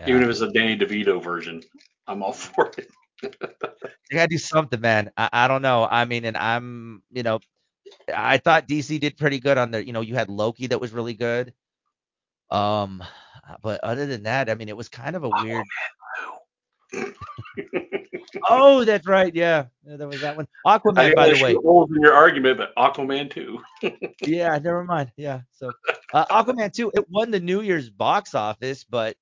Yeah. 0.00 0.08
even 0.08 0.22
if 0.22 0.30
it's 0.30 0.40
a 0.40 0.50
Danny 0.50 0.76
DeVito 0.76 1.22
version. 1.22 1.62
I'm 2.06 2.22
all 2.22 2.32
for 2.32 2.72
it. 2.78 2.88
You 4.10 4.16
gotta 4.16 4.28
do 4.28 4.38
something, 4.38 4.80
man. 4.80 5.12
I, 5.16 5.28
I 5.32 5.46
don't 5.46 5.62
know. 5.62 5.86
I 5.88 6.04
mean, 6.04 6.24
and 6.24 6.36
I'm, 6.36 7.00
you 7.12 7.22
know, 7.22 7.38
I 8.12 8.38
thought 8.38 8.66
DC 8.66 8.98
did 8.98 9.16
pretty 9.16 9.38
good 9.38 9.56
on 9.56 9.70
their, 9.70 9.80
you 9.80 9.92
know, 9.92 10.00
you 10.00 10.16
had 10.16 10.28
Loki 10.28 10.66
that 10.66 10.80
was 10.80 10.90
really 10.90 11.14
good. 11.14 11.54
Um, 12.50 13.04
but 13.62 13.84
other 13.84 14.06
than 14.06 14.24
that, 14.24 14.50
I 14.50 14.56
mean, 14.56 14.68
it 14.68 14.76
was 14.76 14.88
kind 14.88 15.14
of 15.14 15.22
a 15.22 15.28
weird. 15.28 15.64
Oh, 18.48 18.84
that's 18.84 19.06
right. 19.06 19.34
Yeah, 19.34 19.66
Yeah, 19.84 19.96
there 19.96 20.08
was 20.08 20.20
that 20.20 20.36
one. 20.36 20.46
Aquaman, 20.66 21.14
by 21.14 21.30
the 21.30 21.42
way. 21.42 21.54
holes 21.54 21.90
in 21.94 22.00
your 22.00 22.14
argument, 22.14 22.58
but 22.58 22.74
Aquaman 22.76 23.30
too. 23.30 23.60
Yeah, 24.22 24.58
never 24.58 24.84
mind. 24.84 25.12
Yeah. 25.16 25.40
So, 25.52 25.72
uh, 26.12 26.26
Aquaman 26.26 26.72
2, 26.72 26.92
it 26.94 27.08
won 27.10 27.30
the 27.30 27.40
New 27.40 27.60
Year's 27.60 27.90
box 27.90 28.34
office, 28.34 28.84
but 28.84 29.16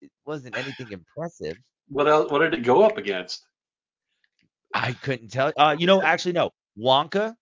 it 0.00 0.10
wasn't 0.24 0.56
anything 0.56 0.90
impressive. 0.90 1.56
What 1.88 2.08
else? 2.08 2.30
What 2.30 2.38
did 2.40 2.54
it 2.54 2.62
go 2.62 2.82
up 2.82 2.96
against? 2.96 3.46
I 4.74 4.92
couldn't 4.92 5.28
tell. 5.28 5.52
Uh, 5.56 5.76
you 5.78 5.86
know, 5.86 6.02
actually, 6.02 6.32
no. 6.32 6.50
Wonka 6.78 7.34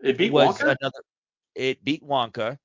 It 0.00 0.16
beat 0.16 0.32
was 0.32 0.58
Wonka. 0.58 0.76
another. 0.80 1.02
It 1.54 1.84
beat 1.84 2.02
Wonka, 2.02 2.58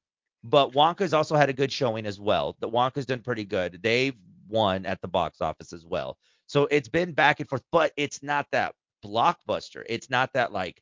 but 0.43 0.71
Wonka's 0.73 1.13
also 1.13 1.35
had 1.35 1.49
a 1.49 1.53
good 1.53 1.71
showing 1.71 2.05
as 2.05 2.19
well. 2.19 2.55
The 2.59 2.69
Wonka's 2.69 3.05
done 3.05 3.21
pretty 3.21 3.45
good. 3.45 3.81
They've 3.81 4.15
won 4.47 4.85
at 4.85 5.01
the 5.01 5.07
box 5.07 5.41
office 5.41 5.73
as 5.73 5.85
well. 5.85 6.17
So 6.45 6.67
it's 6.71 6.87
been 6.87 7.11
back 7.13 7.39
and 7.39 7.49
forth, 7.49 7.63
but 7.71 7.91
it's 7.97 8.23
not 8.23 8.47
that 8.51 8.75
blockbuster. 9.03 9.83
It's 9.89 10.09
not 10.09 10.31
that 10.33 10.53
like 10.53 10.81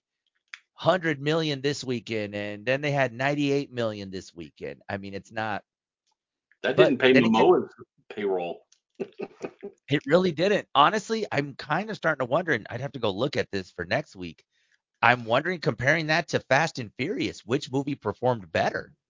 100 0.80 1.22
million 1.22 1.62
this 1.62 1.84
weekend 1.84 2.36
and 2.36 2.66
then 2.66 2.82
they 2.82 2.92
had 2.92 3.14
98 3.14 3.72
million 3.72 4.12
this 4.12 4.36
weekend. 4.36 4.82
I 4.90 4.98
mean, 4.98 5.14
it's 5.14 5.32
not 5.32 5.64
that 6.64 6.76
but 6.76 6.84
didn't 6.90 7.00
pay 7.00 7.14
Momoa's 7.14 7.70
payroll. 8.10 8.66
it 9.00 10.02
really 10.06 10.32
didn't. 10.32 10.68
Honestly, 10.74 11.26
I'm 11.32 11.54
kind 11.56 11.90
of 11.90 11.96
starting 11.96 12.26
to 12.26 12.32
wonder 12.32 12.54
and 12.54 12.66
I'd 12.70 12.82
have 12.82 12.94
to 12.94 13.00
go 13.00 13.12
look 13.12 13.38
at 13.38 13.52
this 13.52 13.72
for 13.72 13.86
next 13.86 14.16
week. 14.16 14.44
I'm 15.02 15.26
wondering 15.26 15.60
comparing 15.60 16.08
that 16.08 16.30
to 16.30 16.40
Fast 16.40 16.80
and 16.80 16.92
Furious, 16.98 17.46
which 17.46 17.72
movie 17.72 17.96
performed 17.96 18.52
better? 18.52 18.94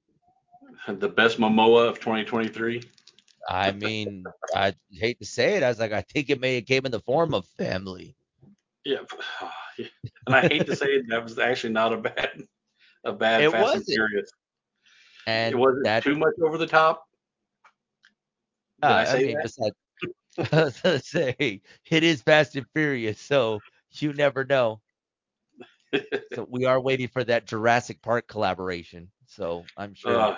The 0.87 1.07
best 1.07 1.39
Momoa 1.39 1.87
of 1.87 1.99
2023. 1.99 2.83
I 3.47 3.71
mean, 3.71 4.25
I 4.53 4.73
hate 4.91 5.19
to 5.19 5.25
say 5.25 5.55
it. 5.55 5.63
I 5.63 5.69
was 5.69 5.79
like, 5.79 5.93
I 5.93 6.01
think 6.01 6.29
it 6.29 6.41
may 6.41 6.55
have 6.55 6.65
came 6.65 6.85
in 6.85 6.91
the 6.91 6.99
form 6.99 7.33
of 7.33 7.45
family. 7.57 8.15
Yeah, 8.83 8.97
and 10.27 10.35
I 10.35 10.41
hate 10.41 10.65
to 10.65 10.75
say 10.75 10.87
it, 10.87 11.05
that 11.09 11.23
was 11.23 11.39
actually 11.39 11.73
not 11.73 11.93
a 11.93 11.97
bad, 11.97 12.43
a 13.03 13.13
bad 13.13 13.41
It 13.41 13.51
Fast 13.51 13.55
and 13.55 13.63
wasn't. 13.63 13.85
Furious. 13.85 14.29
And 15.27 15.53
it 15.53 15.57
wasn't 15.57 15.85
that, 15.85 16.03
too 16.03 16.17
much 16.17 16.33
over 16.43 16.57
the 16.57 16.67
top. 16.67 17.04
Did 18.81 18.91
uh, 18.91 18.93
I 18.93 19.01
I, 19.01 19.05
say 19.05 19.23
mean, 19.25 19.35
that? 19.35 19.43
besides, 19.43 20.81
I 20.83 20.97
say 20.97 21.61
it 21.89 22.03
is 22.03 22.21
Fast 22.21 22.55
and 22.55 22.65
Furious, 22.73 23.19
so 23.19 23.61
you 23.91 24.13
never 24.13 24.43
know. 24.43 24.81
So 26.33 26.45
we 26.49 26.65
are 26.65 26.79
waiting 26.79 27.07
for 27.07 27.23
that 27.23 27.45
Jurassic 27.45 28.01
Park 28.01 28.27
collaboration. 28.27 29.09
So 29.27 29.65
I'm 29.77 29.93
sure 29.93 30.19
Uh, 30.19 30.35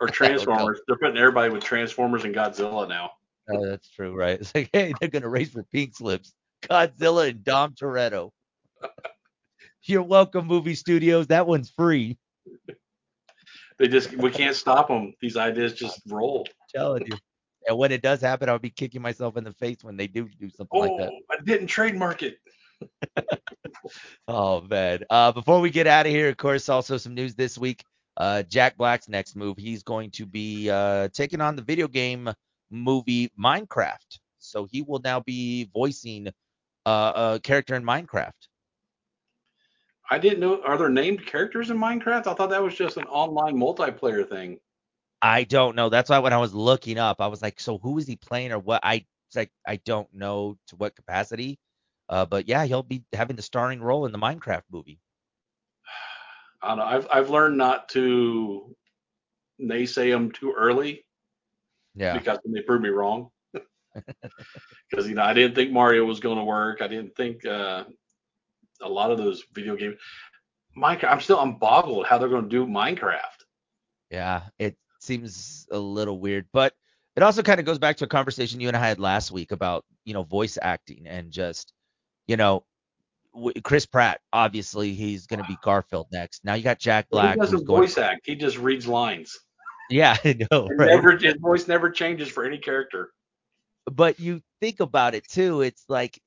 or 0.00 0.08
Transformers. 0.08 0.80
They're 0.86 0.96
putting 0.96 1.16
everybody 1.16 1.52
with 1.52 1.64
Transformers 1.64 2.24
and 2.24 2.34
Godzilla 2.34 2.88
now. 2.88 3.12
uh, 3.52 3.66
that's 3.66 3.88
true, 3.90 4.14
right? 4.14 4.40
It's 4.40 4.54
like, 4.54 4.70
hey, 4.72 4.94
they're 5.00 5.10
gonna 5.10 5.28
race 5.28 5.50
for 5.50 5.64
pink 5.64 5.96
slips. 5.96 6.32
Godzilla 6.62 7.30
and 7.30 7.42
Dom 7.42 7.74
Toretto. 7.74 8.30
You're 9.84 10.02
welcome, 10.02 10.46
movie 10.46 10.76
studios. 10.76 11.26
That 11.26 11.46
one's 11.48 11.70
free. 11.70 12.18
They 13.78 13.88
just 13.88 14.16
we 14.16 14.30
can't 14.30 14.54
stop 14.54 14.86
them. 14.86 15.14
These 15.20 15.36
ideas 15.36 15.72
just 15.72 16.00
roll. 16.08 16.46
telling 16.72 17.06
you. 17.06 17.16
And 17.68 17.78
when 17.78 17.92
it 17.92 18.02
does 18.02 18.20
happen, 18.20 18.48
I'll 18.48 18.58
be 18.58 18.70
kicking 18.70 19.02
myself 19.02 19.36
in 19.36 19.44
the 19.44 19.52
face 19.52 19.82
when 19.82 19.96
they 19.96 20.06
do 20.06 20.28
do 20.40 20.48
something 20.50 20.68
Oh, 20.72 20.78
like 20.80 20.98
that. 20.98 21.12
I 21.30 21.36
didn't 21.44 21.68
trademark 21.68 22.22
it. 22.22 22.38
Oh 24.28 24.60
man. 24.60 25.00
Uh, 25.10 25.32
before 25.32 25.60
we 25.60 25.70
get 25.70 25.86
out 25.86 26.06
of 26.06 26.12
here, 26.12 26.28
of 26.28 26.36
course, 26.36 26.68
also 26.68 26.96
some 26.96 27.14
news 27.14 27.34
this 27.34 27.58
week. 27.58 27.84
Uh, 28.16 28.42
Jack 28.42 28.76
Black's 28.76 29.08
next 29.08 29.34
move. 29.36 29.56
He's 29.56 29.82
going 29.82 30.10
to 30.12 30.26
be 30.26 30.70
uh, 30.70 31.08
taking 31.12 31.40
on 31.40 31.56
the 31.56 31.62
video 31.62 31.88
game 31.88 32.30
movie 32.70 33.30
Minecraft. 33.38 34.18
So 34.38 34.64
he 34.64 34.82
will 34.82 35.00
now 35.02 35.20
be 35.20 35.70
voicing 35.72 36.28
uh, 36.86 37.12
a 37.36 37.40
character 37.42 37.74
in 37.74 37.82
Minecraft. 37.84 38.32
I 40.10 40.18
didn't 40.18 40.40
know. 40.40 40.60
Are 40.62 40.76
there 40.76 40.90
named 40.90 41.24
characters 41.26 41.70
in 41.70 41.78
Minecraft? 41.78 42.26
I 42.26 42.34
thought 42.34 42.50
that 42.50 42.62
was 42.62 42.74
just 42.74 42.96
an 42.98 43.04
online 43.04 43.56
multiplayer 43.56 44.28
thing. 44.28 44.58
I 45.22 45.44
don't 45.44 45.76
know. 45.76 45.88
That's 45.88 46.10
why 46.10 46.18
when 46.18 46.32
I 46.32 46.38
was 46.38 46.52
looking 46.52 46.98
up, 46.98 47.20
I 47.20 47.28
was 47.28 47.40
like, 47.42 47.60
so 47.60 47.78
who 47.78 47.98
is 47.98 48.06
he 48.08 48.16
playing 48.16 48.52
or 48.52 48.58
what? 48.58 48.80
I 48.82 49.06
it's 49.28 49.36
like 49.36 49.52
I 49.66 49.76
don't 49.76 50.12
know 50.12 50.58
to 50.68 50.76
what 50.76 50.96
capacity. 50.96 51.58
Uh, 52.08 52.26
but 52.26 52.48
yeah, 52.48 52.64
he'll 52.64 52.82
be 52.82 53.04
having 53.12 53.36
the 53.36 53.42
starring 53.42 53.80
role 53.80 54.04
in 54.04 54.12
the 54.12 54.18
Minecraft 54.18 54.64
movie. 54.70 54.98
I 56.62 56.68
don't 56.68 56.78
know. 56.78 56.84
I've 56.84 57.06
I've 57.12 57.30
learned 57.30 57.56
not 57.56 57.88
to 57.90 58.74
naysay 59.60 60.10
them 60.10 60.32
too 60.32 60.52
early 60.56 61.04
Yeah. 61.94 62.18
because 62.18 62.38
then 62.44 62.52
they 62.52 62.62
prove 62.62 62.82
me 62.82 62.88
wrong. 62.90 63.30
Because 64.90 65.08
you 65.08 65.14
know 65.14 65.22
I 65.22 65.32
didn't 65.32 65.54
think 65.54 65.70
Mario 65.72 66.04
was 66.04 66.20
going 66.20 66.36
to 66.38 66.44
work. 66.44 66.82
I 66.82 66.88
didn't 66.88 67.16
think 67.16 67.46
uh, 67.46 67.84
a 68.82 68.88
lot 68.88 69.10
of 69.10 69.16
those 69.18 69.42
video 69.54 69.74
games. 69.76 69.96
Minecraft. 70.76 71.10
I'm 71.12 71.20
still 71.20 71.38
I'm 71.38 71.58
boggled 71.58 72.06
how 72.06 72.18
they're 72.18 72.28
going 72.28 72.44
to 72.44 72.48
do 72.50 72.66
Minecraft. 72.66 73.20
Yeah, 74.10 74.42
it 74.58 74.76
seems 75.02 75.66
a 75.70 75.78
little 75.78 76.18
weird, 76.18 76.46
but 76.52 76.74
it 77.16 77.22
also 77.22 77.42
kind 77.42 77.60
of 77.60 77.66
goes 77.66 77.78
back 77.78 77.96
to 77.98 78.04
a 78.04 78.08
conversation 78.08 78.60
you 78.60 78.68
and 78.68 78.76
I 78.76 78.86
had 78.86 78.98
last 78.98 79.30
week 79.30 79.52
about, 79.52 79.84
you 80.04 80.14
know, 80.14 80.22
voice 80.22 80.56
acting 80.60 81.06
and 81.06 81.30
just, 81.30 81.72
you 82.26 82.36
know, 82.36 82.64
w- 83.34 83.60
Chris 83.62 83.84
Pratt, 83.86 84.20
obviously 84.32 84.94
he's 84.94 85.26
going 85.26 85.42
to 85.42 85.48
be 85.48 85.56
Garfield 85.62 86.06
next. 86.12 86.44
Now 86.44 86.54
you 86.54 86.62
got 86.62 86.78
Jack 86.78 87.08
Black 87.10 87.34
he 87.34 87.40
doesn't 87.40 87.66
voice 87.66 87.98
act. 87.98 88.22
He 88.24 88.34
just 88.34 88.58
reads 88.58 88.86
lines. 88.86 89.38
Yeah, 89.90 90.16
I 90.24 90.38
know, 90.50 90.68
right? 90.68 90.94
Never, 90.94 91.16
his 91.16 91.34
voice 91.34 91.68
never 91.68 91.90
changes 91.90 92.28
for 92.28 92.44
any 92.44 92.58
character. 92.58 93.10
But 93.90 94.20
you 94.20 94.40
think 94.60 94.80
about 94.80 95.14
it 95.14 95.28
too, 95.28 95.60
it's 95.60 95.84
like 95.88 96.20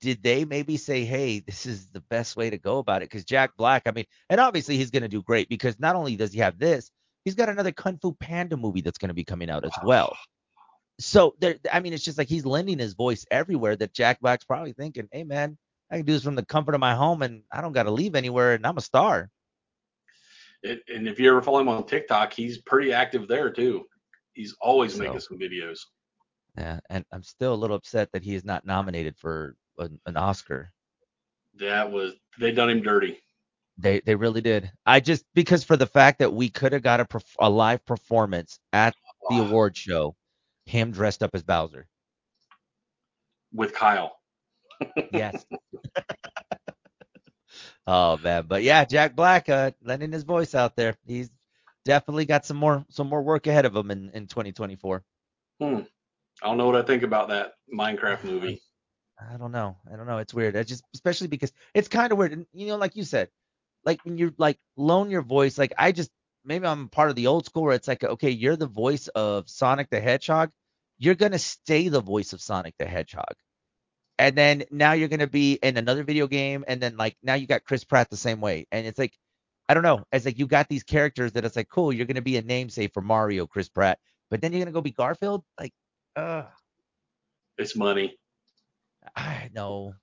did 0.00 0.22
they 0.22 0.44
maybe 0.44 0.76
say, 0.76 1.04
hey, 1.04 1.40
this 1.40 1.66
is 1.66 1.88
the 1.88 2.00
best 2.02 2.36
way 2.36 2.50
to 2.50 2.58
go 2.58 2.78
about 2.78 3.02
it? 3.02 3.10
Because 3.10 3.24
Jack 3.24 3.56
Black, 3.56 3.82
I 3.86 3.90
mean, 3.90 4.04
and 4.30 4.40
obviously 4.40 4.76
he's 4.76 4.90
going 4.90 5.02
to 5.02 5.08
do 5.08 5.22
great 5.22 5.48
because 5.48 5.80
not 5.80 5.96
only 5.96 6.14
does 6.16 6.32
he 6.32 6.38
have 6.38 6.58
this, 6.58 6.90
he's 7.24 7.34
got 7.34 7.48
another 7.48 7.72
Kung 7.72 7.98
Fu 7.98 8.12
Panda 8.12 8.56
movie 8.56 8.80
that's 8.80 8.98
going 8.98 9.08
to 9.08 9.14
be 9.14 9.24
coming 9.24 9.50
out 9.50 9.64
as 9.64 9.72
well. 9.84 10.16
So 11.00 11.34
there, 11.38 11.56
I 11.72 11.80
mean, 11.80 11.92
it's 11.92 12.04
just 12.04 12.18
like 12.18 12.28
he's 12.28 12.44
lending 12.44 12.78
his 12.78 12.94
voice 12.94 13.24
everywhere. 13.30 13.76
That 13.76 13.94
Jack 13.94 14.20
Black's 14.20 14.44
probably 14.44 14.72
thinking, 14.72 15.08
hey 15.12 15.24
man, 15.24 15.56
I 15.90 15.96
can 15.98 16.06
do 16.06 16.12
this 16.12 16.24
from 16.24 16.34
the 16.34 16.44
comfort 16.44 16.74
of 16.74 16.80
my 16.80 16.94
home, 16.94 17.22
and 17.22 17.42
I 17.52 17.60
don't 17.60 17.72
got 17.72 17.84
to 17.84 17.90
leave 17.90 18.14
anywhere, 18.14 18.54
and 18.54 18.66
I'm 18.66 18.76
a 18.78 18.82
star. 18.82 19.30
It, 20.62 20.82
and 20.88 21.06
if 21.06 21.20
you 21.20 21.30
ever 21.30 21.40
follow 21.40 21.60
him 21.60 21.68
on 21.68 21.86
TikTok, 21.86 22.32
he's 22.32 22.58
pretty 22.58 22.92
active 22.92 23.28
there 23.28 23.50
too. 23.50 23.86
He's 24.32 24.54
always 24.60 24.94
So- 24.94 25.00
making 25.00 25.20
some 25.20 25.38
videos. 25.38 25.78
Yeah, 26.56 26.80
and 26.90 27.04
I'm 27.12 27.22
still 27.22 27.54
a 27.54 27.56
little 27.56 27.76
upset 27.76 28.10
that 28.12 28.24
he 28.24 28.34
is 28.34 28.44
not 28.44 28.66
nominated 28.66 29.16
for 29.16 29.54
an, 29.78 30.00
an 30.06 30.16
Oscar. 30.16 30.72
That 31.54 31.92
was 31.92 32.14
they 32.40 32.50
done 32.50 32.70
him 32.70 32.82
dirty. 32.82 33.20
They 33.78 34.00
they 34.00 34.16
really 34.16 34.40
did. 34.40 34.72
I 34.84 35.00
just 35.00 35.24
because 35.34 35.62
for 35.64 35.76
the 35.76 35.86
fact 35.86 36.18
that 36.18 36.32
we 36.32 36.48
could 36.48 36.72
have 36.72 36.82
got 36.82 37.00
a 37.00 37.04
perf- 37.04 37.36
a 37.38 37.48
live 37.48 37.84
performance 37.86 38.58
at 38.72 38.94
the 39.30 39.38
award 39.38 39.76
show, 39.76 40.16
him 40.66 40.90
dressed 40.90 41.22
up 41.22 41.30
as 41.34 41.44
Bowser. 41.44 41.86
with 43.52 43.72
Kyle. 43.72 44.16
Yes. 45.12 45.44
oh 47.86 48.16
man, 48.18 48.44
but 48.48 48.62
yeah, 48.62 48.84
Jack 48.84 49.14
Black 49.14 49.48
uh, 49.48 49.70
lending 49.82 50.12
his 50.12 50.24
voice 50.24 50.54
out 50.54 50.76
there. 50.76 50.96
He's 51.06 51.30
definitely 51.84 52.26
got 52.26 52.44
some 52.44 52.56
more 52.56 52.84
some 52.90 53.08
more 53.08 53.22
work 53.22 53.46
ahead 53.46 53.64
of 53.64 53.76
him 53.76 53.90
in 53.90 54.10
in 54.10 54.26
2024. 54.26 55.04
Hmm. 55.60 55.80
I 56.42 56.46
don't 56.46 56.56
know 56.56 56.66
what 56.66 56.76
I 56.76 56.82
think 56.82 57.02
about 57.02 57.28
that 57.28 57.52
Minecraft 57.72 58.24
movie. 58.24 58.62
I 59.18 59.36
don't 59.36 59.50
know. 59.50 59.76
I 59.92 59.96
don't 59.96 60.06
know. 60.06 60.18
It's 60.18 60.34
weird. 60.34 60.56
I 60.56 60.62
just 60.62 60.84
especially 60.94 61.26
because 61.28 61.52
it's 61.74 61.88
kind 61.88 62.12
of 62.12 62.18
weird. 62.18 62.32
And 62.32 62.46
you 62.52 62.68
know, 62.68 62.76
like 62.76 62.96
you 62.96 63.04
said, 63.04 63.28
like 63.88 64.04
when 64.04 64.18
you 64.18 64.34
like 64.38 64.58
loan 64.76 65.10
your 65.10 65.22
voice, 65.22 65.58
like 65.58 65.72
I 65.78 65.92
just 65.92 66.10
maybe 66.44 66.66
I'm 66.66 66.90
part 66.90 67.10
of 67.10 67.16
the 67.16 67.28
old 67.28 67.46
school 67.46 67.64
where 67.64 67.74
it's 67.74 67.88
like, 67.88 68.04
okay, 68.04 68.30
you're 68.30 68.56
the 68.56 68.66
voice 68.66 69.08
of 69.08 69.48
Sonic 69.48 69.90
the 69.90 70.00
Hedgehog. 70.00 70.50
You're 70.98 71.16
gonna 71.16 71.38
stay 71.38 71.88
the 71.88 72.02
voice 72.02 72.34
of 72.34 72.42
Sonic 72.42 72.74
the 72.78 72.86
Hedgehog. 72.86 73.34
And 74.18 74.36
then 74.36 74.64
now 74.70 74.92
you're 74.92 75.08
gonna 75.08 75.26
be 75.26 75.54
in 75.54 75.78
another 75.78 76.04
video 76.04 76.26
game, 76.28 76.64
and 76.68 76.80
then 76.82 76.98
like 76.98 77.16
now 77.22 77.34
you 77.34 77.46
got 77.46 77.64
Chris 77.64 77.84
Pratt 77.84 78.10
the 78.10 78.16
same 78.18 78.40
way. 78.42 78.66
And 78.70 78.86
it's 78.86 78.98
like, 78.98 79.14
I 79.68 79.74
don't 79.74 79.84
know. 79.84 80.04
It's 80.12 80.26
like 80.26 80.38
you 80.38 80.46
got 80.46 80.68
these 80.68 80.84
characters 80.84 81.32
that 81.32 81.44
it's 81.46 81.56
like, 81.56 81.70
cool, 81.70 81.92
you're 81.92 82.06
gonna 82.06 82.22
be 82.22 82.36
a 82.36 82.42
namesake 82.42 82.92
for 82.92 83.00
Mario, 83.02 83.46
Chris 83.46 83.70
Pratt, 83.70 83.98
but 84.30 84.42
then 84.42 84.52
you're 84.52 84.60
gonna 84.60 84.72
go 84.72 84.82
be 84.82 84.92
Garfield? 84.92 85.44
Like, 85.58 85.72
uh 86.16 86.44
It's 87.58 87.74
money. 87.76 88.18
I 89.16 89.50
know. 89.54 89.94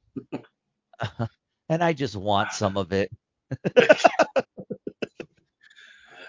and 1.69 1.83
I 1.83 1.93
just 1.93 2.15
want 2.15 2.53
some 2.53 2.77
of 2.77 2.91
it. 2.91 3.11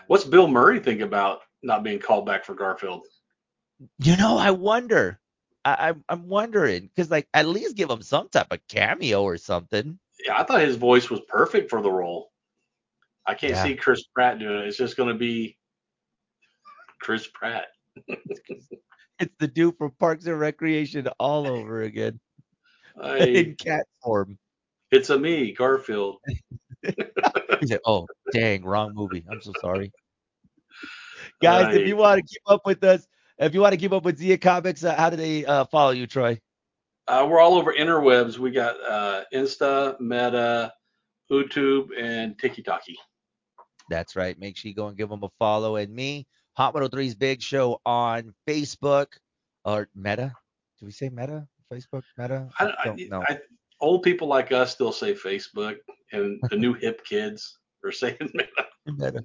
What's 0.06 0.24
Bill 0.24 0.46
Murray 0.48 0.78
think 0.80 1.00
about 1.00 1.40
not 1.62 1.82
being 1.82 1.98
called 1.98 2.26
back 2.26 2.44
for 2.44 2.54
Garfield? 2.54 3.02
You 3.98 4.16
know, 4.16 4.38
I 4.38 4.52
wonder. 4.52 5.18
I, 5.64 5.88
I'm 5.88 6.04
I'm 6.08 6.28
wondering 6.28 6.82
because 6.94 7.10
like 7.10 7.28
at 7.34 7.46
least 7.48 7.76
give 7.76 7.90
him 7.90 8.02
some 8.02 8.28
type 8.28 8.46
of 8.52 8.60
cameo 8.68 9.22
or 9.22 9.36
something. 9.36 9.98
Yeah, 10.24 10.38
I 10.38 10.44
thought 10.44 10.60
his 10.60 10.76
voice 10.76 11.10
was 11.10 11.20
perfect 11.28 11.70
for 11.70 11.82
the 11.82 11.90
role. 11.90 12.30
I 13.26 13.34
can't 13.34 13.52
Yeah. 13.54 13.62
see 13.64 13.74
Chris 13.74 14.04
Pratt 14.14 14.38
doing 14.38 14.58
it. 14.58 14.68
It's 14.68 14.76
just 14.76 14.96
going 14.96 15.08
to 15.08 15.18
be 15.18 15.58
Chris 17.00 17.26
Pratt. 17.26 17.66
It's 19.18 19.34
the 19.38 19.48
dude 19.48 19.78
from 19.78 19.92
Parks 19.92 20.26
and 20.26 20.38
Recreation 20.38 21.08
all 21.18 21.46
over 21.46 21.80
again 21.80 22.20
Hey, 23.02 23.36
in 23.46 23.54
cat 23.56 23.86
form. 24.02 24.36
it's 24.90 25.08
a 25.08 25.18
me, 25.18 25.52
Garfield. 25.52 26.18
He 26.82 27.66
said, 27.66 27.80
"Oh, 27.86 28.06
dang, 28.32 28.64
wrong 28.64 28.94
movie. 28.94 29.24
I'm 29.30 29.40
so 29.40 29.52
sorry." 29.60 29.92
Guys, 31.42 31.74
if 31.74 31.86
you 31.86 31.96
want 31.96 32.18
to 32.18 32.26
keep 32.26 32.42
up 32.46 32.62
with 32.64 32.82
us, 32.84 33.06
if 33.38 33.54
you 33.54 33.60
want 33.60 33.72
to 33.72 33.78
keep 33.78 33.92
up 33.92 34.04
with 34.04 34.18
Zia 34.18 34.38
Comics, 34.38 34.84
uh, 34.84 34.94
how 34.94 35.10
do 35.10 35.16
they 35.16 35.44
uh, 35.44 35.64
follow 35.66 35.90
you, 35.90 36.06
Troy? 36.06 36.40
Uh, 37.08 37.26
we're 37.28 37.40
all 37.40 37.54
over 37.54 37.72
interwebs. 37.72 38.38
We 38.38 38.50
got 38.50 38.76
uh, 38.82 39.24
Insta, 39.32 39.98
Meta, 40.00 40.72
YouTube, 41.30 41.88
and 41.98 42.38
TikTok. 42.38 42.82
That's 43.90 44.16
right. 44.16 44.38
Make 44.38 44.56
sure 44.56 44.68
you 44.68 44.74
go 44.74 44.88
and 44.88 44.96
give 44.96 45.08
them 45.08 45.22
a 45.22 45.28
follow. 45.38 45.76
And 45.76 45.94
me, 45.94 46.26
Hot 46.54 46.74
103's 46.74 47.14
Big 47.14 47.42
Show 47.42 47.80
on 47.86 48.34
Facebook 48.48 49.06
or 49.64 49.88
Meta. 49.94 50.32
Do 50.80 50.86
we 50.86 50.92
say 50.92 51.08
Meta? 51.08 51.46
Facebook? 51.72 52.02
Meta? 52.18 52.48
I, 52.58 52.64
I 52.64 52.74
I, 52.82 52.84
don't 52.86 53.10
know. 53.10 53.22
I, 53.28 53.38
old 53.80 54.02
people 54.02 54.28
like 54.28 54.52
us 54.52 54.72
still 54.72 54.92
say 54.92 55.14
Facebook, 55.14 55.76
and 56.12 56.40
the 56.50 56.56
new 56.56 56.74
hip 56.80 57.04
kids 57.04 57.58
are 57.84 57.92
saying 57.92 58.16
Meta. 58.34 58.66
Meta. 58.86 59.24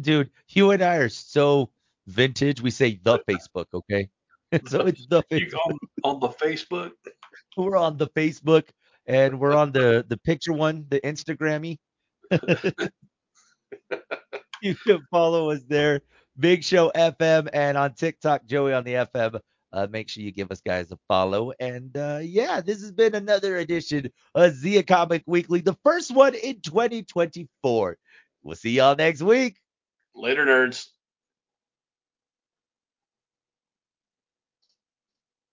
Dude, 0.00 0.30
you 0.48 0.70
and 0.70 0.82
I 0.82 0.96
are 0.96 1.08
so 1.08 1.70
vintage. 2.06 2.60
We 2.60 2.70
say 2.70 3.00
the 3.02 3.18
Facebook, 3.28 3.66
okay? 3.74 4.08
so 4.66 4.80
it's 4.86 5.06
the 5.06 5.22
Facebook. 5.30 5.54
on, 5.66 5.78
on 6.04 6.20
the 6.20 6.28
Facebook? 6.28 6.92
We're 7.56 7.76
on 7.76 7.96
the 7.96 8.08
Facebook 8.08 8.68
and 9.06 9.38
we're 9.40 9.54
on 9.54 9.72
the 9.72 10.04
the 10.08 10.16
picture 10.16 10.52
one, 10.52 10.86
the 10.88 11.00
Instagrammy. 11.00 11.78
you 14.62 14.74
can 14.86 15.02
follow 15.10 15.50
us 15.50 15.60
there, 15.68 16.00
Big 16.38 16.62
Show 16.64 16.92
FM, 16.94 17.48
and 17.52 17.76
on 17.76 17.94
TikTok, 17.94 18.46
Joey 18.46 18.72
on 18.72 18.84
the 18.84 18.94
FM. 18.94 19.40
Uh, 19.72 19.86
make 19.90 20.08
sure 20.08 20.22
you 20.22 20.32
give 20.32 20.50
us 20.50 20.60
guys 20.60 20.90
a 20.90 20.98
follow. 21.08 21.52
And 21.60 21.96
uh, 21.96 22.20
yeah, 22.22 22.60
this 22.60 22.80
has 22.80 22.92
been 22.92 23.14
another 23.14 23.58
edition 23.58 24.10
of 24.34 24.54
Zia 24.54 24.82
Comic 24.82 25.22
Weekly, 25.26 25.60
the 25.60 25.76
first 25.84 26.14
one 26.14 26.34
in 26.34 26.60
2024. 26.60 27.96
We'll 28.42 28.56
see 28.56 28.70
y'all 28.70 28.96
next 28.96 29.22
week. 29.22 29.58
Later, 30.14 30.44
nerds. 30.44 30.88